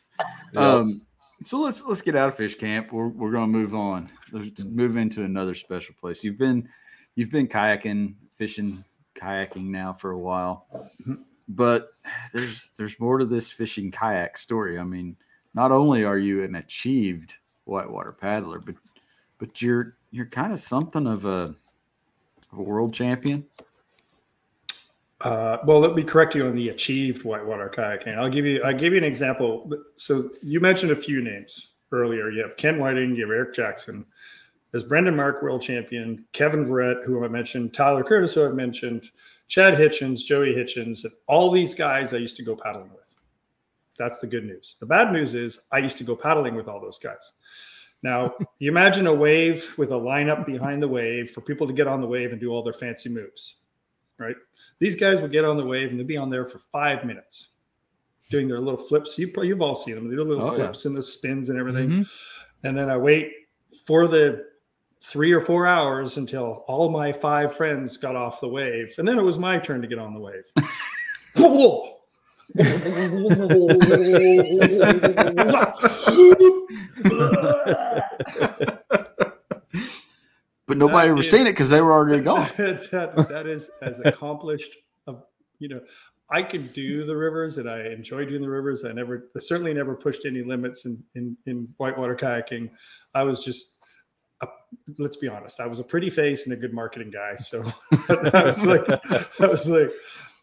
Yep. 0.54 0.63
Um, 0.63 1.02
so 1.43 1.60
let's 1.60 1.84
let's 1.84 2.02
get 2.02 2.15
out 2.15 2.30
of 2.30 2.36
fish 2.36 2.56
camp. 2.56 2.91
We're 2.91 3.08
we're 3.10 3.32
gonna 3.32 3.47
move 3.47 3.76
on. 3.76 4.10
Let's 4.32 4.63
move 4.63 4.95
into 4.97 5.23
another 5.23 5.54
special 5.56 5.93
place. 6.00 6.23
You've 6.23 6.38
been 6.38 6.67
you've 7.15 7.30
been 7.32 7.47
kayaking, 7.47 8.15
fishing, 8.36 8.84
kayaking 9.17 9.65
now 9.65 9.91
for 9.93 10.12
a 10.12 10.19
while, 10.19 10.67
Mhm. 11.01 11.19
but 11.49 11.89
there's 12.34 12.71
there's 12.77 12.99
more 12.99 13.17
to 13.17 13.25
this 13.25 13.51
fishing 13.51 13.91
kayak 13.91 14.38
story. 14.38 14.80
I 14.80 14.84
mean, 14.84 15.17
not 15.53 15.71
only 15.71 16.03
are 16.03 16.17
you 16.17 16.43
an 16.43 16.56
achieved 16.56 17.36
whitewater 17.65 18.12
paddler, 18.12 18.60
but 18.60 18.75
but 19.39 19.62
you're 19.62 19.97
you're 20.12 20.25
kind 20.27 20.53
of 20.53 20.60
something 20.60 21.06
of 21.08 21.25
a, 21.25 21.53
of 22.51 22.60
a 22.60 22.63
world 22.63 22.93
champion. 22.93 23.45
Uh, 25.21 25.58
well, 25.65 25.80
let 25.80 25.95
me 25.95 26.03
correct 26.03 26.36
you 26.36 26.45
on 26.45 26.56
the 26.56 26.69
achieved 26.69 27.23
whitewater 27.25 27.69
kayaking. 27.69 28.17
I'll 28.17 28.30
give 28.30 28.45
you 28.45 28.62
I'll 28.63 28.73
give 28.73 28.93
you 28.93 28.99
an 28.99 29.03
example. 29.03 29.69
So 29.95 30.30
you 30.43 30.60
mentioned 30.60 30.91
a 30.91 30.95
few 30.95 31.21
names 31.21 31.73
earlier. 31.91 32.30
You 32.30 32.43
have 32.43 32.56
Ken 32.58 32.77
Whiting, 32.80 33.15
you 33.15 33.23
have 33.23 33.32
Eric 33.32 33.53
Jackson. 33.53 34.06
There's 34.71 34.84
Brendan 34.84 35.15
Mark, 35.15 35.41
world 35.41 35.62
champion, 35.62 36.25
Kevin 36.34 36.65
Verrett, 36.65 37.06
who 37.06 37.23
I 37.23 37.27
mentioned, 37.30 37.73
Tyler 37.73 38.03
Curtis, 38.03 38.34
who 38.34 38.45
I've 38.45 38.53
mentioned, 38.56 39.10
Chad 39.47 39.75
Hitchens, 39.75 40.25
Joey 40.25 40.53
Hitchens, 40.53 41.03
and 41.06 41.13
all 41.27 41.49
these 41.51 41.73
guys 41.73 42.13
I 42.13 42.17
used 42.17 42.36
to 42.38 42.43
go 42.43 42.56
paddling 42.56 42.91
with. 42.93 43.13
That's 43.97 44.19
the 44.19 44.27
good 44.27 44.45
news. 44.45 44.77
The 44.80 44.86
bad 44.86 45.12
news 45.13 45.36
is 45.36 45.62
I 45.71 45.80
used 45.80 45.97
to 45.99 46.03
go 46.03 46.15
paddling 46.15 46.56
with 46.56 46.67
all 46.67 46.82
those 46.82 46.99
guys. 46.99 47.34
Now, 48.03 48.36
you 48.60 48.69
imagine 48.69 49.08
a 49.08 49.13
wave 49.13 49.73
with 49.77 49.91
a 49.91 49.95
lineup 49.95 50.45
behind 50.45 50.82
the 50.84 50.88
wave 50.88 51.32
for 51.32 51.41
people 51.41 51.65
to 51.65 51.73
get 51.73 51.88
on 51.88 52.01
the 52.01 52.08
wave 52.08 52.32
and 52.32 52.39
do 52.39 52.51
all 52.51 52.62
their 52.62 52.73
fancy 52.73 53.10
moves, 53.10 53.62
right? 54.19 54.36
These 54.80 54.97
guys 54.97 55.21
would 55.21 55.32
get 55.32 55.45
on 55.45 55.58
the 55.58 55.65
wave 55.65 55.91
and 55.91 55.99
they'd 55.99 56.06
be 56.08 56.17
on 56.17 56.30
there 56.30 56.45
for 56.45 56.60
five 56.60 57.06
minutes 57.06 57.51
doing 58.30 58.49
their 58.49 58.60
little 58.60 58.77
flips. 58.77 59.17
You, 59.17 59.32
you've 59.41 59.62
all 59.62 59.73
seen 59.75 59.95
them. 59.95 60.10
They 60.10 60.15
do 60.17 60.23
little 60.23 60.43
Oh, 60.45 60.49
yeah. 60.51 60.56
flips 60.65 60.84
and 60.86 60.95
the 60.95 61.01
spins 61.01 61.47
and 61.49 61.58
everything. 61.58 61.89
Mhm. 61.89 62.10
And 62.63 62.77
then 62.77 62.89
I 62.89 62.97
wait 62.97 63.32
for 63.86 64.08
the 64.08 64.45
three 65.02 65.32
or 65.32 65.42
four 65.42 65.68
hours 65.68 66.18
until 66.18 66.64
all 66.68 66.90
my 66.90 67.12
five 67.12 67.56
friends 67.56 67.98
got 67.98 68.16
off 68.16 68.42
the 68.42 68.50
wave. 68.50 68.94
And 68.98 69.08
then 69.08 69.20
it 69.20 69.24
was 69.24 69.38
my 69.38 69.60
turn 69.60 69.82
to 69.82 69.88
get 69.88 70.00
on 70.00 70.14
the 70.14 70.20
wave. 70.20 70.46
Whoa. 71.36 71.94
But 80.68 80.78
nobody 80.78 81.08
That 81.08 81.12
ever 81.12 81.20
is- 81.20 81.32
seen 81.32 81.48
it 81.48 81.52
because 81.52 81.70
they 81.70 81.82
were 81.82 81.94
already 81.94 82.24
gone. 82.24 82.50
that, 82.58 83.26
that 83.30 83.48
is 83.48 83.72
as 83.82 84.00
accomplished 84.02 84.72
of 85.08 85.24
you 85.60 85.70
know 85.70 85.80
i 86.30 86.44
could 86.44 86.74
do 86.74 87.06
the 87.06 87.16
rivers 87.16 87.58
and 87.58 87.70
i 87.70 87.86
enjoy 87.88 88.26
doing 88.26 88.42
the 88.42 88.50
rivers 88.50 88.84
i 88.84 88.92
never 88.92 89.30
I 89.36 89.40
certainly 89.40 89.74
never 89.74 89.96
pushed 89.96 90.26
any 90.26 90.44
limits 90.44 90.86
in 90.86 91.02
in, 91.16 91.38
in 91.46 91.70
whitewater 91.78 92.16
kayaking 92.18 92.70
i 93.16 93.24
was 93.24 93.46
just 93.46 93.77
a, 94.41 94.47
let's 94.97 95.17
be 95.17 95.28
honest 95.28 95.60
i 95.60 95.67
was 95.67 95.80
a 95.80 95.84
pretty 95.84 96.10
face 96.10 96.45
and 96.45 96.54
a 96.54 96.58
good 96.58 96.73
marketing 96.73 97.12
guy. 97.12 97.36
So 97.38 97.63
i 98.10 98.43
was 98.45 98.65
like 98.65 98.82
i 99.39 99.47
was 99.47 99.67
like 99.67 99.91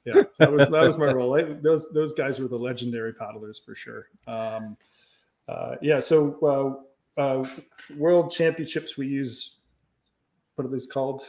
yeah 0.04 0.22
that 0.38 0.52
was 0.52 0.68
that 0.68 0.83
was 0.83 0.98
my 0.98 1.12
role. 1.12 1.35
I, 1.35 1.42
those 1.42 1.90
those 1.92 2.12
guys 2.12 2.38
were 2.40 2.48
the 2.48 2.59
legendary 2.59 3.14
paddlers 3.14 3.61
for 3.64 3.74
sure. 3.74 4.09
Um 4.26 4.76
uh 5.48 5.76
yeah 5.83 6.00
so 6.00 6.87
uh, 7.18 7.20
uh 7.20 7.44
world 7.96 8.30
championships 8.30 8.96
we 8.96 9.07
use 9.07 9.61
what 10.57 10.66
are 10.66 10.70
these 10.70 10.87
called? 10.87 11.22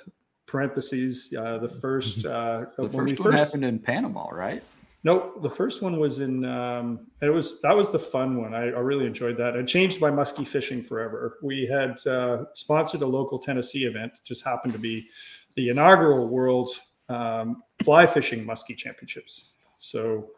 Parentheses 0.47 1.33
uh, 1.37 1.57
the 1.57 1.67
first 1.67 2.25
uh, 2.25 2.65
The 2.77 2.83
when 2.83 3.05
we 3.05 3.15
first 3.15 3.19
one 3.19 3.31
first 3.31 3.43
happened 3.45 3.65
in 3.65 3.79
Panama, 3.79 4.29
right? 4.29 4.63
No 5.05 5.31
the 5.41 5.49
first 5.49 5.81
one 5.81 5.97
was 5.99 6.19
in 6.19 6.43
um, 6.43 7.07
it 7.21 7.29
was 7.29 7.61
that 7.61 7.75
was 7.75 7.91
the 7.91 7.99
fun 7.99 8.41
one. 8.41 8.53
I, 8.53 8.63
I 8.63 8.81
really 8.81 9.05
enjoyed 9.05 9.37
that. 9.37 9.55
It 9.55 9.67
changed 9.67 10.01
my 10.01 10.09
muskie 10.09 10.45
fishing 10.45 10.81
forever. 10.81 11.37
We 11.41 11.65
had 11.65 12.05
uh, 12.05 12.45
sponsored 12.53 13.01
a 13.01 13.07
local 13.07 13.39
tennessee 13.39 13.85
event 13.85 14.13
it 14.15 14.25
just 14.25 14.43
happened 14.43 14.73
to 14.73 14.79
be 14.79 15.07
the 15.55 15.69
inaugural 15.69 16.27
world 16.27 16.71
um, 17.07 17.63
fly 17.83 18.05
fishing 18.05 18.45
muskie 18.45 18.75
championships. 18.75 19.55
So 19.77 20.31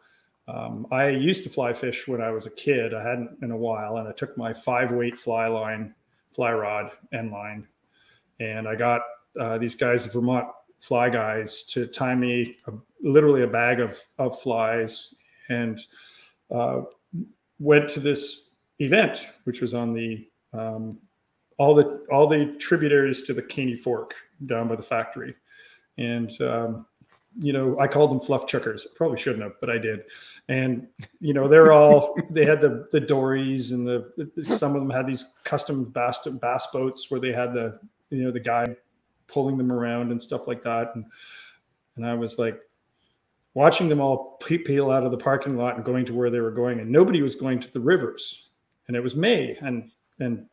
um, 0.46 0.86
i 0.92 1.08
used 1.08 1.42
to 1.44 1.50
fly 1.50 1.72
fish 1.72 2.08
when 2.08 2.22
i 2.22 2.30
was 2.30 2.46
a 2.46 2.50
kid. 2.50 2.94
I 2.94 3.02
hadn't 3.02 3.42
in 3.42 3.50
a 3.50 3.56
while 3.56 3.96
and 3.98 4.08
i 4.08 4.12
took 4.12 4.36
my 4.38 4.52
five 4.52 4.92
weight 4.92 5.16
fly 5.16 5.46
line 5.46 5.94
fly 6.28 6.52
rod 6.52 6.92
end 7.12 7.32
line 7.32 7.66
and 8.40 8.68
i 8.68 8.74
got 8.74 9.00
uh, 9.38 9.58
these 9.58 9.74
guys, 9.74 10.06
Vermont 10.06 10.46
fly 10.78 11.08
guys, 11.10 11.62
to 11.64 11.86
tie 11.86 12.14
me 12.14 12.56
a, 12.66 12.72
literally 13.02 13.42
a 13.42 13.46
bag 13.46 13.80
of, 13.80 13.98
of 14.18 14.38
flies 14.40 15.14
and 15.48 15.80
uh, 16.50 16.82
went 17.58 17.88
to 17.90 18.00
this 18.00 18.52
event, 18.78 19.32
which 19.44 19.60
was 19.60 19.74
on 19.74 19.92
the 19.92 20.26
um, 20.52 20.98
all 21.58 21.74
the 21.74 22.04
all 22.10 22.26
the 22.26 22.54
tributaries 22.58 23.22
to 23.22 23.34
the 23.34 23.42
Caney 23.42 23.74
Fork 23.74 24.14
down 24.46 24.68
by 24.68 24.76
the 24.76 24.82
factory, 24.82 25.34
and 25.98 26.30
um, 26.40 26.86
you 27.38 27.52
know 27.52 27.78
I 27.78 27.88
called 27.88 28.10
them 28.10 28.20
fluff 28.20 28.46
chuckers. 28.46 28.86
Probably 28.96 29.18
shouldn't 29.18 29.42
have, 29.42 29.54
but 29.60 29.70
I 29.70 29.78
did. 29.78 30.04
And 30.48 30.86
you 31.20 31.34
know 31.34 31.48
they're 31.48 31.72
all 31.72 32.16
they 32.30 32.44
had 32.44 32.60
the 32.60 32.88
the 32.92 33.00
dories 33.00 33.72
and 33.72 33.86
the 33.86 34.46
some 34.50 34.74
of 34.74 34.80
them 34.80 34.90
had 34.90 35.06
these 35.06 35.36
custom 35.44 35.84
bass 35.84 36.26
bass 36.40 36.68
boats 36.72 37.10
where 37.10 37.20
they 37.20 37.32
had 37.32 37.52
the 37.52 37.78
you 38.10 38.22
know 38.22 38.30
the 38.30 38.40
guy 38.40 38.74
pulling 39.26 39.58
them 39.58 39.72
around 39.72 40.10
and 40.12 40.22
stuff 40.22 40.46
like 40.46 40.62
that. 40.62 40.94
And 40.94 41.04
and 41.96 42.06
I 42.06 42.14
was 42.14 42.38
like 42.38 42.60
watching 43.58 43.88
them 43.88 44.00
all 44.00 44.38
peel 44.46 44.88
out 44.88 45.02
of 45.02 45.10
the 45.10 45.16
parking 45.16 45.56
lot 45.56 45.74
and 45.74 45.84
going 45.84 46.06
to 46.06 46.14
where 46.14 46.30
they 46.30 46.38
were 46.38 46.52
going, 46.52 46.78
and 46.78 46.88
nobody 46.88 47.22
was 47.22 47.34
going 47.34 47.58
to 47.58 47.72
the 47.72 47.80
rivers. 47.80 48.50
And 48.86 48.96
it 48.96 49.02
was 49.02 49.16
May, 49.16 49.58
and 49.60 49.90
and 50.20 50.46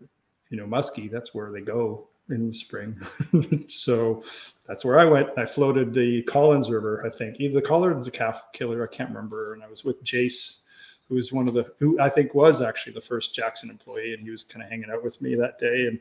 you 0.00 0.56
know 0.56 0.66
Muskie, 0.66 1.08
that's 1.08 1.36
where 1.36 1.52
they 1.52 1.60
go 1.60 2.08
in 2.28 2.48
the 2.48 2.52
spring. 2.52 3.00
so 3.68 4.24
that's 4.66 4.84
where 4.84 4.98
I 4.98 5.04
went. 5.04 5.38
I 5.38 5.44
floated 5.44 5.94
the 5.94 6.22
Collins 6.22 6.68
River, 6.68 7.06
I 7.06 7.10
think, 7.16 7.38
either 7.38 7.54
the 7.54 7.62
Collins 7.62 8.08
or 8.08 8.10
the 8.10 8.16
Calf 8.16 8.42
Killer, 8.52 8.82
I 8.82 8.92
can't 8.92 9.10
remember. 9.10 9.54
And 9.54 9.62
I 9.62 9.68
was 9.68 9.84
with 9.84 10.02
Jace, 10.02 10.62
who 11.08 11.14
was 11.14 11.32
one 11.32 11.46
of 11.46 11.54
the 11.54 11.72
who 11.78 11.96
I 12.00 12.08
think 12.08 12.34
was 12.34 12.60
actually 12.60 12.94
the 12.94 13.00
first 13.00 13.36
Jackson 13.36 13.70
employee, 13.70 14.14
and 14.14 14.22
he 14.24 14.30
was 14.30 14.42
kind 14.42 14.64
of 14.64 14.68
hanging 14.68 14.90
out 14.90 15.04
with 15.04 15.22
me 15.22 15.36
that 15.36 15.60
day 15.60 15.86
and 15.86 16.00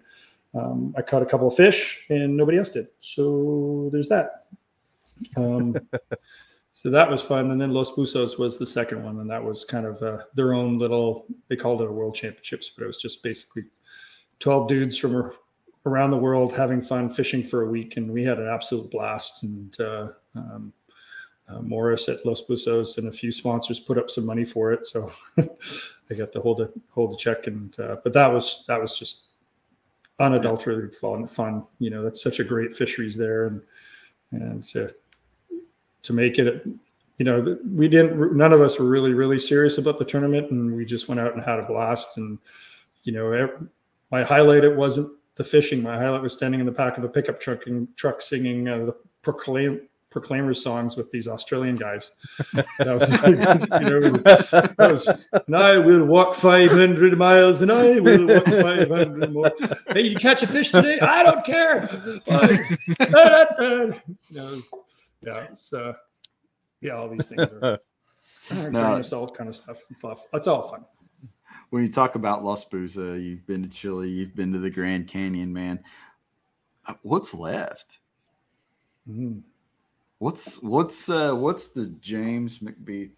um, 0.55 0.93
I 0.97 1.03
caught 1.03 1.21
a 1.21 1.27
couple 1.27 1.47
of 1.47 1.55
fish 1.55 2.05
and 2.09 2.35
nobody 2.35 2.57
else 2.57 2.69
did. 2.69 2.87
So 2.97 3.89
there's 3.91 4.09
that. 4.09 4.47
Um, 5.37 5.75
so 6.73 6.89
that 6.89 7.09
was 7.09 7.21
fun. 7.21 7.51
And 7.51 7.59
then 7.59 7.73
Los 7.73 7.91
Buzos 7.91 8.39
was 8.39 8.57
the 8.57 8.65
second 8.65 9.03
one, 9.03 9.19
and 9.19 9.29
that 9.29 9.43
was 9.43 9.65
kind 9.65 9.85
of 9.85 10.01
uh, 10.01 10.23
their 10.33 10.53
own 10.53 10.77
little. 10.77 11.25
They 11.47 11.55
called 11.55 11.81
it 11.81 11.89
a 11.89 11.91
World 11.91 12.15
Championships, 12.15 12.69
but 12.69 12.83
it 12.83 12.87
was 12.87 13.01
just 13.01 13.23
basically 13.23 13.65
twelve 14.39 14.67
dudes 14.67 14.97
from 14.97 15.31
around 15.85 16.11
the 16.11 16.17
world 16.17 16.53
having 16.53 16.81
fun 16.81 17.09
fishing 17.09 17.43
for 17.43 17.63
a 17.63 17.69
week, 17.69 17.97
and 17.97 18.11
we 18.11 18.23
had 18.23 18.39
an 18.39 18.47
absolute 18.47 18.91
blast. 18.91 19.43
And 19.43 19.79
uh, 19.79 20.09
um, 20.35 20.73
uh, 21.47 21.61
Morris 21.61 22.09
at 22.09 22.25
Los 22.25 22.45
Buzos 22.45 22.97
and 22.97 23.07
a 23.07 23.11
few 23.11 23.31
sponsors 23.31 23.79
put 23.79 23.97
up 23.97 24.09
some 24.09 24.25
money 24.25 24.45
for 24.45 24.71
it, 24.71 24.85
so 24.85 25.11
I 25.37 26.13
got 26.15 26.31
to 26.33 26.41
hold 26.41 26.61
a 26.61 26.69
hold 26.89 27.13
a 27.13 27.17
check. 27.17 27.47
And 27.47 27.77
uh, 27.79 27.97
but 28.03 28.13
that 28.13 28.27
was 28.27 28.65
that 28.67 28.79
was 28.79 28.97
just 28.97 29.27
unadulterated 30.19 30.93
fun. 30.93 31.25
Fun, 31.27 31.65
you 31.79 31.89
know. 31.89 32.03
That's 32.03 32.21
such 32.21 32.39
a 32.39 32.43
great 32.43 32.73
fisheries 32.73 33.17
there, 33.17 33.45
and 33.45 33.61
and 34.31 34.63
to 34.65 34.89
to 36.03 36.13
make 36.13 36.39
it 36.39 36.65
you 37.17 37.25
know 37.25 37.57
we 37.73 37.87
didn't 37.87 38.35
none 38.35 38.53
of 38.53 38.61
us 38.61 38.79
were 38.79 38.87
really 38.87 39.13
really 39.13 39.39
serious 39.39 39.77
about 39.77 39.97
the 39.97 40.05
tournament 40.05 40.51
and 40.51 40.75
we 40.75 40.85
just 40.85 41.07
went 41.07 41.19
out 41.19 41.33
and 41.33 41.43
had 41.43 41.59
a 41.59 41.63
blast 41.63 42.17
and 42.17 42.39
you 43.03 43.11
know 43.11 43.49
my 44.11 44.23
highlight 44.23 44.63
it 44.63 44.75
wasn't 44.75 45.11
the 45.39 45.43
fishing. 45.45 45.81
My 45.81 45.97
highlight 45.97 46.21
was 46.21 46.33
standing 46.33 46.59
in 46.59 46.65
the 46.65 46.71
back 46.71 46.97
of 46.97 47.03
a 47.05 47.09
pickup 47.09 47.39
truck 47.39 47.65
and 47.65 47.87
truck 47.95 48.19
singing 48.21 48.67
uh, 48.67 48.85
the 48.85 48.95
proclaim 49.21 49.81
proclaimer 50.09 50.55
songs 50.55 50.97
with 50.97 51.11
these 51.11 51.27
australian 51.27 51.75
guys. 51.75 52.11
That 52.79 52.87
was, 52.87 53.09
you 53.23 53.35
know, 53.35 53.99
was, 53.99 54.49
that 54.49 54.75
was 54.79 55.29
and 55.45 55.55
i 55.55 55.77
will 55.77 56.03
walk 56.05 56.33
500 56.33 57.15
miles 57.15 57.61
and 57.61 57.71
i 57.71 57.99
will 57.99 58.25
walk 58.25 58.45
500 58.47 59.31
more. 59.31 59.51
Hey 59.93 60.07
you 60.07 60.15
catch 60.15 60.41
a 60.41 60.47
fish 60.47 60.71
today? 60.71 60.99
I 60.99 61.21
don't 61.23 61.45
care. 61.45 61.87
You 64.29 64.37
know, 64.37 64.61
yeah, 65.21 65.39
it's 65.49 65.73
uh, 65.73 65.93
yeah, 66.81 66.93
all 66.93 67.09
these 67.09 67.27
things 67.27 67.49
are, 67.51 67.65
are 67.65 67.79
no, 68.51 68.69
grain 68.69 68.99
of 68.99 69.05
salt 69.05 69.35
kind 69.35 69.49
of 69.49 69.55
stuff 69.55 69.83
and 69.89 69.97
fluff. 69.97 70.23
It's 70.33 70.47
all 70.47 70.69
fun. 70.69 70.85
When 71.69 71.83
you 71.83 71.91
talk 71.91 72.15
about 72.15 72.43
Los 72.43 72.65
Buzos, 72.65 73.23
you've 73.23 73.45
been 73.45 73.61
to 73.63 73.69
Chile, 73.69 74.09
you've 74.09 74.35
been 74.35 74.51
to 74.53 74.59
the 74.59 74.71
Grand 74.71 75.07
Canyon, 75.07 75.53
man. 75.53 75.79
Uh, 76.85 76.93
what's 77.03 77.33
left? 77.33 77.99
Mm. 79.09 79.41
What's 80.17 80.61
what's 80.61 81.09
uh, 81.09 81.33
what's 81.33 81.69
the 81.69 81.87
James 82.01 82.59
McBeath 82.59 83.13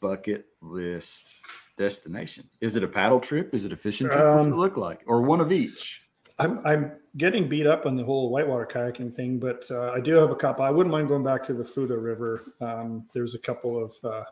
bucket 0.00 0.46
list 0.60 1.28
destination? 1.76 2.48
Is 2.60 2.76
it 2.76 2.84
a 2.84 2.88
paddle 2.88 3.20
trip? 3.20 3.54
Is 3.54 3.64
it 3.64 3.72
a 3.72 3.76
fishing 3.76 4.06
trip? 4.06 4.18
What's 4.18 4.46
um, 4.46 4.52
it 4.52 4.56
look 4.56 4.76
like? 4.76 5.02
Or 5.06 5.22
one 5.22 5.40
of 5.40 5.52
each? 5.52 6.05
I'm 6.38 6.64
I'm 6.66 6.92
getting 7.16 7.48
beat 7.48 7.66
up 7.66 7.86
on 7.86 7.94
the 7.94 8.04
whole 8.04 8.30
whitewater 8.30 8.66
kayaking 8.66 9.14
thing, 9.14 9.38
but 9.38 9.68
uh, 9.70 9.90
I 9.92 10.00
do 10.00 10.14
have 10.14 10.30
a 10.30 10.36
couple. 10.36 10.64
I 10.64 10.70
wouldn't 10.70 10.92
mind 10.92 11.08
going 11.08 11.24
back 11.24 11.44
to 11.44 11.54
the 11.54 11.64
Fuda 11.64 11.96
River. 11.96 12.42
Um, 12.60 13.06
there's 13.14 13.34
a 13.34 13.38
couple 13.38 13.82
of 13.82 13.94
uh, 14.04 14.24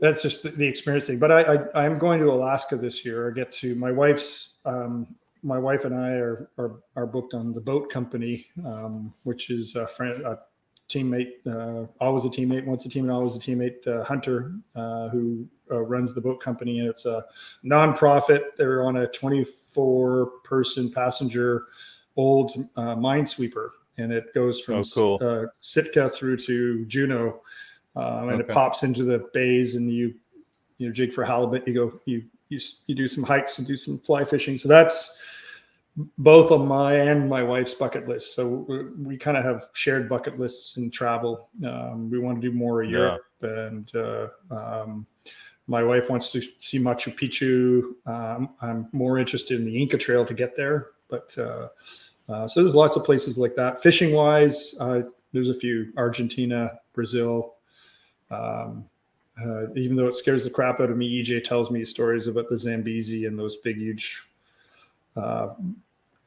that's 0.00 0.22
just 0.22 0.56
the 0.56 0.66
experience 0.66 1.06
thing. 1.06 1.18
But 1.18 1.30
I, 1.30 1.58
I 1.74 1.84
am 1.84 1.98
going 1.98 2.20
to 2.20 2.30
Alaska 2.30 2.76
this 2.76 3.04
year. 3.04 3.28
I 3.28 3.32
get 3.32 3.52
to 3.52 3.74
my 3.76 3.92
wife's 3.92 4.58
um, 4.64 5.14
my 5.42 5.58
wife 5.58 5.84
and 5.84 5.94
I 5.94 6.12
are, 6.12 6.50
are 6.58 6.80
are 6.96 7.06
booked 7.06 7.34
on 7.34 7.52
the 7.52 7.60
boat 7.60 7.90
company, 7.90 8.46
um, 8.64 9.14
which 9.22 9.50
is 9.50 9.76
a 9.76 9.86
friend 9.86 10.24
teammate, 10.88 11.46
uh, 11.46 11.86
always 12.00 12.24
a 12.24 12.28
teammate, 12.28 12.64
once 12.66 12.86
a 12.86 12.88
teammate, 12.88 13.12
always 13.12 13.36
a 13.36 13.38
teammate. 13.38 13.86
Uh, 13.86 14.04
Hunter, 14.04 14.52
uh, 14.74 15.08
who 15.08 15.46
uh, 15.70 15.80
runs 15.80 16.14
the 16.14 16.20
boat 16.20 16.40
company, 16.40 16.80
and 16.80 16.88
it's 16.88 17.06
a 17.06 17.24
nonprofit. 17.64 18.56
They're 18.56 18.84
on 18.84 18.98
a 18.98 19.06
24 19.08 20.26
person 20.44 20.90
passenger 20.90 21.66
old 22.16 22.52
uh, 22.76 22.94
minesweeper, 22.94 23.70
and 23.98 24.12
it 24.12 24.32
goes 24.34 24.60
from 24.60 24.76
oh, 24.76 24.82
cool. 24.94 25.18
uh, 25.20 25.46
Sitka 25.60 26.10
through 26.10 26.36
to 26.38 26.84
Juneau, 26.86 27.40
um, 27.96 28.28
and 28.28 28.40
okay. 28.42 28.48
it 28.48 28.48
pops 28.48 28.82
into 28.82 29.04
the 29.04 29.28
bays, 29.32 29.76
and 29.76 29.90
you 29.90 30.14
you 30.78 30.86
know 30.86 30.92
jig 30.92 31.12
for 31.12 31.24
halibut. 31.24 31.66
You 31.66 31.74
go 31.74 32.00
you 32.04 32.24
you 32.48 32.60
you 32.86 32.94
do 32.94 33.08
some 33.08 33.24
hikes 33.24 33.58
and 33.58 33.66
do 33.66 33.76
some 33.76 33.98
fly 33.98 34.24
fishing. 34.24 34.56
So 34.56 34.68
that's 34.68 35.22
both 36.18 36.50
on 36.50 36.66
my 36.66 36.94
and 36.94 37.28
my 37.28 37.42
wife's 37.42 37.74
bucket 37.74 38.08
list. 38.08 38.34
So 38.34 38.66
we, 38.98 39.16
kind 39.16 39.36
of 39.36 39.44
have 39.44 39.66
shared 39.74 40.08
bucket 40.08 40.38
lists 40.38 40.76
in 40.76 40.90
travel. 40.90 41.48
Um, 41.64 42.10
we 42.10 42.18
want 42.18 42.40
to 42.40 42.50
do 42.50 42.56
more 42.56 42.82
of 42.82 42.90
Europe, 42.90 43.22
yeah. 43.42 43.48
and 43.48 43.94
uh, 43.94 44.28
um, 44.50 45.06
my 45.66 45.82
wife 45.82 46.10
wants 46.10 46.32
to 46.32 46.40
see 46.40 46.78
Machu 46.78 47.14
Picchu. 47.14 47.94
Um, 48.10 48.50
I'm 48.60 48.88
more 48.92 49.18
interested 49.18 49.58
in 49.58 49.64
the 49.64 49.80
Inca 49.80 49.96
Trail 49.96 50.24
to 50.24 50.34
get 50.34 50.56
there, 50.56 50.88
but 51.08 51.36
uh, 51.38 51.68
uh, 52.28 52.48
so 52.48 52.62
there's 52.62 52.74
lots 52.74 52.96
of 52.96 53.04
places 53.04 53.38
like 53.38 53.54
that. 53.54 53.80
Fishing 53.80 54.12
wise, 54.12 54.74
uh, 54.80 55.02
there's 55.32 55.48
a 55.48 55.54
few: 55.54 55.92
Argentina, 55.96 56.72
Brazil. 56.92 57.54
Um, 58.30 58.84
uh, 59.40 59.72
even 59.74 59.96
though 59.96 60.06
it 60.06 60.14
scares 60.14 60.44
the 60.44 60.50
crap 60.50 60.80
out 60.80 60.90
of 60.90 60.96
me, 60.96 61.22
EJ 61.22 61.44
tells 61.44 61.70
me 61.70 61.84
stories 61.84 62.26
about 62.28 62.48
the 62.48 62.56
Zambezi 62.56 63.26
and 63.26 63.38
those 63.38 63.56
big, 63.56 63.76
huge 63.76 64.24
uh, 65.16 65.48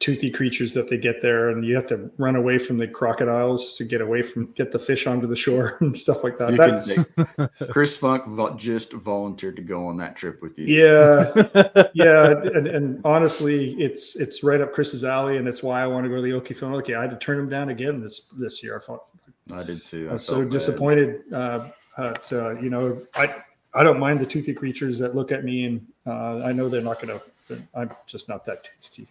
toothy 0.00 0.30
creatures 0.30 0.74
that 0.74 0.88
they 0.88 0.96
get 0.96 1.20
there 1.20 1.48
and 1.48 1.64
you 1.64 1.74
have 1.74 1.86
to 1.86 2.08
run 2.18 2.36
away 2.36 2.56
from 2.56 2.78
the 2.78 2.86
crocodiles 2.86 3.74
to 3.74 3.84
get 3.84 4.00
away 4.00 4.22
from 4.22 4.46
get 4.52 4.70
the 4.70 4.78
fish 4.78 5.08
onto 5.08 5.26
the 5.26 5.34
shore 5.34 5.76
and 5.80 5.96
stuff 5.96 6.22
like 6.22 6.38
that, 6.38 6.56
that 6.56 7.26
can, 7.26 7.48
chris 7.72 7.96
funk 7.96 8.24
just 8.56 8.92
volunteered 8.92 9.56
to 9.56 9.62
go 9.62 9.86
on 9.88 9.96
that 9.96 10.14
trip 10.14 10.40
with 10.40 10.58
you. 10.58 10.66
Yeah. 10.66 11.88
Yeah 11.94 12.30
and, 12.30 12.68
and, 12.68 13.00
honestly 13.04 13.72
it's 13.74 14.16
it's 14.16 14.42
right 14.44 14.60
up 14.60 14.72
chris's 14.72 15.04
alley 15.04 15.36
and 15.36 15.46
that's 15.46 15.62
why 15.62 15.82
i 15.82 15.86
want 15.86 16.04
to 16.04 16.08
go 16.08 16.16
to 16.16 16.22
the 16.22 16.30
okefenokee 16.30 16.96
i 16.96 17.00
had 17.00 17.10
to 17.10 17.16
turn 17.16 17.38
him 17.38 17.48
down 17.48 17.70
again 17.70 18.00
this 18.00 18.28
this 18.28 18.62
year. 18.62 18.76
I 18.76 18.80
thought 18.80 19.04
i 19.52 19.62
did 19.62 19.84
too. 19.84 20.06
I, 20.06 20.10
I 20.10 20.12
was 20.14 20.24
so 20.24 20.42
bad. 20.42 20.50
disappointed 20.50 21.22
uh, 21.32 21.68
at, 21.96 22.32
uh, 22.32 22.50
you 22.60 22.70
know 22.70 23.00
i 23.16 23.34
i 23.74 23.82
don't 23.82 23.98
mind 23.98 24.20
the 24.20 24.26
toothy 24.26 24.54
creatures 24.54 24.98
that 24.98 25.14
look 25.14 25.32
at 25.32 25.44
me 25.44 25.64
and 25.64 25.86
uh, 26.06 26.42
i 26.44 26.52
know 26.52 26.68
they're 26.68 26.82
not 26.82 27.00
gonna 27.00 27.20
i'm 27.74 27.90
just 28.06 28.28
not 28.28 28.44
that 28.44 28.64
tasty 28.64 29.08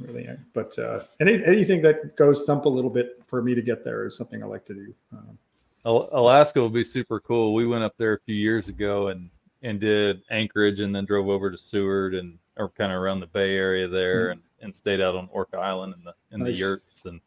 really. 0.00 0.28
But 0.54 0.78
uh, 0.78 1.04
any, 1.20 1.44
anything 1.44 1.82
that 1.82 2.16
goes 2.16 2.44
thump 2.44 2.64
a 2.64 2.68
little 2.68 2.90
bit 2.90 3.22
for 3.26 3.42
me 3.42 3.54
to 3.54 3.62
get 3.62 3.84
there 3.84 4.06
is 4.06 4.16
something 4.16 4.42
I 4.42 4.46
like 4.46 4.64
to 4.66 4.74
do. 4.74 4.94
Um, 5.12 5.38
Alaska 5.84 6.60
will 6.60 6.68
be 6.68 6.84
super 6.84 7.20
cool. 7.20 7.54
We 7.54 7.66
went 7.66 7.84
up 7.84 7.96
there 7.96 8.14
a 8.14 8.20
few 8.20 8.34
years 8.34 8.68
ago 8.68 9.08
and 9.08 9.30
and 9.62 9.78
did 9.78 10.22
Anchorage 10.30 10.80
and 10.80 10.94
then 10.94 11.04
drove 11.04 11.28
over 11.28 11.50
to 11.50 11.56
Seward 11.56 12.14
and 12.14 12.38
or 12.56 12.68
kind 12.70 12.92
of 12.92 12.98
around 13.00 13.20
the 13.20 13.26
Bay 13.26 13.56
Area 13.56 13.88
there 13.88 14.26
mm-hmm. 14.26 14.32
and, 14.32 14.42
and 14.60 14.76
stayed 14.76 15.00
out 15.00 15.16
on 15.16 15.28
Orca 15.32 15.58
Island 15.58 15.94
in 15.96 16.04
the 16.04 16.14
in 16.32 16.40
nice. 16.40 16.58
the 16.58 16.60
yurts 16.60 17.04
and 17.06 17.20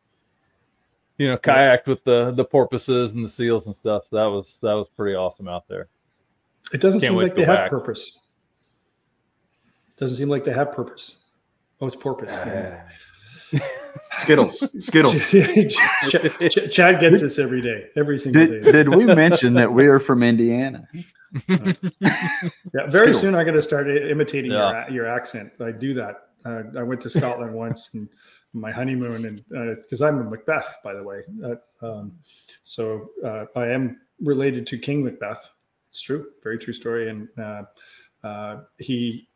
you 1.17 1.27
know 1.27 1.37
kayaked 1.37 1.87
with 1.87 2.03
the 2.03 2.31
the 2.31 2.45
porpoises 2.45 3.13
and 3.13 3.23
the 3.23 3.29
seals 3.29 3.65
and 3.65 3.75
stuff. 3.75 4.07
So 4.07 4.17
that 4.17 4.25
was 4.25 4.59
that 4.61 4.73
was 4.73 4.87
pretty 4.89 5.15
awesome 5.15 5.47
out 5.47 5.67
there. 5.67 5.87
It 6.73 6.81
doesn't 6.81 7.01
Can't 7.01 7.11
seem 7.11 7.21
like 7.21 7.35
they 7.35 7.45
back. 7.45 7.59
have 7.59 7.69
purpose. 7.69 8.19
Doesn't 9.97 10.17
seem 10.17 10.29
like 10.29 10.43
they 10.43 10.53
have 10.53 10.71
purpose. 10.71 11.22
Oh, 11.81 11.87
it's 11.87 11.95
porpoise. 11.95 12.31
Uh, 12.31 12.81
Skittles. 14.17 14.63
Skittles. 14.79 15.27
Chad 16.71 16.99
gets 16.99 17.21
this 17.21 17.39
every 17.39 17.61
day, 17.61 17.87
every 17.95 18.17
single 18.17 18.45
did, 18.45 18.63
day. 18.63 18.71
did 18.71 18.89
we 18.89 19.05
mention 19.05 19.53
that 19.55 19.71
we 19.73 19.87
are 19.87 19.99
from 19.99 20.23
Indiana? 20.23 20.87
Uh, 21.49 21.73
yeah, 21.99 22.09
very 22.71 22.89
Skittles. 22.89 23.21
soon 23.21 23.35
I'm 23.35 23.43
going 23.45 23.55
to 23.55 23.61
start 23.61 23.89
imitating 23.89 24.51
yeah. 24.51 24.85
your, 24.87 24.95
your 24.95 25.07
accent. 25.07 25.51
I 25.59 25.71
do 25.71 25.93
that. 25.95 26.29
Uh, 26.45 26.63
I 26.77 26.83
went 26.83 27.01
to 27.01 27.09
Scotland 27.09 27.53
once 27.53 27.93
and 27.93 28.09
my 28.53 28.71
honeymoon, 28.71 29.25
and 29.25 29.81
because 29.81 30.01
uh, 30.01 30.07
I'm 30.07 30.19
a 30.19 30.37
McBeath, 30.37 30.81
by 30.83 30.93
the 30.93 31.03
way. 31.03 31.21
Uh, 31.43 31.55
um, 31.85 32.13
so 32.63 33.09
uh, 33.25 33.45
I 33.55 33.67
am 33.67 33.99
related 34.21 34.67
to 34.67 34.77
King 34.77 35.03
Macbeth. 35.03 35.49
It's 35.89 36.01
true, 36.01 36.27
very 36.43 36.57
true 36.57 36.73
story. 36.73 37.09
And 37.09 37.27
he 38.77 39.27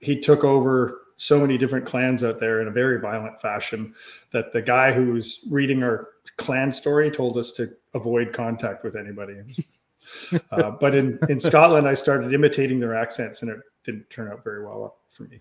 he 0.00 0.20
took 0.20 0.44
over 0.44 1.00
so 1.22 1.40
many 1.40 1.56
different 1.56 1.86
clans 1.86 2.24
out 2.24 2.40
there 2.40 2.60
in 2.60 2.66
a 2.66 2.70
very 2.70 2.98
violent 2.98 3.40
fashion 3.40 3.94
that 4.32 4.50
the 4.50 4.60
guy 4.60 4.92
who 4.92 5.12
was 5.12 5.46
reading 5.52 5.84
our 5.84 6.08
clan 6.36 6.72
story 6.72 7.12
told 7.12 7.38
us 7.38 7.52
to 7.52 7.68
avoid 7.94 8.32
contact 8.32 8.82
with 8.82 8.96
anybody. 8.96 9.36
uh, 10.50 10.72
but 10.72 10.96
in, 10.96 11.16
in 11.28 11.38
Scotland, 11.38 11.86
I 11.86 11.94
started 11.94 12.34
imitating 12.34 12.80
their 12.80 12.96
accents 12.96 13.42
and 13.42 13.52
it 13.52 13.60
didn't 13.84 14.10
turn 14.10 14.32
out 14.32 14.42
very 14.42 14.64
well 14.64 14.96
for 15.10 15.22
me. 15.24 15.40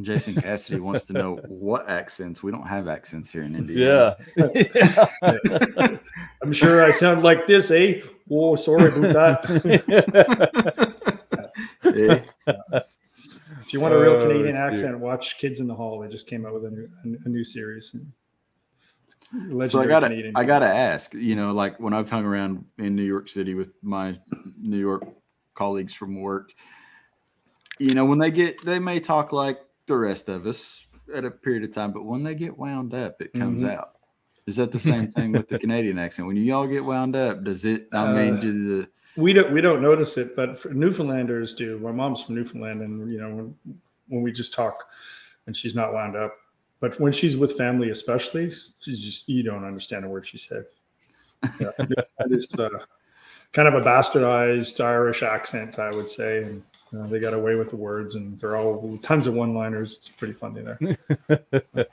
Jason 0.00 0.40
Cassidy 0.40 0.78
wants 0.78 1.04
to 1.06 1.12
know 1.12 1.40
what 1.48 1.90
accents. 1.90 2.44
We 2.44 2.52
don't 2.52 2.66
have 2.66 2.86
accents 2.86 3.32
here 3.32 3.42
in 3.42 3.56
India. 3.56 4.16
Yeah. 4.36 4.48
yeah. 5.24 5.98
I'm 6.40 6.52
sure 6.52 6.84
I 6.84 6.92
sound 6.92 7.24
like 7.24 7.48
this, 7.48 7.72
eh? 7.72 8.00
Oh, 8.30 8.54
sorry 8.54 8.86
about 8.86 9.42
that. 9.42 9.84
yeah. 12.72 12.80
If 13.70 13.74
you 13.74 13.80
want 13.80 13.94
a 13.94 14.00
real 14.00 14.14
oh, 14.14 14.20
Canadian 14.20 14.56
accent, 14.56 14.98
watch 14.98 15.38
Kids 15.38 15.60
in 15.60 15.68
the 15.68 15.74
Hall. 15.76 16.00
They 16.00 16.08
just 16.08 16.26
came 16.26 16.44
out 16.44 16.54
with 16.54 16.64
a 16.64 16.70
new 16.70 16.88
a, 17.24 17.28
new 17.28 17.44
series. 17.44 17.94
So 19.68 19.80
I 19.80 19.86
gotta 19.86 20.08
Canadian 20.08 20.32
I 20.34 20.42
gotta 20.42 20.66
ask, 20.66 21.14
you 21.14 21.36
know, 21.36 21.52
like 21.52 21.78
when 21.78 21.92
I've 21.92 22.10
hung 22.10 22.24
around 22.24 22.64
in 22.78 22.96
New 22.96 23.04
York 23.04 23.28
City 23.28 23.54
with 23.54 23.70
my 23.80 24.18
New 24.60 24.76
York 24.76 25.04
colleagues 25.54 25.94
from 25.94 26.20
work, 26.20 26.52
you 27.78 27.94
know, 27.94 28.04
when 28.04 28.18
they 28.18 28.32
get 28.32 28.64
they 28.64 28.80
may 28.80 28.98
talk 28.98 29.30
like 29.30 29.60
the 29.86 29.96
rest 29.96 30.28
of 30.28 30.48
us 30.48 30.84
at 31.14 31.24
a 31.24 31.30
period 31.30 31.62
of 31.62 31.72
time, 31.72 31.92
but 31.92 32.04
when 32.04 32.24
they 32.24 32.34
get 32.34 32.58
wound 32.58 32.92
up, 32.92 33.22
it 33.22 33.32
comes 33.34 33.62
mm-hmm. 33.62 33.70
out. 33.70 33.92
Is 34.48 34.56
that 34.56 34.72
the 34.72 34.80
same 34.80 35.12
thing 35.12 35.30
with 35.30 35.46
the 35.46 35.60
Canadian 35.60 35.96
accent? 35.96 36.26
When 36.26 36.36
you 36.36 36.52
all 36.56 36.66
get 36.66 36.84
wound 36.84 37.14
up, 37.14 37.44
does 37.44 37.64
it? 37.64 37.86
I 37.92 38.12
mean, 38.14 38.34
Uh, 38.34 38.40
do 38.40 38.80
the 38.80 38.88
We 39.16 39.32
don't 39.32 39.52
we 39.52 39.60
don't 39.60 39.82
notice 39.82 40.16
it, 40.18 40.36
but 40.36 40.56
for 40.56 40.70
Newfoundlanders 40.70 41.56
do. 41.56 41.78
My 41.78 41.92
mom's 41.92 42.24
from 42.24 42.36
Newfoundland, 42.36 42.82
and 42.82 43.12
you 43.12 43.20
know 43.20 43.34
when, 43.34 43.54
when 44.08 44.22
we 44.22 44.32
just 44.32 44.54
talk, 44.54 44.88
and 45.46 45.56
she's 45.56 45.74
not 45.74 45.92
wound 45.92 46.16
up. 46.16 46.36
But 46.80 46.98
when 46.98 47.12
she's 47.12 47.36
with 47.36 47.56
family, 47.56 47.90
especially, 47.90 48.50
she's 48.50 49.04
just 49.04 49.28
you 49.28 49.42
don't 49.42 49.64
understand 49.64 50.04
a 50.04 50.08
word 50.08 50.26
she 50.26 50.38
said. 50.38 50.64
Yeah, 51.58 51.70
it 51.78 52.32
is 52.32 52.54
uh, 52.58 52.68
kind 53.52 53.68
of 53.68 53.74
a 53.74 53.80
bastardized 53.80 54.82
Irish 54.82 55.22
accent, 55.22 55.78
I 55.78 55.90
would 55.90 56.08
say. 56.08 56.44
And 56.44 56.62
uh, 56.96 57.06
they 57.06 57.20
got 57.20 57.34
away 57.34 57.54
with 57.54 57.70
the 57.70 57.76
words, 57.76 58.14
and 58.14 58.36
they're 58.38 58.56
all 58.56 58.98
tons 59.02 59.26
of 59.26 59.34
one-liners. 59.34 59.96
It's 59.96 60.08
pretty 60.08 60.34
funny 60.34 60.62
there. 60.62 60.78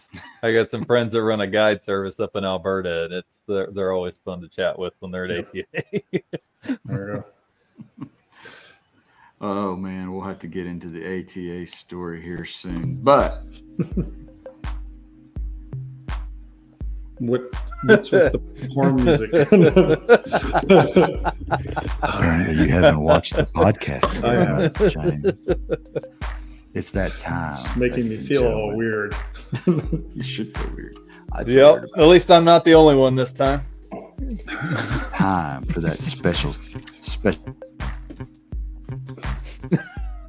I 0.43 0.51
got 0.51 0.71
some 0.71 0.85
friends 0.85 1.13
that 1.13 1.21
run 1.21 1.41
a 1.41 1.47
guide 1.47 1.83
service 1.83 2.19
up 2.19 2.35
in 2.35 2.43
Alberta, 2.43 3.05
and 3.05 3.13
it's 3.13 3.39
they're, 3.47 3.67
they're 3.71 3.91
always 3.91 4.19
fun 4.19 4.41
to 4.41 4.47
chat 4.47 4.77
with 4.77 4.95
when 4.99 5.11
they're 5.11 5.25
at 5.25 5.47
ATA. 5.47 6.01
There 6.63 6.77
we 6.87 6.95
go. 8.05 8.09
Oh 9.39 9.75
man, 9.75 10.11
we'll 10.11 10.23
have 10.23 10.39
to 10.39 10.47
get 10.47 10.65
into 10.65 10.87
the 10.87 11.19
ATA 11.19 11.65
story 11.67 12.19
here 12.21 12.43
soon. 12.45 12.95
But 13.03 13.43
What 17.19 17.41
what's 17.83 18.11
with 18.11 18.31
the 18.31 18.39
porn 18.73 18.95
music? 19.03 19.33
All 22.03 22.21
right, 22.21 22.51
you 22.51 22.67
haven't 22.67 22.99
watched 22.99 23.35
the 23.35 23.43
podcast. 23.43 24.23
I 24.23 24.35
have. 24.43 24.75
It's 26.73 26.91
that 26.91 27.11
time. 27.13 27.49
it's 27.51 27.75
making 27.75 28.03
me 28.03 28.17
ladies 28.17 28.19
and 28.19 28.27
feel 28.27 28.45
all 28.45 28.75
gentlemen. 28.75 28.77
weird. 28.77 29.15
You 30.15 30.21
should 30.23 30.55
feel 30.55 30.75
weird. 30.75 30.95
I 31.31 31.43
feel 31.43 31.53
Yep. 31.55 31.73
weird 31.75 31.89
At 31.97 32.03
least 32.05 32.29
I'm 32.29 32.45
not 32.45 32.63
the 32.65 32.75
only 32.75 32.93
one 32.95 33.15
this 33.15 33.33
time. 33.33 33.61
It's 33.91 35.01
time 35.13 35.61
for 35.63 35.79
that 35.81 35.97
special, 35.97 36.53
special. 37.01 37.55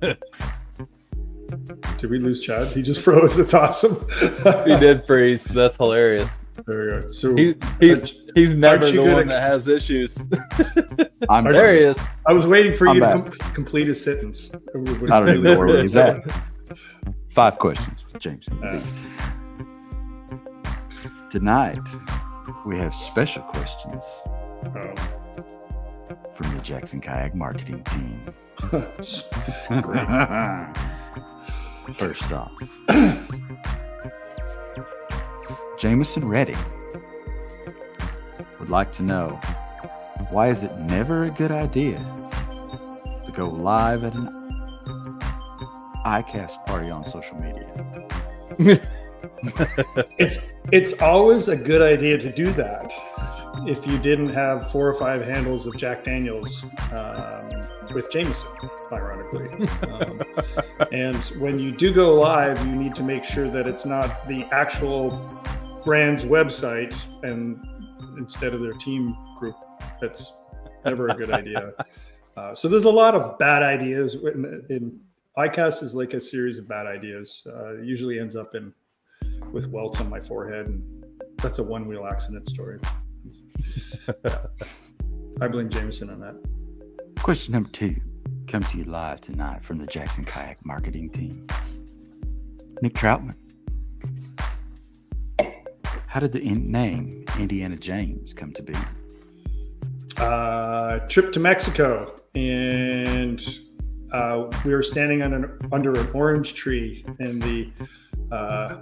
Did 1.96 2.10
we 2.10 2.18
lose 2.18 2.40
Chad? 2.40 2.68
He 2.68 2.82
just 2.82 3.00
froze. 3.02 3.36
That's 3.36 3.54
awesome. 3.54 3.96
He 4.66 4.76
did 4.78 5.04
freeze. 5.06 5.44
That's 5.44 5.76
hilarious. 5.76 6.28
There 6.66 6.96
we 6.96 7.00
go. 7.02 7.08
So 7.08 7.34
He, 7.34 7.54
he's 7.80 8.24
he's 8.34 8.56
never 8.56 8.84
Aren't 8.84 8.94
you 8.94 9.00
the 9.00 9.06
good 9.06 9.12
one 9.14 9.22
at- 9.22 9.28
that 9.28 9.42
has 9.42 9.66
issues. 9.68 10.18
I'm 11.30 11.44
there 11.44 11.72
he 11.74 11.80
is. 11.80 11.96
I 12.26 12.32
was 12.32 12.46
waiting 12.46 12.72
for 12.74 12.88
I'm 12.88 12.94
you 12.96 13.00
to 13.00 13.06
com- 13.08 13.30
complete 13.54 13.88
a 13.88 13.94
sentence. 13.94 14.52
I 14.54 14.58
don't 15.20 15.28
even 15.30 15.42
know 15.42 15.58
where 15.58 15.66
we 15.68 15.82
was 15.84 15.96
at. 15.96 16.22
Five 17.30 17.58
questions 17.58 18.04
with 18.06 18.18
James. 18.20 18.46
and 18.48 18.60
Yeah. 18.62 18.80
Pete. 18.80 18.84
Tonight, 21.30 21.78
we 22.66 22.78
have 22.78 22.94
special 22.94 23.42
questions 23.42 24.02
Oh. 24.64 24.94
from 26.34 26.54
the 26.56 26.62
Jackson 26.62 27.00
Kayak 27.00 27.34
marketing 27.34 27.82
team. 27.84 28.22
First 31.96 32.32
off, 32.32 32.52
Jameson 35.78 36.28
Reddy 36.28 36.56
would 38.58 38.68
like 38.70 38.90
to 38.92 39.02
know 39.02 39.30
why 40.30 40.48
is 40.48 40.64
it 40.64 40.76
never 40.80 41.22
a 41.24 41.30
good 41.30 41.52
idea 41.52 41.96
to 43.24 43.32
go 43.32 43.48
live 43.48 44.04
at 44.04 44.14
an 44.14 44.28
ICAST 46.04 46.64
party 46.66 46.90
on 46.90 47.04
social 47.04 47.38
media? 47.40 47.72
It's 50.18 50.56
it's 50.72 51.00
always 51.00 51.48
a 51.48 51.56
good 51.56 51.82
idea 51.82 52.18
to 52.18 52.32
do 52.32 52.50
that 52.52 52.90
if 53.66 53.86
you 53.86 53.98
didn't 53.98 54.30
have 54.30 54.70
four 54.70 54.88
or 54.88 54.94
five 54.94 55.24
handles 55.24 55.66
of 55.66 55.76
Jack 55.76 56.04
Daniels 56.04 56.64
um, 56.92 57.66
with 57.94 58.10
Jameson, 58.10 58.50
ironically. 58.92 59.68
Um, 59.88 60.22
and 60.92 61.24
when 61.40 61.58
you 61.58 61.70
do 61.72 61.92
go 61.92 62.14
live, 62.14 62.64
you 62.66 62.74
need 62.74 62.94
to 62.96 63.02
make 63.02 63.24
sure 63.24 63.48
that 63.48 63.66
it's 63.66 63.86
not 63.86 64.26
the 64.28 64.44
actual 64.52 65.10
brand's 65.84 66.24
website 66.24 66.94
and 67.22 67.64
instead 68.18 68.54
of 68.54 68.60
their 68.60 68.74
team 68.74 69.16
group. 69.38 69.56
That's 70.00 70.32
never 70.84 71.08
a 71.08 71.14
good 71.14 71.30
idea. 71.30 71.72
Uh, 72.36 72.54
so 72.54 72.68
there's 72.68 72.84
a 72.84 72.90
lot 72.90 73.16
of 73.16 73.36
bad 73.36 73.64
ideas. 73.64 74.14
In, 74.14 74.64
in 74.70 75.00
ICAST 75.36 75.82
is 75.82 75.96
like 75.96 76.14
a 76.14 76.20
series 76.20 76.56
of 76.56 76.68
bad 76.68 76.86
ideas. 76.86 77.44
Uh, 77.52 77.78
usually 77.78 78.20
ends 78.20 78.36
up 78.36 78.54
in 78.54 78.72
with 79.52 79.68
welts 79.68 80.00
on 80.00 80.08
my 80.08 80.20
forehead, 80.20 80.66
and 80.66 81.04
that's 81.38 81.58
a 81.58 81.62
one-wheel 81.62 82.06
accident 82.06 82.48
story. 82.48 82.78
I 85.40 85.48
blame 85.48 85.68
Jameson 85.68 86.10
on 86.10 86.20
that. 86.20 86.36
Question 87.22 87.52
number 87.52 87.68
two 87.70 87.96
come 88.46 88.62
to 88.62 88.78
you 88.78 88.84
live 88.84 89.20
tonight 89.20 89.62
from 89.62 89.78
the 89.78 89.86
Jackson 89.86 90.24
Kayak 90.24 90.64
marketing 90.64 91.10
team. 91.10 91.46
Nick 92.80 92.94
Troutman. 92.94 93.34
How 96.06 96.20
did 96.20 96.32
the 96.32 96.40
in- 96.40 96.72
name 96.72 97.24
Indiana 97.38 97.76
James 97.76 98.32
come 98.32 98.52
to 98.54 98.62
be? 98.62 98.74
Uh, 100.16 101.00
trip 101.00 101.32
to 101.32 101.40
Mexico, 101.40 102.20
and 102.34 103.40
uh, 104.12 104.50
we 104.64 104.72
were 104.72 104.82
standing 104.82 105.22
on 105.22 105.34
an, 105.34 105.58
under 105.70 105.92
an 105.92 106.08
orange 106.14 106.54
tree, 106.54 107.04
and 107.18 107.42
the 107.42 107.70
uh, 108.32 108.80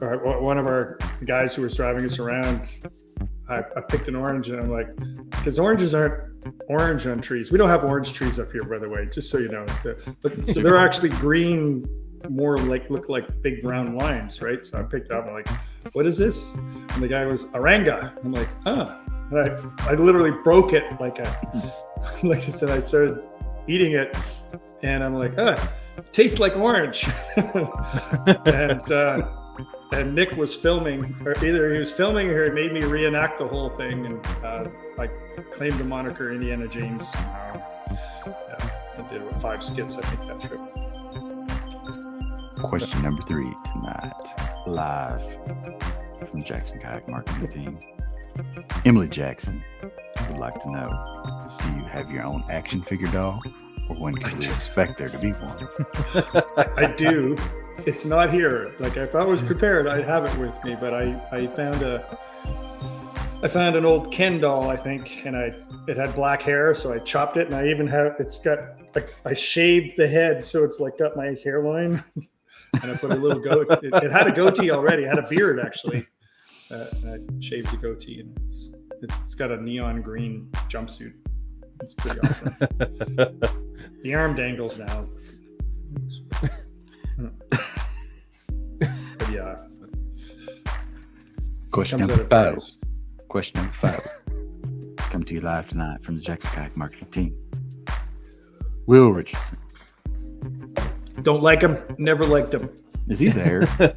one 0.00 0.58
of 0.58 0.66
our 0.66 0.98
guys 1.24 1.54
who 1.54 1.62
was 1.62 1.76
driving 1.76 2.04
us 2.04 2.18
around, 2.18 2.88
I, 3.48 3.58
I 3.58 3.80
picked 3.80 4.08
an 4.08 4.16
orange, 4.16 4.48
and 4.50 4.60
I'm 4.60 4.70
like, 4.70 4.94
because 5.30 5.58
oranges 5.58 5.94
aren't 5.94 6.28
orange 6.68 7.06
on 7.06 7.20
trees. 7.20 7.50
We 7.50 7.58
don't 7.58 7.68
have 7.68 7.84
orange 7.84 8.12
trees 8.12 8.38
up 8.38 8.50
here, 8.52 8.64
by 8.64 8.78
the 8.78 8.88
way, 8.88 9.06
just 9.06 9.30
so 9.30 9.38
you 9.38 9.48
know. 9.48 9.66
So, 9.82 9.96
but 10.22 10.46
so 10.46 10.60
they're 10.60 10.76
actually 10.76 11.10
green, 11.10 11.88
more 12.28 12.58
like 12.58 12.90
look 12.90 13.08
like 13.08 13.42
big 13.42 13.62
brown 13.62 13.96
limes, 13.96 14.42
right? 14.42 14.64
So 14.64 14.78
I 14.78 14.82
picked 14.82 15.12
up. 15.12 15.26
I'm 15.26 15.34
like, 15.34 15.48
what 15.92 16.06
is 16.06 16.18
this? 16.18 16.54
And 16.54 17.02
the 17.02 17.08
guy 17.08 17.24
was 17.24 17.46
Aranga. 17.52 18.12
I'm 18.24 18.32
like. 18.32 18.48
And 19.30 19.40
I, 19.40 19.90
I 19.90 19.92
literally 19.92 20.32
broke 20.42 20.72
it 20.72 20.84
like 21.00 21.18
a, 21.18 21.50
like 22.22 22.38
I 22.38 22.48
said, 22.48 22.70
I 22.70 22.82
started 22.82 23.18
eating 23.66 23.92
it, 23.92 24.16
and 24.82 25.04
I'm 25.04 25.14
like, 25.14 25.34
ah, 25.38 25.70
tastes 26.12 26.38
like 26.38 26.56
orange. 26.56 27.06
and 27.36 28.90
uh, 28.90 29.28
and 29.92 30.14
Nick 30.14 30.32
was 30.36 30.54
filming, 30.54 31.16
or 31.24 31.32
either 31.44 31.72
he 31.72 31.78
was 31.78 31.92
filming 31.92 32.28
or 32.30 32.44
he 32.44 32.50
made 32.50 32.72
me 32.72 32.82
reenact 32.84 33.38
the 33.38 33.46
whole 33.46 33.70
thing, 33.70 34.06
and 34.06 34.26
uh, 34.44 34.68
I 34.98 35.08
claimed 35.52 35.78
the 35.78 35.84
moniker 35.84 36.32
Indiana 36.32 36.68
James. 36.68 37.08
somehow. 37.08 37.62
yeah, 38.26 38.70
I 38.98 39.12
did 39.12 39.22
five 39.40 39.62
skits, 39.62 39.96
I 39.96 40.02
think, 40.02 40.28
that 40.28 40.40
trip. 40.40 40.60
Question 42.62 43.02
number 43.02 43.22
three 43.22 43.52
tonight, 43.72 44.12
live 44.66 45.22
from 46.28 46.44
Jackson 46.44 46.80
Kayak 46.80 47.08
marketing 47.08 47.48
team. 47.48 47.78
Emily 48.84 49.08
Jackson 49.08 49.62
would 49.82 50.38
like 50.38 50.60
to 50.62 50.70
know 50.70 51.56
Do 51.60 51.72
you 51.74 51.84
have 51.84 52.10
your 52.10 52.24
own 52.24 52.44
action 52.50 52.82
figure 52.82 53.06
doll? 53.08 53.40
Or 53.88 53.96
when 53.96 54.14
can 54.14 54.38
we 54.38 54.46
expect 54.50 54.98
there 54.98 55.08
to 55.08 55.18
be 55.18 55.30
one? 55.32 55.68
I 56.76 56.94
do. 56.96 57.36
It's 57.86 58.04
not 58.04 58.32
here. 58.32 58.74
Like 58.78 58.96
if 58.96 59.14
I 59.14 59.24
was 59.24 59.40
prepared, 59.40 59.86
I'd 59.86 60.04
have 60.04 60.24
it 60.24 60.36
with 60.38 60.62
me. 60.64 60.76
But 60.78 60.94
I, 60.94 61.20
I 61.32 61.46
found 61.48 61.82
a, 61.82 62.18
I 63.42 63.48
found 63.48 63.76
an 63.76 63.84
old 63.84 64.12
Ken 64.12 64.40
doll, 64.40 64.68
I 64.68 64.76
think, 64.76 65.24
and 65.24 65.36
I 65.36 65.54
it 65.86 65.96
had 65.96 66.14
black 66.14 66.42
hair, 66.42 66.74
so 66.74 66.92
I 66.92 66.98
chopped 66.98 67.36
it, 67.36 67.46
and 67.46 67.54
I 67.54 67.68
even 67.68 67.86
have 67.86 68.16
it's 68.18 68.38
got 68.38 68.58
like 68.94 69.14
I 69.24 69.32
shaved 69.32 69.96
the 69.96 70.08
head, 70.08 70.44
so 70.44 70.64
it's 70.64 70.80
like 70.80 70.98
got 70.98 71.16
my 71.16 71.36
hairline, 71.42 72.02
and 72.82 72.92
I 72.92 72.96
put 72.96 73.10
a 73.10 73.16
little 73.16 73.40
goat. 73.40 73.68
It, 73.82 73.94
it 73.94 74.10
had 74.10 74.26
a 74.26 74.32
goatee 74.32 74.70
already, 74.70 75.04
it 75.04 75.08
had 75.08 75.18
a 75.18 75.28
beard 75.28 75.60
actually. 75.60 76.06
Uh, 76.70 76.86
and 76.92 77.10
I 77.10 77.40
shaved 77.40 77.70
the 77.70 77.78
goatee, 77.78 78.20
and 78.20 78.38
it's 78.44 78.72
it's 79.02 79.34
got 79.34 79.50
a 79.50 79.62
neon 79.62 80.02
green 80.02 80.50
jumpsuit. 80.68 81.14
It's 81.80 81.94
pretty 81.94 82.20
awesome. 82.20 82.54
the 84.02 84.14
arm 84.14 84.34
dangles 84.34 84.78
now. 84.78 85.06
Yeah, 89.30 89.42
uh, 89.42 90.72
Question 91.70 92.00
number 92.00 92.24
five. 92.24 92.58
Question 93.28 93.60
number 93.60 93.74
five. 93.74 94.08
Come 94.96 95.22
to 95.24 95.34
you 95.34 95.40
live 95.40 95.68
tonight 95.68 96.02
from 96.02 96.16
the 96.16 96.22
Jackson 96.22 96.50
Kayak 96.52 96.76
marketing 96.76 97.08
team. 97.08 97.36
Will 98.86 99.12
Richardson. 99.12 99.58
Don't 101.22 101.42
like 101.42 101.60
him. 101.60 101.76
Never 101.98 102.24
liked 102.24 102.54
him. 102.54 102.70
Is 103.08 103.18
he 103.18 103.28
there? 103.28 103.62
I 103.80 103.88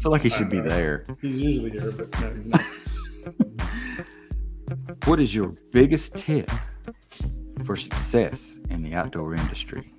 feel 0.00 0.12
like 0.12 0.22
he 0.22 0.28
should 0.28 0.48
be 0.48 0.60
there. 0.60 1.04
He's 1.20 1.42
usually 1.42 1.70
here, 1.70 1.90
but 1.90 2.20
no, 2.20 2.30
he's 2.30 2.46
not. 2.46 2.60
What 5.04 5.20
is 5.20 5.32
your 5.32 5.52
biggest 5.72 6.16
tip 6.16 6.50
for 7.64 7.76
success 7.76 8.58
in 8.70 8.82
the 8.82 8.94
outdoor 8.94 9.34
industry? 9.34 9.92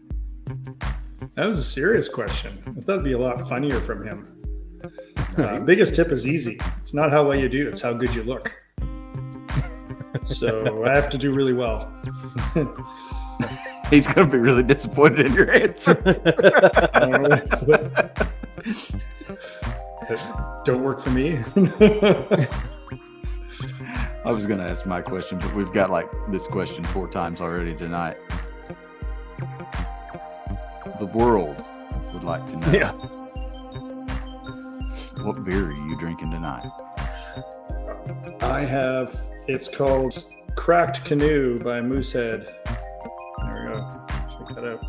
That 1.35 1.45
was 1.45 1.59
a 1.59 1.63
serious 1.63 2.09
question. 2.09 2.57
I 2.65 2.71
thought 2.71 2.93
it'd 2.93 3.03
be 3.05 3.13
a 3.13 3.17
lot 3.17 3.47
funnier 3.47 3.79
from 3.79 4.05
him. 4.05 4.36
Uh, 5.37 5.59
biggest 5.59 5.95
tip 5.95 6.11
is 6.11 6.27
easy. 6.27 6.59
It's 6.81 6.93
not 6.93 7.11
how 7.11 7.27
well 7.27 7.37
you 7.37 7.47
do; 7.47 7.67
it's 7.67 7.81
how 7.81 7.93
good 7.93 8.13
you 8.15 8.23
look. 8.23 8.51
So 10.23 10.83
I 10.85 10.93
have 10.93 11.09
to 11.11 11.17
do 11.17 11.33
really 11.33 11.53
well. 11.53 11.93
He's 13.89 14.07
gonna 14.07 14.29
be 14.29 14.37
really 14.37 14.63
disappointed 14.63 15.27
in 15.27 15.33
your 15.33 15.49
answer. 15.51 15.93
Don't 20.65 20.83
work 20.83 20.99
for 20.99 21.11
me. 21.11 21.39
I 24.25 24.31
was 24.31 24.45
gonna 24.45 24.65
ask 24.65 24.85
my 24.85 25.01
question, 25.01 25.39
but 25.39 25.53
we've 25.55 25.71
got 25.71 25.89
like 25.89 26.09
this 26.29 26.47
question 26.47 26.83
four 26.85 27.09
times 27.09 27.39
already 27.39 27.75
tonight. 27.75 28.17
The 30.99 31.05
world 31.05 31.63
would 32.13 32.23
like 32.23 32.45
to 32.47 32.57
know. 32.57 32.71
Yeah. 32.71 33.26
What 35.21 35.43
beer 35.45 35.67
are 35.67 35.71
you 35.71 35.97
drinking 35.97 36.29
tonight? 36.31 36.69
I 38.41 38.61
have. 38.61 39.13
It's 39.47 39.67
called 39.67 40.13
Cracked 40.55 41.03
Canoe 41.05 41.57
by 41.63 41.81
Moosehead. 41.81 42.47
There 43.43 43.67
we 43.67 43.73
go. 43.73 44.05
Check 44.29 44.47
that 44.55 44.63
out. 44.63 44.83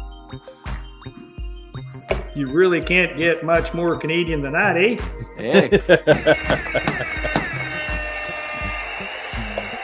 You 2.37 2.47
really 2.47 2.81
can't 2.83 3.17
get 3.17 3.43
much 3.43 3.73
more 3.73 3.97
Canadian 3.97 4.43
than 4.43 4.53
that, 4.53 4.77
eh? 4.77 4.97
Hey, 5.37 5.71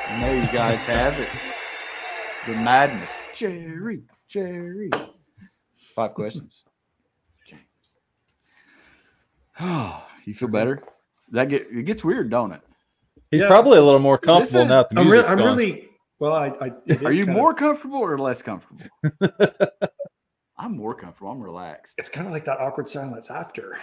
I 0.08 0.20
know 0.20 0.32
you 0.34 0.46
guys 0.52 0.80
have 0.80 1.18
it. 1.18 1.28
The 2.46 2.52
madness. 2.52 3.10
Jerry, 3.34 4.02
Jerry. 4.28 4.90
Five 5.74 6.12
questions. 6.12 6.64
James. 7.46 7.62
Oh, 9.58 10.06
you 10.26 10.34
feel 10.34 10.48
better? 10.48 10.82
That 11.32 11.48
get 11.48 11.66
it 11.70 11.84
gets 11.84 12.04
weird, 12.04 12.30
don't 12.30 12.52
it? 12.52 12.60
He's 13.30 13.40
Yeah. 13.40 13.48
probably 13.48 13.78
a 13.78 13.82
little 13.82 14.00
more 14.00 14.18
comfortable 14.18 14.62
is- 14.62 14.68
now. 14.68 14.84
The 14.90 15.00
I'm, 15.00 15.08
re- 15.08 15.24
I'm 15.24 15.38
really 15.38 15.88
well. 16.18 16.34
I, 16.34 16.48
I 16.60 16.70
Are 17.04 17.12
you 17.12 17.24
kinda- 17.24 17.32
more 17.32 17.54
comfortable 17.54 17.98
or 17.98 18.18
less 18.18 18.42
comfortable? 18.42 18.84
I'm 20.58 20.76
more 20.76 20.94
comfortable. 20.94 21.30
I'm 21.32 21.40
relaxed. 21.40 21.94
It's 21.98 22.08
kind 22.08 22.26
of 22.28 22.32
like 22.32 22.44
that 22.44 22.60
awkward 22.60 22.88
silence 22.88 23.28
after. 23.30 23.76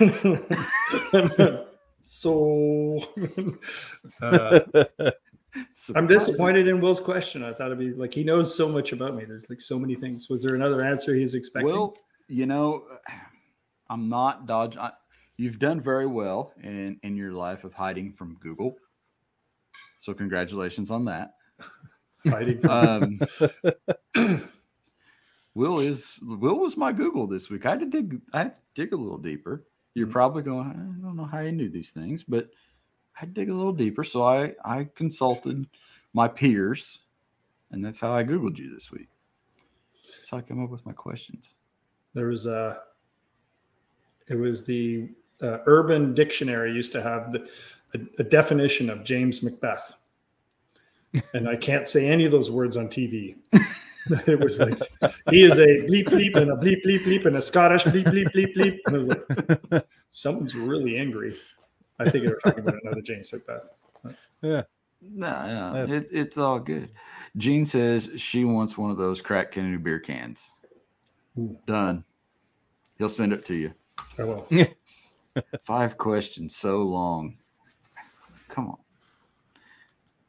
so 2.02 2.98
uh, 4.22 4.60
I'm 5.94 6.06
disappointed 6.06 6.66
in 6.68 6.80
Will's 6.80 7.00
question. 7.00 7.44
I 7.44 7.52
thought 7.52 7.66
it'd 7.66 7.78
be 7.78 7.90
like 7.92 8.12
he 8.14 8.24
knows 8.24 8.56
so 8.56 8.68
much 8.68 8.92
about 8.92 9.14
me. 9.14 9.24
There's 9.24 9.48
like 9.50 9.60
so 9.60 9.78
many 9.78 9.94
things. 9.94 10.28
Was 10.30 10.42
there 10.42 10.54
another 10.54 10.82
answer 10.82 11.14
he 11.14 11.20
was 11.20 11.34
expecting? 11.34 11.70
Well, 11.70 11.94
you 12.28 12.46
know, 12.46 12.84
I'm 13.90 14.08
not 14.08 14.46
dodging. 14.46 14.80
I, 14.80 14.92
you've 15.36 15.58
done 15.58 15.80
very 15.80 16.06
well 16.06 16.52
in 16.62 16.98
in 17.02 17.16
your 17.16 17.32
life 17.32 17.64
of 17.64 17.74
hiding 17.74 18.12
from 18.12 18.36
Google. 18.40 18.76
So 20.00 20.14
congratulations 20.14 20.90
on 20.90 21.04
that. 21.06 21.34
Hiding. 22.26 22.66
Um, 22.68 23.20
Will 25.54 25.78
is 25.80 26.18
Will 26.22 26.58
was 26.58 26.76
my 26.76 26.92
Google 26.92 27.26
this 27.26 27.48
week. 27.50 27.64
I 27.66 27.70
had 27.70 27.80
to 27.80 27.86
dig. 27.86 28.20
I 28.32 28.38
had 28.44 28.54
to 28.56 28.60
dig 28.74 28.92
a 28.92 28.96
little 28.96 29.18
deeper. 29.18 29.64
You're 29.94 30.08
Mhm. 30.08 30.12
probably 30.12 30.42
going. 30.42 30.68
I 30.68 30.72
don't 31.02 31.16
know 31.16 31.24
how 31.24 31.40
you 31.40 31.52
knew 31.52 31.68
these 31.70 31.90
things, 31.90 32.24
but 32.24 32.50
I 33.20 33.26
dig 33.26 33.50
a 33.50 33.54
little 33.54 33.72
deeper. 33.72 34.02
So 34.04 34.22
I 34.24 34.54
I 34.64 34.88
consulted 34.96 35.66
my 36.12 36.26
peers, 36.28 37.02
and 37.70 37.84
that's 37.84 38.00
how 38.00 38.12
I 38.12 38.24
Googled 38.24 38.58
you 38.58 38.72
this 38.72 38.90
week. 38.90 39.08
That's 40.16 40.30
how 40.30 40.38
I 40.38 40.42
came 40.42 40.62
up 40.62 40.70
with 40.70 40.84
my 40.84 40.92
questions. 40.92 41.56
there 42.14 42.26
was 42.28 42.46
a. 42.46 42.80
It 44.28 44.36
was 44.36 44.64
the 44.64 45.10
uh, 45.42 45.58
Urban 45.66 46.14
Dictionary 46.14 46.72
used 46.72 46.92
to 46.92 47.02
have 47.02 47.32
the 47.32 47.48
a, 47.94 48.00
a 48.20 48.24
definition 48.24 48.90
of 48.90 49.04
James 49.04 49.40
McBeath, 49.40 49.92
and 51.34 51.48
I 51.48 51.56
can't 51.56 51.88
say 51.88 52.08
any 52.08 52.24
of 52.24 52.32
those 52.32 52.50
words 52.50 52.76
on 52.76 52.88
TV. 52.88 53.36
it 54.26 54.38
was 54.38 54.60
like 54.60 54.78
he 55.30 55.44
is 55.44 55.58
a 55.58 55.86
bleep 55.86 56.06
bleep 56.06 56.36
and 56.36 56.50
a 56.50 56.56
bleep 56.56 56.82
bleep 56.84 57.04
bleep 57.04 57.24
and 57.24 57.36
a 57.36 57.40
Scottish 57.40 57.84
bleep 57.84 58.04
bleep 58.04 58.32
bleep 58.32 58.54
bleep. 58.54 58.78
And 58.86 58.96
I 58.96 58.98
was 58.98 59.08
like, 59.08 59.86
someone's 60.10 60.54
really 60.54 60.98
angry. 60.98 61.36
I 61.98 62.10
think 62.10 62.24
they 62.24 62.30
were 62.30 62.40
talking 62.44 62.60
about 62.60 62.80
another 62.82 63.00
James 63.02 63.30
McBeath. 63.30 63.68
No, 64.42 64.64
no, 65.02 65.86
Yeah. 65.86 65.96
it, 65.96 66.08
it's 66.10 66.38
all 66.38 66.58
good. 66.58 66.90
Jean 67.36 67.66
says 67.66 68.10
she 68.16 68.44
wants 68.44 68.78
one 68.78 68.90
of 68.90 68.96
those 68.96 69.20
crack 69.20 69.52
canoe 69.52 69.78
beer 69.78 70.00
cans. 70.00 70.52
Ooh. 71.38 71.58
Done. 71.66 72.04
He'll 72.98 73.08
send 73.08 73.32
it 73.32 73.44
to 73.46 73.54
you. 73.54 73.72
I 74.18 74.24
will. 74.24 74.46
Five 75.62 75.98
questions, 75.98 76.56
so 76.56 76.82
long. 76.82 77.36
Come 78.48 78.68
on. 78.68 78.78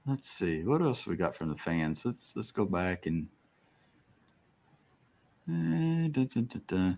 Let's 0.07 0.29
see 0.29 0.63
what 0.63 0.81
else 0.81 1.07
we 1.07 1.15
got 1.15 1.35
from 1.35 1.49
the 1.49 1.55
fans. 1.55 2.05
Let's 2.05 2.35
let's 2.35 2.51
go 2.51 2.65
back 2.65 3.05
and. 3.05 3.27
Dun, 5.47 6.11
dun, 6.11 6.27
dun, 6.27 6.61
dun. 6.67 6.97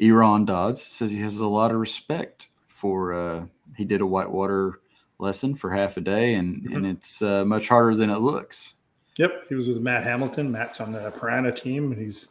Eron 0.00 0.46
Dodds 0.46 0.82
says 0.82 1.10
he 1.10 1.20
has 1.20 1.38
a 1.38 1.46
lot 1.46 1.72
of 1.72 1.78
respect 1.78 2.50
for. 2.68 3.12
Uh, 3.12 3.46
he 3.76 3.84
did 3.84 4.00
a 4.00 4.06
whitewater 4.06 4.80
lesson 5.18 5.54
for 5.54 5.70
half 5.70 5.96
a 5.96 6.00
day, 6.00 6.34
and 6.34 6.64
and 6.66 6.86
it's 6.86 7.22
uh, 7.22 7.44
much 7.44 7.68
harder 7.68 7.94
than 7.96 8.10
it 8.10 8.18
looks. 8.18 8.74
Yep, 9.16 9.48
he 9.48 9.54
was 9.54 9.68
with 9.68 9.80
Matt 9.80 10.04
Hamilton. 10.04 10.50
Matt's 10.50 10.80
on 10.80 10.92
the 10.92 11.10
Pyranha 11.10 11.54
team, 11.54 11.92
and 11.92 12.00
he's 12.00 12.28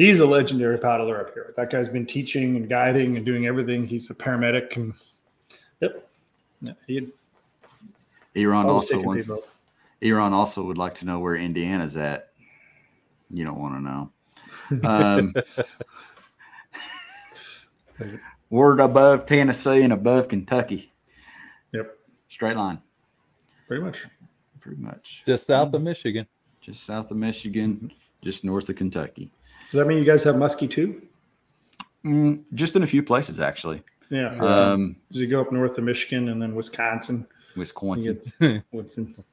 he's 0.00 0.20
a 0.20 0.26
legendary 0.26 0.78
paddler 0.78 1.20
up 1.20 1.34
here. 1.34 1.52
That 1.56 1.70
guy's 1.70 1.88
been 1.90 2.06
teaching 2.06 2.56
and 2.56 2.68
guiding 2.68 3.16
and 3.18 3.26
doing 3.26 3.46
everything. 3.46 3.86
He's 3.86 4.08
a 4.10 4.14
paramedic, 4.14 4.76
and 4.76 4.94
yep, 5.80 6.08
yeah, 6.62 6.72
he 6.86 7.06
Eron 8.34 8.64
always 8.64 8.90
also 8.90 9.00
wants. 9.02 9.26
people. 9.26 9.42
Eron 10.02 10.32
also 10.32 10.62
would 10.62 10.78
like 10.78 10.94
to 10.96 11.04
know 11.04 11.18
where 11.18 11.36
Indiana's 11.36 11.96
at. 11.96 12.30
You 13.28 13.44
don't 13.44 13.58
want 13.60 13.74
to 13.74 13.80
know. 13.80 14.10
Um, 14.84 15.34
we're 18.50 18.78
above 18.78 19.26
Tennessee 19.26 19.82
and 19.82 19.92
above 19.92 20.28
Kentucky. 20.28 20.92
Yep, 21.72 21.98
Straight 22.28 22.56
line, 22.56 22.80
pretty 23.66 23.82
much. 23.82 24.06
pretty 24.60 24.80
much. 24.80 25.24
Just 25.26 25.48
south 25.48 25.74
of 25.74 25.82
Michigan. 25.82 26.24
Just 26.60 26.84
south 26.84 27.10
of 27.10 27.16
Michigan, 27.16 27.90
just 28.22 28.44
north 28.44 28.68
of 28.68 28.76
Kentucky. 28.76 29.28
Does 29.70 29.78
that 29.78 29.86
mean 29.86 29.98
you 29.98 30.04
guys 30.04 30.24
have 30.24 30.34
muskie 30.34 30.70
too? 30.70 31.02
Mm, 32.04 32.42
just 32.54 32.76
in 32.76 32.82
a 32.82 32.86
few 32.86 33.02
places, 33.02 33.40
actually. 33.40 33.82
Yeah. 34.08 34.34
Um, 34.36 34.96
Does 35.12 35.20
you 35.20 35.28
go 35.28 35.40
up 35.40 35.52
north 35.52 35.78
of 35.78 35.84
Michigan 35.84 36.28
and 36.28 36.42
then 36.42 36.54
Wisconsin? 36.54 37.26
Wisconsin. 37.56 38.20
Wisconsin. 38.72 39.24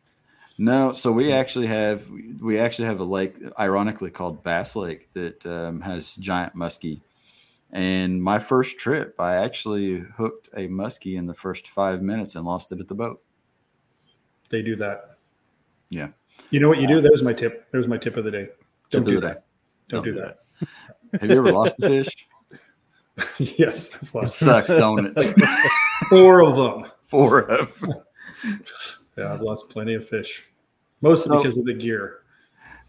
No, 0.59 0.93
so 0.93 1.11
we 1.11 1.31
actually 1.31 1.67
have 1.67 2.09
we 2.41 2.57
actually 2.59 2.87
have 2.87 2.99
a 2.99 3.03
lake, 3.03 3.37
ironically 3.59 4.09
called 4.09 4.43
Bass 4.43 4.75
Lake, 4.75 5.07
that 5.13 5.45
um, 5.45 5.81
has 5.81 6.15
giant 6.15 6.55
muskie. 6.55 7.01
And 7.71 8.23
my 8.23 8.39
first 8.39 8.79
trip, 8.79 9.15
I 9.19 9.35
actually 9.35 9.99
hooked 9.99 10.49
a 10.55 10.67
muskie 10.67 11.17
in 11.17 11.27
the 11.27 11.33
first 11.33 11.67
five 11.67 12.01
minutes 12.01 12.35
and 12.35 12.45
lost 12.45 12.71
it 12.71 12.79
at 12.79 12.87
the 12.87 12.95
boat. 12.95 13.21
They 14.49 14.61
do 14.61 14.75
that. 14.77 15.17
Yeah. 15.89 16.09
You 16.49 16.59
know 16.59 16.69
what 16.69 16.79
you 16.79 16.87
do? 16.87 17.01
There's 17.01 17.23
my 17.23 17.33
tip. 17.33 17.67
There's 17.71 17.87
my 17.87 17.97
tip 17.97 18.17
of 18.17 18.23
the 18.23 18.31
day. 18.31 18.47
Don't 18.89 19.03
do 19.03 19.19
that. 19.19 19.46
Don't, 19.89 20.03
Don't 20.03 20.03
do 20.03 20.13
do 20.13 20.19
that. 20.21 20.37
Have 21.21 21.29
you 21.31 21.37
ever 21.37 21.51
lost 21.51 21.75
a 21.81 21.87
fish? 21.87 22.27
yes, 23.57 23.91
I've 24.15 24.23
It 24.23 24.27
sucks, 24.29 24.69
don't 24.69 25.05
it? 25.15 25.49
four 26.09 26.41
of 26.43 26.55
them. 26.55 26.91
Four 27.05 27.49
of. 27.51 27.83
Yeah, 29.17 29.33
I've 29.33 29.41
lost 29.41 29.69
plenty 29.71 29.95
of 29.95 30.07
fish, 30.07 30.45
mostly 31.01 31.31
So- 31.31 31.37
because 31.39 31.57
of 31.57 31.65
the 31.65 31.73
gear. 31.73 32.19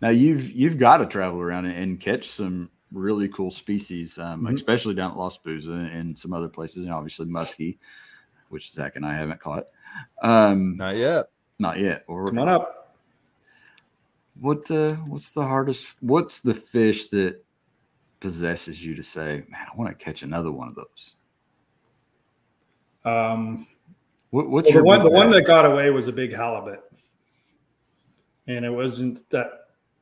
Now 0.03 0.11
you've 0.11 0.51
you've 0.53 0.77
got 0.79 0.99
to 0.99 1.07
travel 1.07 1.41
around 1.41 1.65
and, 1.65 1.75
and 1.75 1.99
catch 1.99 2.29
some 2.29 2.71
really 2.93 3.29
cool 3.29 3.51
species, 3.51 4.19
um, 4.19 4.43
Mhm. 4.43 4.55
especially 4.55 4.95
down 4.95 5.13
at 5.13 5.17
Los 5.17 5.39
Buzos 5.39 5.67
and, 5.69 5.89
and 5.89 6.19
some 6.19 6.35
other 6.35 6.49
places, 6.49 6.85
and 6.85 6.93
obviously 6.93 7.25
muskie, 7.27 7.79
which 8.51 8.71
Zach 8.73 8.97
and 8.97 9.07
I 9.07 9.15
haven't 9.15 9.41
caught. 9.41 9.69
Um, 10.23 10.77
Not 10.77 10.97
yet. 10.97 11.27
not 11.59 11.79
yet. 11.79 12.05
We're 12.07 12.27
Come 12.27 12.39
on 12.41 12.49
up. 12.51 12.78
What 14.41 14.71
uh, 14.71 14.95
what's 14.95 15.31
the 15.31 15.43
hardest? 15.43 15.89
What's 16.01 16.41
the 16.41 16.55
fish 16.55 17.09
that 17.09 17.45
possesses 18.21 18.85
you 18.85 18.95
to 18.95 19.03
say, 19.03 19.45
"Man, 19.49 19.67
I 19.73 19.77
want 19.77 19.97
to 19.97 20.05
catch 20.05 20.23
another 20.23 20.53
one 20.53 20.69
of 20.69 20.75
those"? 20.75 21.17
Um, 23.05 23.67
What, 24.31 24.51
what's 24.51 24.69
well, 24.69 24.79
the 24.79 24.85
one, 24.85 25.03
the 25.03 25.11
one 25.11 25.31
that 25.31 25.43
got 25.43 25.65
away 25.65 25.91
was 25.91 26.09
a 26.09 26.13
big 26.13 26.35
halibut, 26.35 26.83
and 28.47 28.65
it 28.65 28.71
wasn't 28.71 29.29
that 29.31 29.51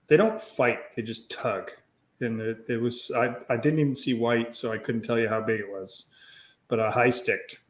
they 0.08 0.16
don't 0.16 0.40
fight; 0.40 0.94
they 0.94 1.02
just 1.02 1.30
tug. 1.30 1.70
And 2.20 2.40
it, 2.40 2.64
it 2.68 2.80
was 2.80 3.12
I, 3.14 3.36
I 3.48 3.56
didn't 3.56 3.78
even 3.78 3.94
see 3.94 4.18
white, 4.18 4.54
so 4.54 4.72
I 4.72 4.78
couldn't 4.78 5.02
tell 5.02 5.18
you 5.18 5.28
how 5.28 5.40
big 5.40 5.60
it 5.60 5.68
was, 5.68 6.06
but 6.68 6.80
a 6.80 6.90
high 6.90 7.10
sticked. 7.10 7.60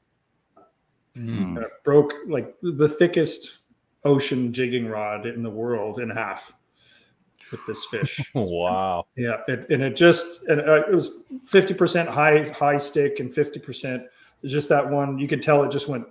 Mm. 1.16 1.64
Broke 1.84 2.12
like 2.26 2.54
the 2.62 2.88
thickest 2.88 3.58
ocean 4.04 4.52
jigging 4.52 4.86
rod 4.86 5.26
in 5.26 5.42
the 5.42 5.50
world 5.50 5.98
in 5.98 6.08
half 6.08 6.52
with 7.50 7.64
this 7.66 7.84
fish. 7.86 8.20
Wow. 8.34 9.06
Yeah, 9.16 9.42
it, 9.48 9.70
and 9.70 9.82
it 9.82 9.96
just 9.96 10.44
and 10.48 10.60
uh, 10.60 10.82
it 10.88 10.94
was 10.94 11.24
fifty 11.44 11.74
percent 11.74 12.08
high 12.08 12.44
high 12.54 12.76
stick 12.76 13.20
and 13.20 13.32
fifty 13.32 13.58
percent 13.58 14.04
just 14.44 14.68
that 14.68 14.88
one. 14.88 15.18
You 15.18 15.28
could 15.28 15.42
tell 15.42 15.62
it 15.64 15.70
just 15.70 15.88
went 15.88 16.06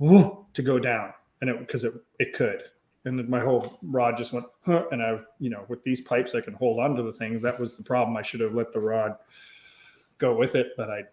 to 0.00 0.62
go 0.62 0.78
down, 0.78 1.12
and 1.40 1.50
it 1.50 1.58
because 1.58 1.84
it 1.84 1.94
it 2.18 2.32
could, 2.32 2.62
and 3.04 3.18
then 3.18 3.28
my 3.28 3.40
whole 3.40 3.78
rod 3.82 4.16
just 4.16 4.32
went, 4.32 4.46
huh, 4.64 4.84
and 4.92 5.02
I 5.02 5.18
you 5.38 5.50
know 5.50 5.64
with 5.68 5.82
these 5.82 6.00
pipes 6.00 6.34
I 6.34 6.40
can 6.40 6.54
hold 6.54 6.80
on 6.80 6.94
to 6.96 7.02
the 7.02 7.12
thing. 7.12 7.40
That 7.40 7.58
was 7.58 7.76
the 7.76 7.84
problem. 7.84 8.16
I 8.16 8.22
should 8.22 8.40
have 8.40 8.54
let 8.54 8.72
the 8.72 8.80
rod 8.80 9.16
go 10.18 10.36
with 10.36 10.54
it, 10.54 10.72
but 10.76 10.90
I 10.90 11.04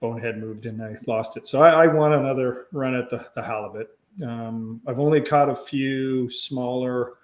bonehead 0.00 0.38
moved 0.38 0.66
and 0.66 0.82
I 0.82 0.96
lost 1.06 1.36
it. 1.36 1.48
So 1.48 1.60
I, 1.60 1.84
I 1.84 1.86
want 1.86 2.14
another 2.14 2.66
run 2.72 2.94
at 2.94 3.10
the, 3.10 3.26
the 3.34 3.42
halibut. 3.42 3.98
Um, 4.22 4.80
I've 4.86 4.98
only 4.98 5.20
caught 5.20 5.48
a 5.48 5.56
few 5.56 6.30
smaller. 6.30 7.14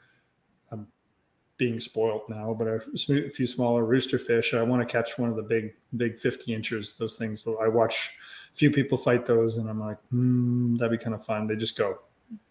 Being 1.63 1.79
spoiled 1.79 2.23
now, 2.29 2.57
but 2.59 2.67
a 2.67 2.81
few 2.81 3.47
smaller 3.47 3.85
rooster 3.85 4.19
fish. 4.19 4.53
I 4.53 4.65
want 4.65 4.83
to 4.83 4.93
catch 4.93 5.17
one 5.17 5.31
of 5.31 5.37
the 5.37 5.45
big, 5.45 5.75
big 5.97 6.19
50 6.19 6.53
inches. 6.53 6.97
Those 6.97 7.15
things. 7.15 7.41
So 7.41 7.63
I 7.63 7.69
watch 7.69 8.17
a 8.53 8.57
few 8.57 8.69
people 8.69 8.99
fight 8.99 9.25
those, 9.25 9.59
and 9.59 9.71
I'm 9.71 9.79
like, 9.79 9.99
hmm, 10.11 10.75
that'd 10.75 10.99
be 10.99 10.99
kind 10.99 11.15
of 11.15 11.25
fun. 11.25 11.47
They 11.47 11.55
just 11.55 11.79
go, 11.79 12.01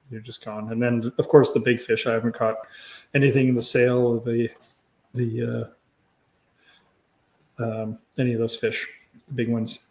you're 0.09 0.21
just 0.21 0.45
gone. 0.45 0.71
And 0.71 0.81
then 0.81 1.11
of 1.17 1.27
course 1.27 1.51
the 1.51 1.59
big 1.59 1.81
fish. 1.81 2.07
I 2.07 2.13
haven't 2.13 2.35
caught 2.35 2.55
anything 3.13 3.49
in 3.49 3.55
the 3.55 3.61
sail 3.61 3.99
or 4.07 4.21
the 4.21 4.49
the 5.13 5.67
uh, 7.59 7.63
um, 7.63 7.99
any 8.17 8.31
of 8.31 8.39
those 8.39 8.55
fish, 8.55 8.87
the 9.27 9.33
big 9.33 9.49
ones. 9.49 9.87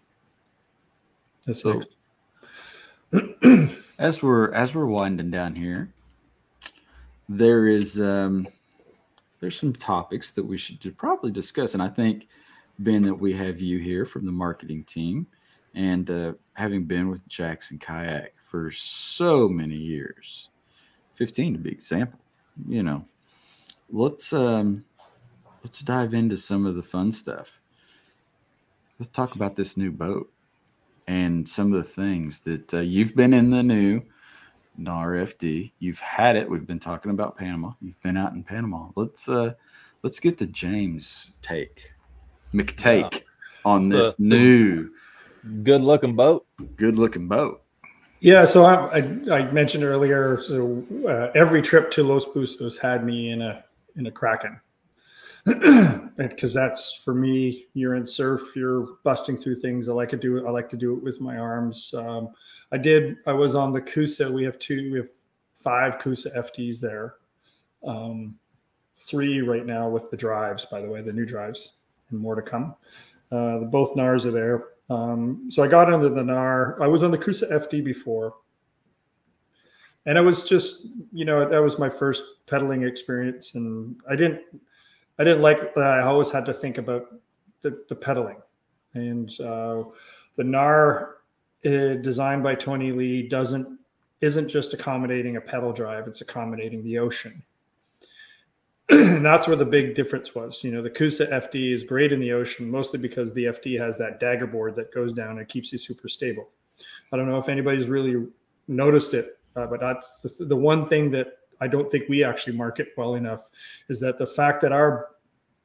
That's 1.46 1.60
so, 1.60 1.74
next. 1.74 1.96
as 3.98 4.22
we're 4.22 4.50
as 4.54 4.74
we're 4.74 4.86
winding 4.86 5.30
down 5.30 5.54
here, 5.54 5.92
there 7.28 7.68
is 7.68 8.00
um, 8.00 8.48
there's 9.40 9.58
some 9.58 9.72
topics 9.72 10.32
that 10.32 10.44
we 10.44 10.56
should 10.56 10.96
probably 10.96 11.30
discuss, 11.30 11.74
and 11.74 11.82
I 11.82 11.88
think 11.88 12.28
Ben 12.78 13.02
that 13.02 13.14
we 13.14 13.32
have 13.32 13.60
you 13.60 13.78
here 13.78 14.06
from 14.06 14.26
the 14.26 14.32
marketing 14.32 14.84
team, 14.84 15.26
and 15.74 16.08
uh, 16.10 16.34
having 16.54 16.84
been 16.84 17.08
with 17.08 17.26
Jackson 17.28 17.78
Kayak 17.78 18.34
for 18.44 18.70
so 18.70 19.48
many 19.48 19.76
years, 19.76 20.50
fifteen 21.14 21.52
to 21.54 21.58
be 21.58 21.70
example, 21.70 22.20
you 22.68 22.82
know, 22.82 23.04
let's 23.90 24.32
um, 24.32 24.84
let's 25.62 25.80
dive 25.80 26.14
into 26.14 26.36
some 26.36 26.66
of 26.66 26.76
the 26.76 26.82
fun 26.82 27.10
stuff. 27.10 27.58
Let's 28.98 29.10
talk 29.10 29.34
about 29.34 29.56
this 29.56 29.76
new 29.76 29.90
boat 29.90 30.30
and 31.06 31.48
some 31.48 31.72
of 31.72 31.78
the 31.78 31.88
things 31.88 32.40
that 32.40 32.74
uh, 32.74 32.80
you've 32.80 33.16
been 33.16 33.32
in 33.32 33.50
the 33.50 33.62
new 33.62 34.02
RFD. 34.78 35.72
You've 35.78 35.98
had 35.98 36.36
it. 36.36 36.48
We've 36.48 36.66
been 36.66 36.78
talking 36.78 37.10
about 37.10 37.36
Panama. 37.36 37.72
You've 37.80 38.00
been 38.02 38.16
out 38.16 38.32
in 38.32 38.42
Panama. 38.42 38.88
Let's 38.96 39.28
uh 39.28 39.54
let's 40.02 40.20
get 40.20 40.38
the 40.38 40.46
James 40.46 41.32
take 41.42 41.92
McTake 42.54 43.12
yeah. 43.12 43.20
on 43.64 43.88
this 43.88 44.14
the, 44.14 44.22
new 44.24 44.90
good 45.62 45.82
looking 45.82 46.16
boat. 46.16 46.46
Good 46.76 46.98
looking 46.98 47.28
boat. 47.28 47.62
Yeah, 48.20 48.44
so 48.44 48.64
I, 48.64 48.98
I, 48.98 49.38
I 49.38 49.52
mentioned 49.52 49.82
earlier. 49.82 50.40
So 50.42 50.84
uh, 51.08 51.30
every 51.34 51.62
trip 51.62 51.90
to 51.92 52.02
Los 52.02 52.26
Buzos 52.26 52.78
had 52.78 53.04
me 53.04 53.30
in 53.30 53.40
a 53.42 53.64
in 53.96 54.06
a 54.06 54.10
Kraken 54.10 54.60
because 56.16 56.52
that's 56.52 57.02
for 57.02 57.14
me. 57.14 57.66
You're 57.74 57.94
in 57.94 58.06
surf. 58.06 58.54
You're 58.54 58.98
busting 59.04 59.36
through 59.36 59.56
things. 59.56 59.88
I 59.88 59.92
like 59.92 60.08
to 60.10 60.16
do 60.16 60.36
it. 60.36 60.46
I 60.46 60.50
like 60.50 60.68
to 60.70 60.76
do 60.76 60.94
it 60.94 61.02
with 61.02 61.20
my 61.20 61.38
arms. 61.38 61.94
Um, 61.94 62.30
I 62.72 62.78
did. 62.78 63.16
I 63.26 63.32
was 63.32 63.54
on 63.54 63.72
the 63.72 63.80
Coosa 63.80 64.30
We 64.30 64.44
have 64.44 64.58
two. 64.58 64.90
We 64.92 64.98
have 64.98 65.08
five 65.54 65.98
Coosa 65.98 66.30
FDs 66.30 66.80
there. 66.80 67.14
Um, 67.84 68.36
three 68.94 69.40
right 69.40 69.64
now 69.64 69.88
with 69.88 70.10
the 70.10 70.16
drives. 70.16 70.66
By 70.66 70.80
the 70.80 70.88
way, 70.88 71.00
the 71.00 71.12
new 71.12 71.24
drives 71.24 71.78
and 72.10 72.20
more 72.20 72.34
to 72.34 72.42
come. 72.42 72.74
Uh, 73.32 73.58
both 73.58 73.94
Knarrs 73.94 74.26
are 74.26 74.30
there. 74.30 74.64
Um, 74.90 75.46
so 75.50 75.62
I 75.62 75.68
got 75.68 75.92
into 75.92 76.08
the 76.08 76.22
Knarr. 76.22 76.80
I 76.80 76.86
was 76.86 77.02
on 77.02 77.10
the 77.10 77.18
Coosa 77.18 77.46
FD 77.46 77.84
before. 77.84 78.34
And 80.06 80.16
i 80.16 80.20
was 80.20 80.48
just, 80.48 80.88
you 81.12 81.26
know, 81.26 81.46
that 81.48 81.62
was 81.62 81.78
my 81.78 81.88
first 81.88 82.22
pedaling 82.46 82.84
experience. 82.84 83.54
And 83.54 84.00
I 84.08 84.16
didn't, 84.16 84.40
I 85.20 85.24
didn't 85.24 85.42
like 85.42 85.74
that. 85.74 85.98
I 85.98 86.00
always 86.00 86.30
had 86.30 86.46
to 86.46 86.54
think 86.54 86.78
about 86.78 87.14
the, 87.60 87.84
the 87.90 87.94
pedaling, 87.94 88.38
and 88.94 89.28
uh, 89.38 89.84
the 90.36 90.42
Knarr 90.42 91.16
uh, 91.66 92.00
designed 92.00 92.42
by 92.42 92.54
Tony 92.54 92.90
Lee 92.90 93.28
doesn't 93.28 93.78
isn't 94.22 94.48
just 94.48 94.72
accommodating 94.72 95.36
a 95.36 95.40
pedal 95.42 95.74
drive; 95.74 96.08
it's 96.08 96.22
accommodating 96.22 96.82
the 96.82 96.98
ocean. 96.98 97.42
and 98.88 99.24
that's 99.24 99.46
where 99.46 99.58
the 99.58 99.66
big 99.66 99.94
difference 99.94 100.34
was. 100.34 100.64
You 100.64 100.72
know, 100.72 100.80
the 100.80 100.88
Coosa 100.88 101.26
FD 101.26 101.70
is 101.70 101.84
great 101.84 102.12
in 102.12 102.20
the 102.20 102.32
ocean, 102.32 102.70
mostly 102.70 102.98
because 102.98 103.34
the 103.34 103.44
FD 103.44 103.78
has 103.78 103.98
that 103.98 104.20
dagger 104.20 104.46
board 104.46 104.74
that 104.76 104.90
goes 104.90 105.12
down 105.12 105.36
and 105.36 105.46
keeps 105.46 105.70
you 105.70 105.76
super 105.76 106.08
stable. 106.08 106.48
I 107.12 107.18
don't 107.18 107.28
know 107.28 107.38
if 107.38 107.50
anybody's 107.50 107.88
really 107.88 108.26
noticed 108.68 109.12
it, 109.12 109.38
uh, 109.54 109.66
but 109.66 109.80
that's 109.80 110.22
the, 110.22 110.46
the 110.46 110.56
one 110.56 110.88
thing 110.88 111.10
that 111.10 111.39
I 111.60 111.68
don't 111.68 111.90
think 111.90 112.08
we 112.08 112.24
actually 112.24 112.56
market 112.56 112.88
well 112.96 113.14
enough 113.14 113.50
is 113.88 114.00
that 114.00 114.18
the 114.18 114.26
fact 114.26 114.60
that 114.62 114.72
our 114.72 115.08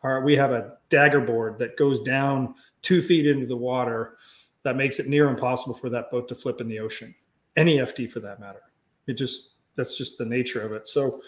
our 0.03 0.21
we 0.21 0.35
have 0.35 0.51
a 0.51 0.77
dagger 0.89 1.21
board 1.21 1.57
that 1.59 1.77
goes 1.77 1.99
down 2.01 2.55
two 2.81 3.01
feet 3.01 3.25
into 3.25 3.45
the 3.45 3.57
water 3.57 4.17
that 4.63 4.75
makes 4.75 4.99
it 4.99 5.07
near 5.07 5.29
impossible 5.29 5.75
for 5.75 5.89
that 5.89 6.11
boat 6.11 6.27
to 6.27 6.35
flip 6.35 6.59
in 6.59 6.67
the 6.67 6.79
ocean. 6.79 7.13
Any 7.55 7.77
FD 7.77 8.11
for 8.11 8.19
that 8.21 8.39
matter. 8.39 8.61
It 9.07 9.13
just 9.13 9.55
that's 9.75 9.97
just 9.97 10.17
the 10.17 10.25
nature 10.25 10.61
of 10.61 10.71
it. 10.73 10.87
So 10.87 11.21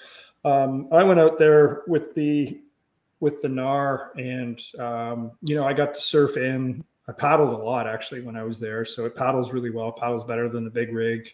um, 0.44 0.88
I 0.92 1.04
went 1.04 1.20
out 1.20 1.38
there 1.38 1.84
with 1.88 2.14
the 2.14 2.62
with 3.20 3.42
the 3.42 3.48
Knarr 3.48 4.12
and 4.18 4.62
um, 4.80 5.32
you 5.42 5.56
know 5.56 5.66
I 5.66 5.74
got 5.74 5.94
to 5.94 6.02
surf 6.02 6.38
in. 6.38 6.84
I 7.10 7.14
paddled 7.14 7.54
a 7.54 7.64
lot 7.64 7.88
actually 7.88 8.22
when 8.22 8.36
I 8.36 8.44
was 8.44 8.60
there, 8.60 8.84
so 8.84 9.06
it 9.06 9.16
paddles 9.16 9.54
really 9.54 9.70
well. 9.70 9.92
Paddles 9.92 10.26
better 10.26 10.50
than 10.50 10.66
the 10.66 10.70
big 10.70 10.94
rig. 10.94 11.34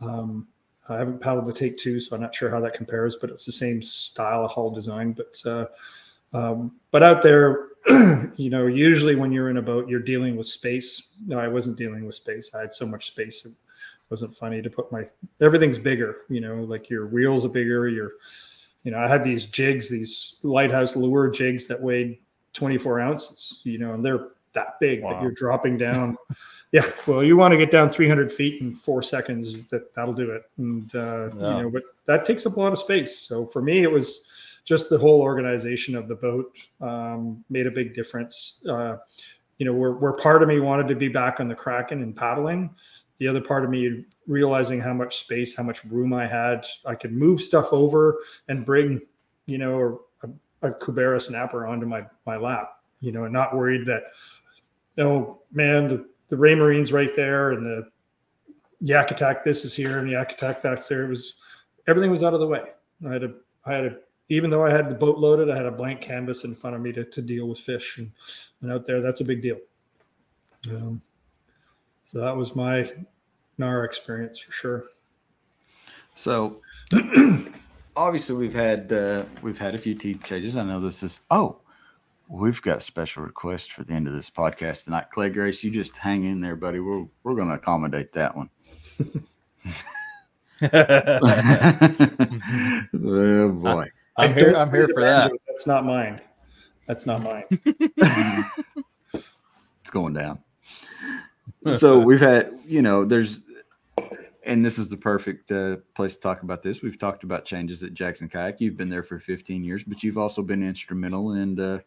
Um, 0.00 0.48
I 0.88 0.96
haven't 0.96 1.20
paddled 1.20 1.46
the 1.46 1.52
Take 1.52 1.76
Two, 1.76 2.00
so 2.00 2.14
I'm 2.14 2.22
not 2.22 2.34
sure 2.34 2.50
how 2.50 2.60
that 2.60 2.74
compares, 2.74 3.16
but 3.16 3.30
it's 3.30 3.46
the 3.46 3.52
same 3.52 3.82
style 3.82 4.44
of 4.44 4.50
hull 4.50 4.70
design. 4.70 5.12
But 5.12 5.42
uh, 5.44 5.66
um, 6.32 6.72
but 6.90 7.02
out 7.02 7.22
there, 7.22 7.68
you 8.36 8.50
know, 8.50 8.66
usually 8.66 9.16
when 9.16 9.32
you're 9.32 9.50
in 9.50 9.56
a 9.56 9.62
boat, 9.62 9.88
you're 9.88 10.00
dealing 10.00 10.36
with 10.36 10.46
space. 10.46 11.12
No, 11.26 11.38
I 11.38 11.48
wasn't 11.48 11.78
dealing 11.78 12.04
with 12.04 12.14
space. 12.14 12.54
I 12.54 12.60
had 12.60 12.74
so 12.74 12.86
much 12.86 13.06
space. 13.06 13.44
It 13.46 13.54
wasn't 14.10 14.36
funny 14.36 14.62
to 14.62 14.70
put 14.70 14.90
my 14.92 15.06
everything's 15.40 15.78
bigger. 15.78 16.18
You 16.28 16.40
know, 16.40 16.56
like 16.56 16.88
your 16.88 17.06
wheels 17.06 17.44
are 17.44 17.50
bigger. 17.50 17.88
Your, 17.88 18.12
you 18.84 18.92
know, 18.92 18.98
I 18.98 19.08
had 19.08 19.24
these 19.24 19.46
jigs, 19.46 19.90
these 19.90 20.38
lighthouse 20.42 20.94
lure 20.94 21.30
jigs 21.30 21.66
that 21.66 21.80
weighed 21.80 22.18
24 22.52 23.00
ounces. 23.00 23.60
You 23.64 23.78
know, 23.78 23.94
and 23.94 24.04
they're 24.04 24.28
that 24.56 24.80
big 24.80 25.02
wow. 25.02 25.12
that 25.12 25.22
you're 25.22 25.30
dropping 25.30 25.78
down. 25.88 26.16
yeah, 26.72 26.90
well, 27.06 27.22
you 27.22 27.36
want 27.36 27.52
to 27.52 27.58
get 27.58 27.70
down 27.70 27.88
300 27.88 28.32
feet 28.32 28.60
in 28.60 28.74
four 28.74 29.02
seconds. 29.02 29.62
That 29.68 29.94
that'll 29.94 30.14
do 30.14 30.32
it. 30.32 30.42
And 30.58 30.92
uh, 30.94 31.30
yeah. 31.36 31.56
you 31.56 31.62
know, 31.62 31.70
but 31.70 31.84
that 32.06 32.24
takes 32.24 32.44
up 32.44 32.56
a 32.56 32.60
lot 32.60 32.72
of 32.72 32.78
space. 32.78 33.16
So 33.18 33.46
for 33.46 33.62
me, 33.62 33.84
it 33.84 33.90
was 33.90 34.26
just 34.64 34.90
the 34.90 34.98
whole 34.98 35.20
organization 35.20 35.94
of 35.94 36.08
the 36.08 36.16
boat 36.16 36.52
um, 36.80 37.44
made 37.48 37.68
a 37.68 37.70
big 37.70 37.94
difference. 37.94 38.64
Uh, 38.68 38.96
you 39.58 39.64
know, 39.64 39.72
where, 39.72 39.92
where 39.92 40.12
part 40.12 40.42
of 40.42 40.48
me 40.48 40.60
wanted 40.60 40.88
to 40.88 40.96
be 40.96 41.08
back 41.08 41.40
on 41.40 41.48
the 41.48 41.54
Kraken 41.54 42.02
and 42.02 42.14
paddling, 42.14 42.74
the 43.18 43.28
other 43.28 43.40
part 43.40 43.64
of 43.64 43.70
me 43.70 44.04
realizing 44.26 44.80
how 44.80 44.92
much 44.92 45.16
space, 45.16 45.56
how 45.56 45.62
much 45.62 45.84
room 45.84 46.12
I 46.12 46.26
had, 46.26 46.66
I 46.84 46.94
could 46.94 47.12
move 47.12 47.40
stuff 47.40 47.72
over 47.72 48.18
and 48.48 48.66
bring, 48.66 49.00
you 49.46 49.58
know, 49.58 50.00
a, 50.22 50.28
a 50.68 50.72
cubera 50.72 51.20
snapper 51.20 51.66
onto 51.66 51.86
my 51.86 52.04
my 52.26 52.36
lap, 52.36 52.72
you 53.00 53.12
know, 53.12 53.24
and 53.24 53.32
not 53.32 53.56
worried 53.56 53.86
that 53.86 54.02
oh 54.98 55.40
man, 55.52 55.88
the, 55.88 56.06
the 56.28 56.36
Raymarine's 56.36 56.92
right 56.92 57.14
there 57.14 57.52
and 57.52 57.64
the 57.64 57.88
Yak 58.80 59.10
Attack 59.10 59.44
this 59.44 59.64
is 59.64 59.74
here 59.74 59.98
and 59.98 60.10
Yak 60.10 60.32
Attack 60.32 60.62
that's 60.62 60.88
there. 60.88 61.04
It 61.04 61.08
was 61.08 61.40
everything 61.86 62.10
was 62.10 62.22
out 62.22 62.34
of 62.34 62.40
the 62.40 62.46
way. 62.46 62.62
I 63.06 63.12
had 63.12 63.24
a 63.24 63.34
I 63.64 63.72
had 63.72 63.84
a 63.86 63.96
even 64.28 64.50
though 64.50 64.64
I 64.64 64.70
had 64.70 64.88
the 64.88 64.94
boat 64.94 65.18
loaded, 65.18 65.50
I 65.50 65.56
had 65.56 65.66
a 65.66 65.70
blank 65.70 66.00
canvas 66.00 66.44
in 66.44 66.54
front 66.54 66.74
of 66.74 66.82
me 66.82 66.92
to, 66.92 67.04
to 67.04 67.22
deal 67.22 67.48
with 67.48 67.60
fish 67.60 67.98
and, 67.98 68.10
and 68.60 68.72
out 68.72 68.84
there, 68.84 69.00
that's 69.00 69.20
a 69.20 69.24
big 69.24 69.40
deal. 69.40 69.58
Um, 70.68 71.00
so 72.02 72.20
that 72.20 72.36
was 72.36 72.56
my 72.56 72.90
Knarr 73.58 73.84
experience 73.84 74.38
for 74.38 74.52
sure. 74.52 74.84
So 76.14 76.60
obviously 77.96 78.36
we've 78.36 78.54
had 78.54 78.92
uh, 78.92 79.24
we've 79.42 79.58
had 79.58 79.74
a 79.74 79.78
few 79.78 79.94
team 79.94 80.20
changes. 80.24 80.56
I 80.56 80.64
know 80.64 80.80
this 80.80 81.02
is 81.02 81.20
oh 81.30 81.58
We've 82.28 82.60
got 82.60 82.78
a 82.78 82.80
special 82.80 83.22
request 83.22 83.72
for 83.72 83.84
the 83.84 83.94
end 83.94 84.08
of 84.08 84.14
this 84.14 84.30
podcast 84.30 84.84
tonight. 84.84 85.10
Clay 85.10 85.30
Grace, 85.30 85.62
you 85.62 85.70
just 85.70 85.96
hang 85.96 86.24
in 86.24 86.40
there, 86.40 86.56
buddy. 86.56 86.80
We're 86.80 87.06
we're 87.22 87.36
going 87.36 87.48
to 87.48 87.54
accommodate 87.54 88.12
that 88.12 88.36
one. 88.36 88.50
oh 93.02 93.48
boy! 93.52 93.88
I'm 94.16 94.34
here. 94.34 94.56
I'm 94.56 94.70
here 94.70 94.88
for 94.92 95.02
that. 95.02 95.30
That's 95.46 95.66
not 95.66 95.84
mine. 95.84 96.20
That's 96.86 97.06
not 97.06 97.22
mine. 97.22 97.44
it's 99.80 99.90
going 99.90 100.14
down. 100.14 100.40
So 101.72 101.98
we've 101.98 102.20
had, 102.20 102.58
you 102.64 102.80
know, 102.80 103.04
there's, 103.04 103.40
and 104.44 104.64
this 104.64 104.78
is 104.78 104.88
the 104.88 104.96
perfect 104.96 105.50
uh, 105.50 105.78
place 105.94 106.14
to 106.14 106.20
talk 106.20 106.42
about 106.42 106.62
this. 106.62 106.80
We've 106.80 106.98
talked 106.98 107.24
about 107.24 107.44
changes 107.44 107.82
at 107.82 107.92
Jackson 107.92 108.28
Kayak. 108.28 108.60
You've 108.60 108.76
been 108.76 108.88
there 108.88 109.02
for 109.02 109.18
15 109.18 109.64
years, 109.64 109.82
but 109.82 110.04
you've 110.04 110.18
also 110.18 110.42
been 110.42 110.62
instrumental 110.62 111.34
in 111.34 111.58
uh, 111.58 111.80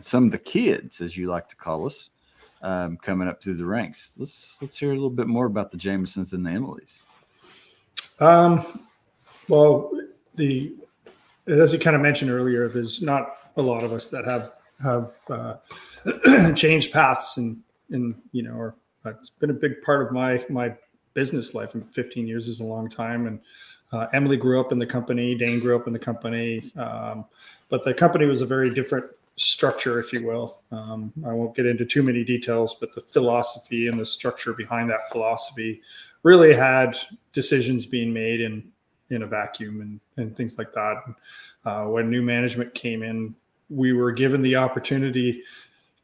some 0.00 0.26
of 0.26 0.32
the 0.32 0.38
kids, 0.38 1.00
as 1.00 1.16
you 1.16 1.28
like 1.28 1.48
to 1.48 1.56
call 1.56 1.86
us, 1.86 2.10
um, 2.62 2.96
coming 2.96 3.28
up 3.28 3.42
through 3.42 3.54
the 3.54 3.64
ranks. 3.64 4.12
Let's 4.16 4.58
let's 4.60 4.78
hear 4.78 4.90
a 4.90 4.94
little 4.94 5.10
bit 5.10 5.26
more 5.26 5.46
about 5.46 5.70
the 5.70 5.76
Jamesons 5.76 6.32
and 6.32 6.44
the 6.44 6.50
Emilys. 6.50 7.04
Um, 8.20 8.64
well, 9.48 9.90
the 10.34 10.74
as 11.46 11.72
you 11.72 11.78
kind 11.78 11.96
of 11.96 12.02
mentioned 12.02 12.30
earlier, 12.30 12.68
there's 12.68 13.02
not 13.02 13.30
a 13.56 13.62
lot 13.62 13.84
of 13.84 13.92
us 13.92 14.10
that 14.10 14.24
have 14.24 14.52
have 14.82 15.14
uh, 15.30 15.56
changed 16.54 16.92
paths 16.92 17.36
and 17.36 17.62
and 17.90 18.14
you 18.32 18.42
know, 18.42 18.54
or 18.54 18.74
it's 19.04 19.30
been 19.30 19.50
a 19.50 19.54
big 19.54 19.80
part 19.82 20.06
of 20.06 20.12
my 20.12 20.44
my 20.48 20.74
business 21.16 21.54
life. 21.54 21.74
And 21.74 21.88
15 21.92 22.28
years 22.28 22.46
is 22.46 22.60
a 22.60 22.64
long 22.64 22.88
time. 22.88 23.26
And 23.26 23.40
uh, 23.92 24.06
Emily 24.12 24.36
grew 24.36 24.60
up 24.60 24.70
in 24.70 24.78
the 24.78 24.86
company. 24.86 25.34
Dane 25.34 25.58
grew 25.58 25.74
up 25.74 25.86
in 25.86 25.92
the 25.92 25.98
company. 25.98 26.70
Um, 26.76 27.24
but 27.68 27.82
the 27.84 27.94
company 27.94 28.26
was 28.26 28.42
a 28.42 28.46
very 28.46 28.72
different 28.72 29.06
structure, 29.36 30.00
if 30.00 30.12
you 30.12 30.26
will. 30.26 30.62
Um, 30.72 31.12
I 31.26 31.32
won't 31.32 31.54
get 31.54 31.66
into 31.66 31.84
too 31.84 32.02
many 32.02 32.24
details, 32.24 32.74
but 32.74 32.94
the 32.94 33.00
philosophy 33.00 33.88
and 33.88 34.00
the 34.00 34.06
structure 34.06 34.54
behind 34.54 34.90
that 34.90 35.08
philosophy 35.10 35.82
really 36.22 36.54
had 36.54 36.98
decisions 37.32 37.86
being 37.86 38.12
made 38.12 38.40
in 38.40 38.70
in 39.10 39.22
a 39.22 39.26
vacuum 39.26 39.80
and 39.80 40.00
and 40.16 40.36
things 40.36 40.58
like 40.58 40.72
that. 40.72 40.96
Uh, 41.64 41.84
when 41.84 42.10
new 42.10 42.22
management 42.22 42.74
came 42.74 43.02
in, 43.02 43.34
we 43.68 43.92
were 43.92 44.12
given 44.12 44.42
the 44.42 44.56
opportunity 44.56 45.42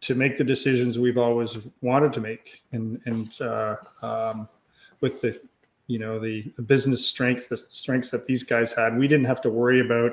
to 0.03 0.15
make 0.15 0.37
the 0.37 0.45
decisions 0.45 0.99
we've 0.99 1.19
always 1.19 1.59
wanted 1.81 2.13
to 2.13 2.21
make, 2.21 2.63
and 2.73 3.01
and 3.07 3.41
uh, 3.41 3.77
um, 4.03 4.49
with 5.01 5.21
the 5.21 5.41
you 5.87 5.99
know 5.99 6.19
the, 6.19 6.53
the 6.57 6.63
business 6.63 7.07
strength, 7.07 7.49
the 7.49 7.57
strengths 7.57 8.11
that 8.11 8.27
these 8.27 8.43
guys 8.43 8.73
had, 8.73 8.97
we 8.97 9.09
didn't 9.09 9.27
have 9.27 9.41
to 9.41 9.51
worry 9.51 9.81
about 9.81 10.13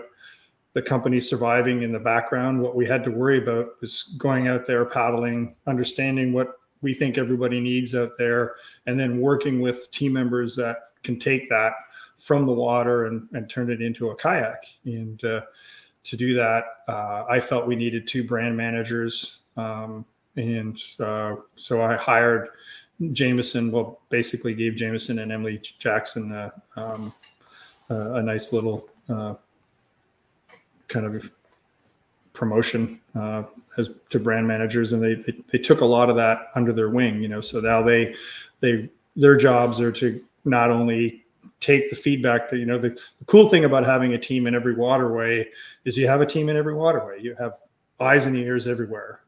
the 0.74 0.82
company 0.82 1.20
surviving 1.20 1.84
in 1.84 1.92
the 1.92 2.00
background. 2.00 2.62
What 2.62 2.76
we 2.76 2.86
had 2.86 3.04
to 3.06 3.12
worry 3.12 3.40
about 3.40 3.82
was 3.82 4.16
going 4.18 4.48
out 4.48 4.66
there 4.66 4.86
paddling, 4.86 5.56
understanding 5.68 6.34
what 6.34 6.54
we 6.82 6.94
think 6.94 7.18
everybody 7.18 7.60
needs 7.60 7.96
out 7.96 8.12
there, 8.18 8.56
and 8.86 9.00
then 9.00 9.20
working 9.20 9.62
with 9.62 9.90
team 9.92 10.14
members 10.14 10.56
that 10.56 10.78
can 11.04 11.20
take 11.20 11.50
that 11.50 11.74
from 12.18 12.46
the 12.46 12.54
water 12.54 13.06
and, 13.06 13.28
and 13.34 13.50
turn 13.50 13.72
it 13.72 13.82
into 13.82 14.10
a 14.10 14.16
kayak. 14.16 14.66
And 14.86 15.24
uh, 15.24 15.42
to 16.04 16.18
do 16.18 16.34
that, 16.36 16.66
uh, 16.88 17.26
I 17.28 17.40
felt 17.40 17.68
we 17.68 17.76
needed 17.76 18.08
two 18.08 18.24
brand 18.24 18.56
managers. 18.56 19.40
Um, 19.58 20.06
and 20.36 20.82
uh, 21.00 21.36
so 21.56 21.82
I 21.82 21.96
hired 21.96 22.50
Jameson, 23.12 23.72
well, 23.72 24.02
basically 24.10 24.54
gave 24.54 24.76
Jameson 24.76 25.20
and 25.20 25.32
Emily 25.32 25.60
Jackson 25.80 26.32
uh, 26.32 26.50
um, 26.76 27.14
a 27.90 28.22
nice 28.22 28.54
little 28.54 28.90
uh, 29.10 29.36
kind 30.90 31.06
of 31.06 31.32
promotion 32.34 33.00
uh, 33.16 33.44
as 33.78 33.96
to 34.10 34.20
brand 34.20 34.48
managers, 34.48 34.94
and 34.94 35.02
they, 35.02 35.16
they, 35.16 35.38
they 35.52 35.58
took 35.58 35.82
a 35.82 35.86
lot 35.86 36.10
of 36.10 36.16
that 36.18 36.48
under 36.56 36.74
their 36.74 36.90
wing. 36.90 37.22
You 37.22 37.30
know, 37.30 37.42
so 37.42 37.60
now 37.60 37.82
they 37.82 38.16
they 38.60 38.90
their 39.16 39.38
jobs 39.38 39.80
are 39.80 39.92
to 39.94 40.24
not 40.46 40.70
only 40.70 41.24
take 41.60 41.90
the 41.90 41.96
feedback 41.96 42.50
that 42.50 42.58
you 42.58 42.66
know 42.66 42.78
the, 42.78 42.90
the 42.90 43.26
cool 43.26 43.48
thing 43.50 43.66
about 43.66 43.86
having 43.86 44.14
a 44.14 44.18
team 44.18 44.48
in 44.48 44.56
every 44.56 44.76
waterway 44.76 45.48
is 45.86 45.98
you 45.98 46.08
have 46.08 46.22
a 46.22 46.26
team 46.26 46.50
in 46.50 46.56
every 46.56 46.74
waterway 46.74 47.22
you 47.22 47.36
have 47.36 47.54
eyes 48.00 48.26
and 48.26 48.36
ears 48.36 48.68
everywhere 48.68 49.22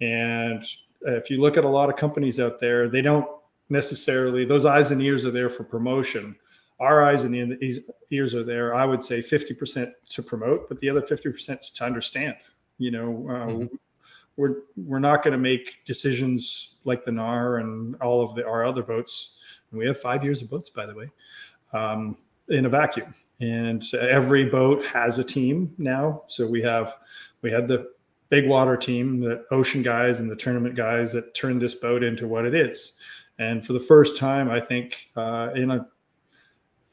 and 0.00 0.64
if 1.02 1.30
you 1.30 1.40
look 1.40 1.56
at 1.56 1.64
a 1.64 1.68
lot 1.68 1.88
of 1.88 1.96
companies 1.96 2.40
out 2.40 2.58
there 2.58 2.88
they 2.88 3.02
don't 3.02 3.28
necessarily 3.68 4.44
those 4.44 4.64
eyes 4.64 4.90
and 4.90 5.00
ears 5.00 5.24
are 5.24 5.30
there 5.30 5.48
for 5.48 5.64
promotion 5.64 6.34
our 6.78 7.02
eyes 7.02 7.24
and 7.24 7.58
ears 8.10 8.34
are 8.34 8.44
there 8.44 8.74
i 8.74 8.84
would 8.84 9.02
say 9.02 9.20
50% 9.20 9.92
to 10.10 10.22
promote 10.22 10.68
but 10.68 10.78
the 10.80 10.88
other 10.90 11.00
50% 11.00 11.60
is 11.60 11.70
to 11.70 11.84
understand 11.84 12.36
you 12.78 12.90
know 12.90 13.26
uh, 13.28 13.46
mm-hmm. 13.46 13.76
we're 14.36 14.56
we're 14.76 14.98
not 14.98 15.22
going 15.22 15.32
to 15.32 15.38
make 15.38 15.84
decisions 15.84 16.76
like 16.84 17.04
the 17.04 17.10
Knarr 17.10 17.60
and 17.60 17.96
all 17.96 18.20
of 18.20 18.34
the 18.34 18.46
our 18.46 18.64
other 18.64 18.82
boats 18.82 19.38
and 19.70 19.78
we 19.78 19.86
have 19.86 19.98
five 19.98 20.22
years 20.22 20.42
of 20.42 20.50
boats 20.50 20.70
by 20.70 20.86
the 20.86 20.94
way 20.94 21.10
um, 21.72 22.16
in 22.48 22.66
a 22.66 22.68
vacuum. 22.68 23.14
And 23.40 23.84
every 23.94 24.46
boat 24.46 24.84
has 24.86 25.18
a 25.18 25.24
team 25.24 25.74
now. 25.78 26.22
So 26.26 26.46
we 26.46 26.62
have 26.62 26.96
we 27.42 27.50
had 27.50 27.68
the 27.68 27.90
big 28.30 28.48
water 28.48 28.76
team, 28.76 29.20
the 29.20 29.44
ocean 29.50 29.82
guys 29.82 30.20
and 30.20 30.30
the 30.30 30.36
tournament 30.36 30.74
guys 30.74 31.12
that 31.12 31.34
turned 31.34 31.60
this 31.60 31.74
boat 31.74 32.02
into 32.02 32.26
what 32.26 32.46
it 32.46 32.54
is. 32.54 32.96
And 33.38 33.64
for 33.64 33.74
the 33.74 33.80
first 33.80 34.16
time, 34.16 34.50
I 34.50 34.58
think 34.58 35.10
uh, 35.16 35.50
in 35.54 35.70
a 35.70 35.86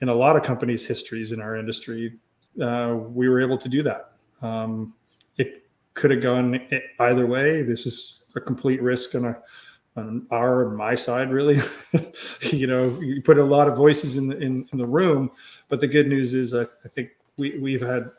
in 0.03 0.09
a 0.09 0.13
lot 0.13 0.35
of 0.35 0.43
companies' 0.43 0.85
histories 0.85 1.31
in 1.31 1.39
our 1.39 1.55
industry, 1.55 2.19
uh, 2.61 2.93
we 3.07 3.29
were 3.29 3.39
able 3.39 3.57
to 3.57 3.69
do 3.69 3.81
that. 3.83 4.11
Um, 4.41 4.93
it 5.37 5.63
could 5.93 6.11
have 6.11 6.21
gone 6.21 6.59
either 6.99 7.25
way. 7.25 7.63
This 7.63 7.85
is 7.85 8.25
a 8.35 8.41
complete 8.41 8.81
risk 8.81 9.15
on 9.15 9.25
a 9.25 9.37
on 9.95 10.25
our 10.31 10.71
my 10.71 10.95
side 10.95 11.31
really 11.31 11.61
you 12.51 12.65
know 12.65 12.99
you 12.99 13.21
put 13.21 13.37
a 13.37 13.43
lot 13.43 13.67
of 13.67 13.77
voices 13.77 14.17
in 14.17 14.27
the 14.27 14.35
in, 14.39 14.67
in 14.71 14.79
the 14.79 14.87
room 14.87 15.29
but 15.69 15.79
the 15.79 15.87
good 15.87 16.07
news 16.07 16.33
is 16.33 16.55
I, 16.55 16.63
I 16.63 16.87
think 16.87 17.11
we 17.37 17.59
we've 17.59 17.79
had 17.79 18.09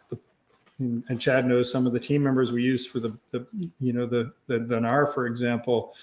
and 0.78 1.20
Chad 1.20 1.46
knows 1.46 1.72
some 1.72 1.84
of 1.84 1.92
the 1.92 1.98
team 1.98 2.22
members 2.22 2.52
we 2.52 2.62
use 2.62 2.86
for 2.86 3.00
the, 3.00 3.18
the 3.32 3.44
you 3.80 3.92
know 3.92 4.06
the, 4.06 4.32
the 4.46 4.60
the 4.60 4.78
Knarr 4.78 5.12
for 5.12 5.26
example 5.26 5.96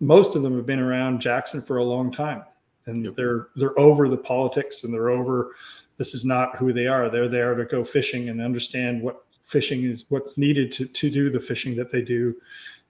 most 0.00 0.36
of 0.36 0.42
them 0.42 0.56
have 0.56 0.64
been 0.64 0.80
around 0.80 1.20
Jackson 1.20 1.60
for 1.60 1.76
a 1.76 1.84
long 1.84 2.10
time 2.10 2.42
and 2.86 3.04
yep. 3.04 3.14
they're 3.14 3.48
they're 3.56 3.78
over 3.78 4.08
the 4.08 4.16
politics 4.16 4.84
and 4.84 4.92
they're 4.92 5.10
over 5.10 5.54
this 5.96 6.14
is 6.14 6.24
not 6.24 6.56
who 6.56 6.72
they 6.72 6.86
are 6.86 7.10
they're 7.10 7.28
there 7.28 7.54
to 7.54 7.64
go 7.64 7.84
fishing 7.84 8.28
and 8.28 8.40
understand 8.40 9.02
what 9.02 9.24
fishing 9.42 9.84
is 9.84 10.04
what's 10.08 10.38
needed 10.38 10.72
to 10.72 10.86
to 10.86 11.10
do 11.10 11.30
the 11.30 11.40
fishing 11.40 11.74
that 11.76 11.90
they 11.90 12.02
do 12.02 12.34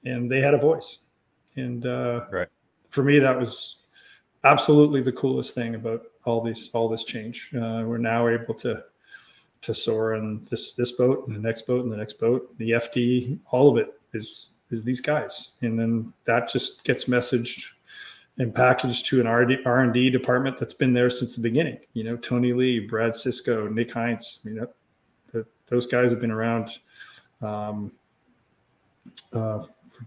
and 0.05 0.31
they 0.31 0.41
had 0.41 0.55
a 0.55 0.59
voice 0.59 1.01
and 1.57 1.87
uh, 1.87 2.27
right. 2.31 2.49
for 2.91 3.03
me, 3.03 3.19
that 3.19 3.39
was 3.39 3.83
absolutely 4.45 5.01
the 5.01 5.13
coolest 5.13 5.55
thing 5.55 5.75
about 5.75 6.03
all 6.25 6.41
these 6.41 6.71
all 6.73 6.89
this 6.89 7.05
change. 7.05 7.51
Uh, 7.55 7.83
we're 7.87 7.99
now 7.99 8.29
able 8.29 8.55
to 8.55 8.85
to 9.63 9.75
soar 9.75 10.15
in 10.15 10.47
this 10.51 10.75
this 10.75 10.93
boat 10.93 11.27
and 11.27 11.37
the 11.37 11.41
next 11.41 11.67
boat 11.67 11.85
and 11.85 11.93
the 11.93 11.97
next 11.97 12.19
boat. 12.19 12.57
The 12.59 12.71
FD, 12.73 13.39
all 13.51 13.71
of 13.71 13.77
it 13.77 14.01
is 14.13 14.51
is 14.71 14.85
these 14.85 15.01
guys, 15.01 15.57
and 15.63 15.79
then 15.79 16.13
that 16.25 16.49
just 16.49 16.85
gets 16.85 17.07
messaged 17.07 17.75
and 18.41 18.55
packaged 18.55 19.05
to 19.05 19.21
an 19.21 19.27
R 19.27 19.81
and 19.81 19.93
D 19.93 20.09
department 20.09 20.57
that's 20.57 20.73
been 20.73 20.95
there 20.95 21.11
since 21.11 21.37
the 21.37 21.43
beginning. 21.43 21.79
You 21.93 22.05
know, 22.05 22.17
Tony 22.17 22.55
Lee, 22.55 22.81
Brad 22.81 23.15
Cisco, 23.15 23.69
Nick 23.69 23.93
Heinz. 23.93 24.41
You 24.45 24.55
know, 24.55 24.67
the, 25.31 25.47
those 25.67 25.87
guys 25.87 26.11
have 26.11 26.21
been 26.21 26.31
around 26.31 26.71
um, 27.43 27.93
uh, 29.35 29.63
for 29.63 30.07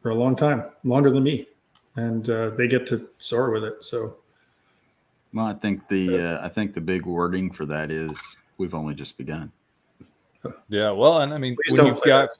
for 0.00 0.10
a 0.10 0.14
long 0.14 0.36
time, 0.36 0.64
longer 0.84 1.10
than 1.10 1.24
me, 1.24 1.48
and 1.96 2.30
uh, 2.30 2.50
they 2.50 2.68
get 2.68 2.86
to 2.86 3.08
soar 3.18 3.50
with 3.50 3.64
it. 3.64 3.82
So, 3.82 4.16
well, 5.34 5.46
I 5.46 5.54
think 5.54 5.88
the 5.88 6.36
uh, 6.36 6.46
I 6.46 6.48
think 6.48 6.74
the 6.74 6.80
big 6.80 7.04
wording 7.04 7.50
for 7.50 7.66
that 7.66 7.90
is 7.90 8.16
we've 8.58 8.74
only 8.74 8.94
just 8.94 9.18
begun. 9.18 9.50
Yeah, 10.68 10.92
well, 10.92 11.22
and 11.22 11.34
I 11.34 11.38
mean, 11.38 11.56
when 11.70 11.86
you've 11.86 12.02
got 12.04 12.30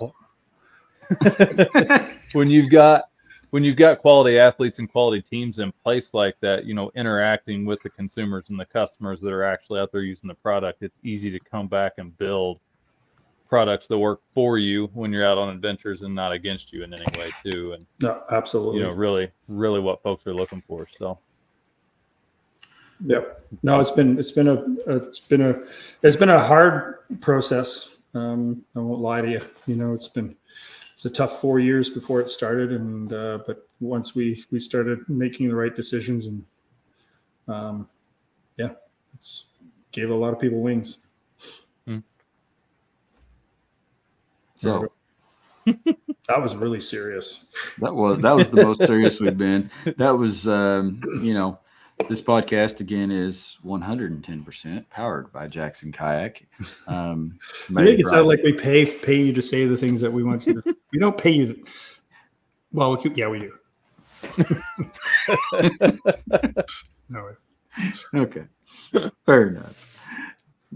when 2.33 2.49
you've 2.49 2.71
got 2.71 3.07
when 3.53 3.63
you've 3.63 3.77
got 3.77 3.99
quality 3.99 4.39
athletes 4.39 4.79
and 4.79 4.91
quality 4.91 5.21
teams 5.21 5.59
in 5.59 5.73
place 5.85 6.15
like 6.15 6.35
that, 6.41 6.65
you 6.65 6.73
know, 6.73 6.91
interacting 6.97 7.67
with 7.67 7.83
the 7.83 7.91
consumers 7.91 8.47
and 8.49 8.59
the 8.59 8.65
customers 8.65 9.21
that 9.21 9.31
are 9.31 9.45
actually 9.45 9.79
out 9.79 9.93
there 9.93 10.01
using 10.01 10.27
the 10.27 10.35
product, 10.35 10.83
it's 10.83 10.99
easy 11.05 11.31
to 11.31 11.39
come 11.39 11.69
back 11.69 11.93
and 11.99 12.17
build 12.17 12.61
products 13.51 13.89
that 13.89 13.99
work 13.99 14.23
for 14.35 14.57
you 14.57 14.87
when 14.95 15.13
you're 15.13 15.27
out 15.27 15.37
on 15.37 15.51
adventures 15.51 16.01
and 16.01 16.15
not 16.15 16.33
against 16.33 16.73
you 16.73 16.83
in 16.83 16.95
any 16.95 17.05
way 17.19 17.31
too. 17.45 17.75
And 17.75 17.85
no 18.01 18.23
absolutely. 18.31 18.81
you 18.81 18.87
know 18.87 18.93
really 18.93 19.31
really 19.49 19.81
what 19.81 20.03
folks 20.03 20.27
are 20.27 20.33
looking 20.33 20.63
for 20.63 20.89
so. 20.99 21.19
Yep. 23.05 23.49
No 23.63 23.81
it's 23.81 23.91
been 23.91 24.19
it's 24.19 24.31
been 24.31 24.49
a 24.49 24.65
it's 24.87 25.21
been 25.21 25.43
a 25.43 25.63
it's 26.03 26.17
been 26.17 26.31
a 26.31 26.43
hard 26.43 27.01
process. 27.21 27.99
Um 28.15 28.65
i 28.75 28.79
won't 28.79 29.03
lie 29.03 29.21
to 29.21 29.31
you. 29.31 29.43
You 29.67 29.75
know 29.75 29.93
it's 29.93 30.09
been 30.09 30.35
it's 30.95 31.05
a 31.05 31.11
tough 31.11 31.41
four 31.41 31.59
years 31.59 31.91
before 31.91 32.21
it 32.21 32.31
started 32.31 32.73
and 32.73 33.13
uh 33.13 33.39
but 33.47 33.69
once 33.81 34.15
we 34.15 34.43
we 34.51 34.59
started 34.59 34.99
making 35.09 35.49
the 35.49 35.55
right 35.55 35.75
decisions 35.75 36.27
and 36.27 36.45
um 37.49 37.89
yeah 38.57 38.71
it's 39.15 39.49
gave 39.91 40.11
a 40.11 40.15
lot 40.15 40.33
of 40.33 40.41
people 40.41 40.61
wings 40.61 41.07
So 44.63 44.93
that 45.67 46.41
was 46.41 46.55
really 46.55 46.79
serious. 46.79 47.75
That 47.79 47.95
was 47.95 48.21
that 48.21 48.31
was 48.31 48.51
the 48.51 48.63
most 48.63 48.87
serious 48.87 49.21
we've 49.21 49.37
been. 49.37 49.71
That 49.97 50.13
was 50.13 50.47
um, 50.47 51.01
you 51.21 51.35
know, 51.35 51.59
this 52.09 52.23
podcast 52.23 52.81
again 52.81 53.11
is 53.11 53.59
110% 53.65 54.89
powered 54.91 55.33
by 55.33 55.49
Jackson 55.49 55.93
Kayak. 55.93 56.47
Um, 56.87 57.39
you 57.69 57.75
make 57.75 57.99
it 57.99 58.07
sound 58.07 58.27
like 58.27 58.43
we 58.43 58.53
pay 58.53 58.85
pay 58.85 59.23
you 59.23 59.33
to 59.33 59.43
say 59.43 59.67
the 59.67 59.77
things 59.77 60.01
that 60.01 60.13
we 60.13 60.23
want 60.23 60.47
you 60.47 60.61
to. 60.61 60.77
we 60.93 60.99
don't 60.99 61.17
pay 61.17 61.31
you. 61.31 61.65
Well, 62.73 62.97
we, 62.97 63.11
yeah, 63.15 63.29
we 63.29 63.41
do. 63.41 63.53
no 67.09 67.25
way. 67.25 67.33
Okay, 68.15 68.45
fair 69.27 69.49
enough. 69.49 69.99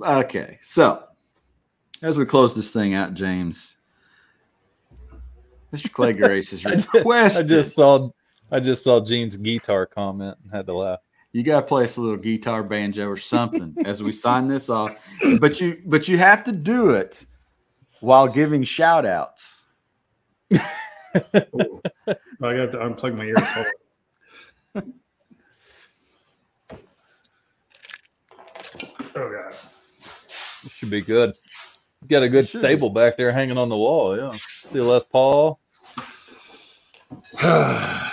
Okay, 0.02 0.58
so 0.62 1.04
as 2.02 2.18
we 2.18 2.26
close 2.26 2.54
this 2.54 2.72
thing 2.72 2.94
out, 2.94 3.14
James, 3.14 3.76
Mr. 5.72 5.92
Clay 5.92 6.12
Grace 6.14 6.52
is 6.52 6.64
requested. 6.64 7.44
I 7.44 7.48
just 7.48 7.74
saw 7.74 8.10
I 8.50 8.60
just 8.60 8.84
saw 8.84 9.04
Gene's 9.04 9.36
guitar 9.36 9.86
comment 9.86 10.36
and 10.42 10.52
had 10.52 10.66
to 10.66 10.74
laugh. 10.74 11.00
You 11.36 11.42
gotta 11.42 11.66
play 11.66 11.84
us 11.84 11.98
a 11.98 12.00
little 12.00 12.16
guitar 12.16 12.62
banjo 12.62 13.06
or 13.06 13.18
something 13.18 13.76
as 13.84 14.02
we 14.02 14.10
sign 14.10 14.48
this 14.48 14.70
off. 14.70 14.96
But 15.38 15.60
you 15.60 15.82
but 15.84 16.08
you 16.08 16.16
have 16.16 16.42
to 16.44 16.52
do 16.52 16.92
it 16.92 17.26
while 18.00 18.26
giving 18.26 18.64
shout 18.64 19.04
outs. 19.04 19.66
Ooh. 20.54 20.58
I 22.08 22.14
got 22.56 22.72
to 22.72 22.78
unplug 22.78 23.18
my 23.18 23.24
ears. 23.24 23.38
Hold 23.42 23.66
on. 24.76 24.94
Oh 29.14 29.42
god. 29.42 29.54
Should 30.70 30.90
be 30.90 31.02
good. 31.02 31.34
You 32.00 32.08
got 32.08 32.22
a 32.22 32.30
good 32.30 32.48
stable 32.48 32.88
back 32.88 33.18
there 33.18 33.30
hanging 33.30 33.58
on 33.58 33.68
the 33.68 33.76
wall. 33.76 34.16
Yeah. 34.16 34.30
See 34.32 34.80
Les 34.80 35.04
Paul. 35.04 35.60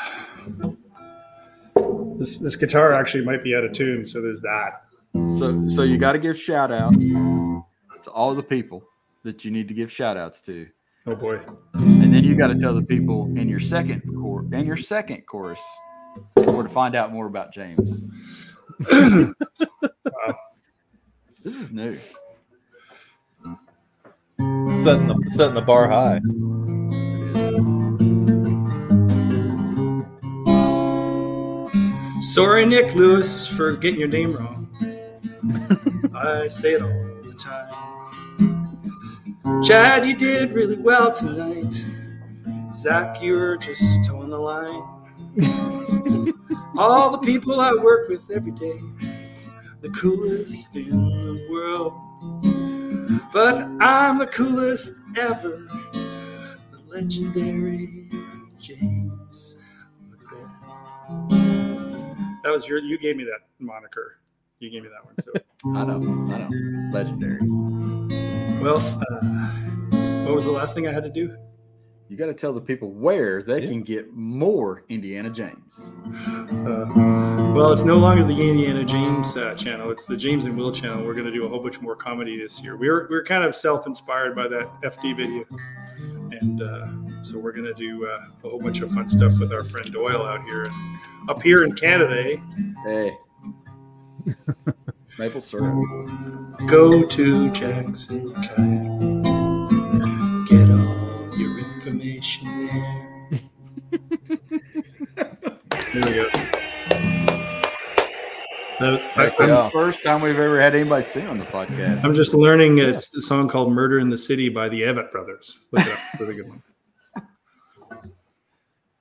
this 2.24 2.40
this 2.40 2.56
guitar 2.56 2.94
actually 2.94 3.26
might 3.26 3.44
be 3.44 3.54
out 3.54 3.66
of 3.66 3.74
tune, 3.74 4.06
so 4.06 4.22
there's 4.22 4.40
that. 4.42 4.84
So 5.38 5.68
so 5.68 5.84
you 5.84 5.98
gotta 5.98 6.20
give 6.20 6.40
shout 6.40 6.72
outs 6.72 6.98
to 6.98 8.12
all 8.12 8.34
the 8.34 8.44
people 8.44 8.84
that 9.24 9.44
you 9.44 9.52
need 9.52 9.68
to 9.68 9.74
give 9.74 9.92
shout 9.92 10.16
outs 10.16 10.40
to. 10.42 10.68
Oh 11.06 11.16
boy. 11.16 11.42
And 11.74 12.14
then 12.14 12.24
you 12.24 12.36
got 12.36 12.48
to 12.48 12.58
tell 12.58 12.74
the 12.74 12.82
people 12.82 13.26
in 13.38 13.50
your 13.50 13.60
second 13.60 14.04
chorus 14.16 14.48
in 14.54 14.66
your 14.66 14.78
second 14.78 15.26
chorus 15.26 15.60
or 16.38 16.64
to 16.64 16.70
find 16.70 16.96
out 16.96 17.12
more 17.12 17.28
about 17.28 17.54
James. 17.54 18.04
This 21.44 21.58
is 21.58 21.74
new. 21.74 21.98
Setting 24.38 25.08
the 25.08 25.32
setting 25.36 25.56
the 25.56 25.62
bar 25.62 25.90
high. 25.90 26.22
Sorry, 32.24 32.66
Nick 32.66 32.96
Lewis, 32.96 33.46
for 33.46 33.74
getting 33.74 34.00
your 34.00 34.08
name 34.08 34.34
wrong. 34.34 34.70
I 36.16 36.48
say 36.48 36.72
it 36.72 36.82
all 36.82 37.20
the 37.22 37.34
time. 37.38 37.74
Chad, 39.62 40.06
you 40.06 40.16
did 40.16 40.54
really 40.54 40.78
well 40.78 41.12
tonight. 41.12 41.84
Zach, 42.74 43.22
you 43.22 43.34
were 43.34 43.58
just 43.58 44.06
towing 44.06 44.30
the 44.30 44.38
line. 44.38 44.84
all 46.78 47.12
the 47.12 47.18
people 47.18 47.60
I 47.60 47.74
work 47.74 48.08
with 48.08 48.32
every 48.34 48.54
day, 48.54 48.80
the 49.82 49.90
coolest 49.90 50.78
in 50.78 50.92
the 50.92 51.46
world. 51.52 51.92
But 53.34 53.68
I'm 53.82 54.18
the 54.18 54.28
coolest 54.28 55.02
ever, 55.18 55.68
the 55.92 56.80
legendary 56.88 58.10
James 58.62 59.03
That 62.44 62.52
was 62.52 62.68
your. 62.68 62.80
You 62.80 62.98
gave 62.98 63.16
me 63.16 63.24
that 63.26 63.40
moniker. 63.60 64.18
You 64.60 64.70
gave 64.70 64.84
me 64.84 64.90
that 64.90 65.06
one. 65.06 65.16
So, 65.20 65.32
I 65.78 65.86
know, 65.86 66.34
I 66.34 66.38
know. 66.40 66.92
Legendary. 66.92 67.40
well, 68.62 68.78
uh, 68.78 70.26
what 70.26 70.36
was 70.36 70.46
the 70.46 70.52
last 70.52 70.76
thing 70.76 70.88
I 70.88 70.92
had 70.92 71.04
to 71.04 71.10
do? 71.10 71.36
You 72.10 72.18
got 72.18 72.26
to 72.28 72.34
tell 72.34 72.54
the 72.54 72.62
people 72.62 72.92
where 72.92 73.42
they 73.42 73.62
Yeah. 73.64 73.70
can 73.70 73.82
get 73.82 74.14
more 74.14 74.84
Indiana 74.90 75.30
James. 75.30 75.94
Uh, 76.68 76.86
well, 77.56 77.72
it's 77.72 77.84
no 77.86 77.98
longer 77.98 78.24
the 78.24 78.34
Indiana 78.40 78.84
James 78.84 79.36
uh, 79.38 79.56
channel; 79.56 79.90
it's 79.90 80.06
the 80.06 80.18
James 80.18 80.46
and 80.46 80.56
Will 80.58 80.72
channel. 80.72 81.04
We're 81.06 81.14
going 81.14 81.26
to 81.26 81.32
do 81.32 81.46
a 81.46 81.50
whole 81.50 81.60
bunch 81.60 81.82
more 81.82 81.96
comedy 81.96 82.38
this 82.38 82.62
year. 82.62 82.76
We're 82.78 83.08
we're 83.10 83.24
kind 83.24 83.44
of 83.44 83.56
self-inspired 83.56 84.36
by 84.36 84.48
that 84.50 84.68
FD 84.84 85.16
video, 85.18 85.46
and 86.40 86.62
uh, 86.62 86.88
so 87.24 87.40
we're 87.40 87.52
going 87.54 87.66
to 87.66 87.74
do 87.74 88.06
uh, 88.08 88.20
a 88.44 88.50
whole 88.50 88.60
bunch 88.60 88.82
of 88.82 88.92
fun 88.92 89.08
stuff 89.08 89.40
with 89.40 89.52
our 89.54 89.64
friend 89.64 89.92
Doyle 89.92 90.26
out 90.26 90.44
here, 90.46 90.68
up 91.30 91.42
here 91.42 91.64
in 91.64 91.74
Canada. 91.74 92.34
eh? 92.34 92.38
Hey. 92.86 93.18
Maple 95.20 95.42
syrup. 95.42 95.84
Go 96.68 97.04
to 97.08 97.50
Jackson 97.52 98.34
Kayak. 98.34 99.24
Get 100.48 100.70
all 100.70 101.30
your 101.38 101.60
information 101.60 102.48
there. 102.68 103.10
there 105.72 105.96
we 105.96 106.02
go. 106.02 106.30
That- 108.80 109.02
That's 109.16 109.38
the 109.38 109.48
Yeah. 109.48 109.70
first 109.70 110.02
time 110.04 110.22
we've 110.22 110.38
ever 110.40 110.60
had 110.60 110.74
anybody 110.76 111.04
sing 111.04 111.28
on 111.28 111.38
the 111.38 111.46
podcast. 111.46 112.04
I'm 112.04 112.14
just 112.16 112.34
learning 112.34 112.80
it's 112.80 113.16
a 113.16 113.22
song 113.22 113.48
called 113.48 113.72
Murder 113.72 114.00
in 114.00 114.10
the 114.10 114.18
City 114.18 114.50
by 114.50 114.68
the 114.68 114.82
Avett 114.82 115.12
Brothers. 115.12 115.60
Look 115.72 115.86
it 115.86 115.94
up. 115.94 116.00
It's 116.14 116.22
a 116.22 116.26
really 116.26 116.36
good 116.42 116.50
one. 116.50 116.64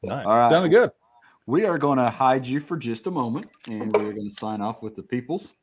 Nice. 0.02 0.26
All 0.26 0.36
right. 0.36 0.50
Sounded 0.50 0.70
good. 0.70 0.90
We 1.46 1.64
are 1.64 1.78
going 1.78 1.98
to 1.98 2.08
hide 2.10 2.46
you 2.46 2.60
for 2.60 2.76
just 2.76 3.06
a 3.06 3.10
moment, 3.10 3.48
and 3.66 3.92
we're 3.92 4.12
going 4.12 4.28
to 4.28 4.34
sign 4.34 4.60
off 4.60 4.82
with 4.82 4.94
the 4.94 5.02
peoples, 5.02 5.54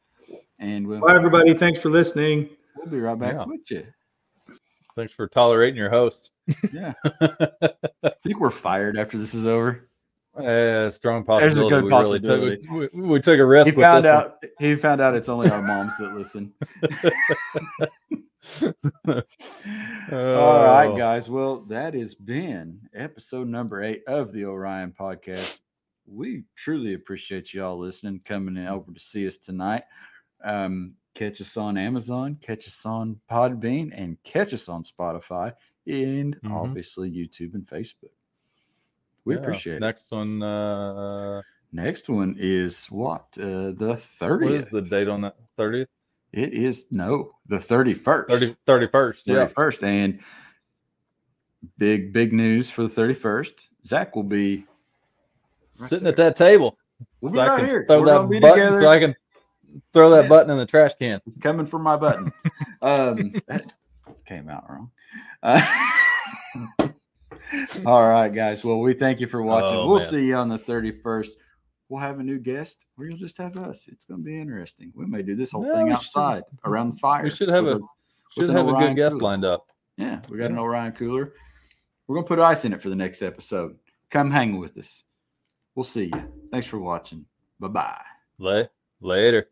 and 0.60 0.86
we'll, 0.86 1.00
Bye, 1.00 1.16
everybody. 1.16 1.54
Thanks 1.54 1.80
for 1.80 1.90
listening. 1.90 2.50
we'll 2.76 2.88
be 2.88 3.00
right 3.00 3.18
back 3.18 3.34
Yeah. 3.36 3.46
with 3.46 3.70
you. 3.72 3.86
Thanks 4.96 5.14
for 5.14 5.28
tolerating 5.28 5.78
your 5.78 5.90
host. 5.90 6.32
Yeah, 6.74 6.94
I 7.22 8.12
think 8.24 8.40
we're 8.40 8.50
fired 8.50 8.98
after 8.98 9.18
this 9.18 9.34
is 9.34 9.46
over. 9.46 9.90
Uh, 10.38 10.90
strong 10.90 11.24
possibility. 11.24 11.46
There's 11.46 11.58
a 11.58 11.62
possibility. 11.62 11.70
good 11.70 11.84
we, 11.84 11.90
possibility. 11.90 12.68
Really 12.70 12.88
took, 12.88 12.94
we, 12.94 13.02
we 13.10 13.20
took 13.20 13.40
a 13.40 13.46
risk 13.46 13.70
He 13.72 13.76
with 13.76 13.84
found 13.84 14.04
this 14.04 14.10
out. 14.10 14.44
He 14.60 14.76
found 14.76 15.02
out 15.02 15.16
it's 15.16 15.30
only 15.30 15.50
our 15.50 15.62
moms 15.62 15.98
that 15.98 16.14
listen. 16.14 16.54
All 19.08 19.24
right, 20.12 20.88
Oh, 20.88 20.96
guys. 20.98 21.30
Well, 21.30 21.62
that 21.68 21.94
has 21.94 22.16
been 22.16 22.80
episode 22.94 23.48
number 23.48 23.84
eight 23.84 24.04
of 24.08 24.32
the 24.32 24.46
Orion 24.46 24.94
podcast. 24.98 25.60
We 26.08 26.44
truly 26.56 26.94
appreciate 26.96 27.54
y'all 27.54 27.78
listening, 27.78 28.22
coming 28.26 28.58
in 28.58 28.68
over 28.68 28.92
to 28.92 29.00
see 29.00 29.28
us 29.28 29.38
tonight. 29.38 29.84
Um, 30.44 30.94
catch 31.14 31.42
us 31.42 31.58
on 31.58 31.78
Amazon, 31.78 32.38
catch 32.42 32.68
us 32.68 32.86
on 32.86 33.20
Podbean, 33.30 33.92
and 33.94 34.18
catch 34.24 34.54
us 34.54 34.70
on 34.70 34.84
Spotify, 34.84 35.54
and 35.86 36.40
Mhm. 36.42 36.52
obviously 36.52 37.12
YouTube 37.12 37.54
and 37.56 37.66
Facebook. 37.68 38.12
We 39.26 39.36
yeah. 39.36 39.42
appreciate 39.42 39.76
it. 39.78 39.80
Next 39.82 40.10
one. 40.12 40.42
Uh, 40.42 41.42
Next 41.72 42.10
one 42.10 42.36
is 42.40 42.88
what? 42.88 43.28
Uh, 43.40 43.70
the 43.74 43.96
30th. 43.96 44.50
is 44.52 44.70
the 44.70 44.82
date 44.82 45.08
on 45.08 45.22
that? 45.22 45.36
30th? 45.56 45.86
It 46.32 46.54
is 46.54 46.86
no, 46.92 47.32
the 47.48 47.58
31st. 47.58 48.28
30, 48.30 48.56
31st. 48.68 49.22
Yeah. 49.26 49.46
31st. 49.48 49.84
And 49.84 50.20
big, 51.78 52.14
big 52.14 52.34
news 52.34 52.70
for 52.70 52.84
the 52.84 52.90
31st. 52.90 53.68
Zach 53.86 54.16
will 54.16 54.24
be 54.24 54.66
Right 55.80 55.90
Sitting 55.90 56.04
there. 56.04 56.12
at 56.14 56.18
that 56.18 56.36
table. 56.36 56.78
we'll 57.22 57.32
be 57.32 57.38
so 57.38 57.42
I 57.42 57.48
right 57.48 57.66
here. 57.66 57.86
throw 57.88 58.02
We're 58.02 58.06
that 58.08 58.30
be 58.30 58.40
button 58.40 58.58
together. 58.66 58.82
so 58.82 58.90
I 58.90 59.00
can 59.00 59.16
throw 59.94 60.10
that 60.10 60.24
Yeah. 60.24 60.28
button 60.30 60.52
in 60.52 60.58
the 60.58 60.66
trash 60.66 60.92
can. 61.00 61.22
It's 61.26 61.38
coming 61.38 61.66
from 61.66 61.84
my 61.84 61.96
button. 61.96 62.32
um, 62.82 63.34
that 63.48 63.72
came 64.26 64.50
out 64.50 64.66
wrong. 64.70 64.92
Uh, 65.42 65.66
all 67.86 68.08
right, 68.10 68.30
guys. 68.34 68.64
Well, 68.64 68.80
we 68.82 68.94
thank 68.94 69.20
you 69.20 69.28
for 69.28 69.42
watching. 69.42 69.78
Oh, 69.78 69.88
we'll 69.88 70.00
man. 70.00 70.08
see 70.08 70.26
you 70.28 70.36
on 70.36 70.50
the 70.50 70.60
31st. 70.60 71.30
We'll 71.90 72.00
have 72.02 72.20
a 72.20 72.24
new 72.24 72.38
guest, 72.38 72.86
or 72.98 73.06
you'll 73.06 73.18
just 73.18 73.38
have 73.40 73.58
us. 73.58 73.88
It's 73.92 74.06
going 74.06 74.20
to 74.22 74.24
be 74.24 74.40
interesting. 74.40 74.92
We 74.96 75.08
may 75.08 75.24
do 75.24 75.36
this 75.36 75.52
whole 75.52 75.64
thing 75.64 75.86
we 75.86 75.90
should- 75.90 75.96
outside 75.98 76.44
around 76.64 76.92
the 76.94 76.98
fire. 76.98 77.24
We 77.24 77.32
should 77.32 77.50
have 77.50 77.66
a 77.66 77.76
with 77.76 77.84
should 78.48 78.50
have 78.56 78.68
a 78.68 78.74
good 78.74 78.96
guest 78.96 79.14
cooler. 79.14 79.24
lined 79.24 79.44
up. 79.46 79.68
Yeah, 79.98 80.22
we 80.30 80.38
got 80.38 80.52
an. 80.52 80.60
Orion 80.60 80.92
cooler. 80.94 81.34
We're 82.08 82.16
gonna 82.16 82.28
put 82.28 82.40
ice 82.40 82.64
in 82.64 82.74
it 82.74 82.82
for 82.82 82.90
the 82.90 82.96
next 82.96 83.22
episode. 83.22 83.76
Come 84.12 84.30
hang 84.32 84.58
with 84.60 84.78
us. 84.78 85.04
We'll 85.76 85.84
see 85.84 86.06
you. 86.14 86.34
Thanks 86.52 86.68
for 86.68 86.80
watching. 86.80 87.26
Bye 87.60 87.68
bye. 87.70 88.02
La- 88.38 88.64
later. 89.02 89.50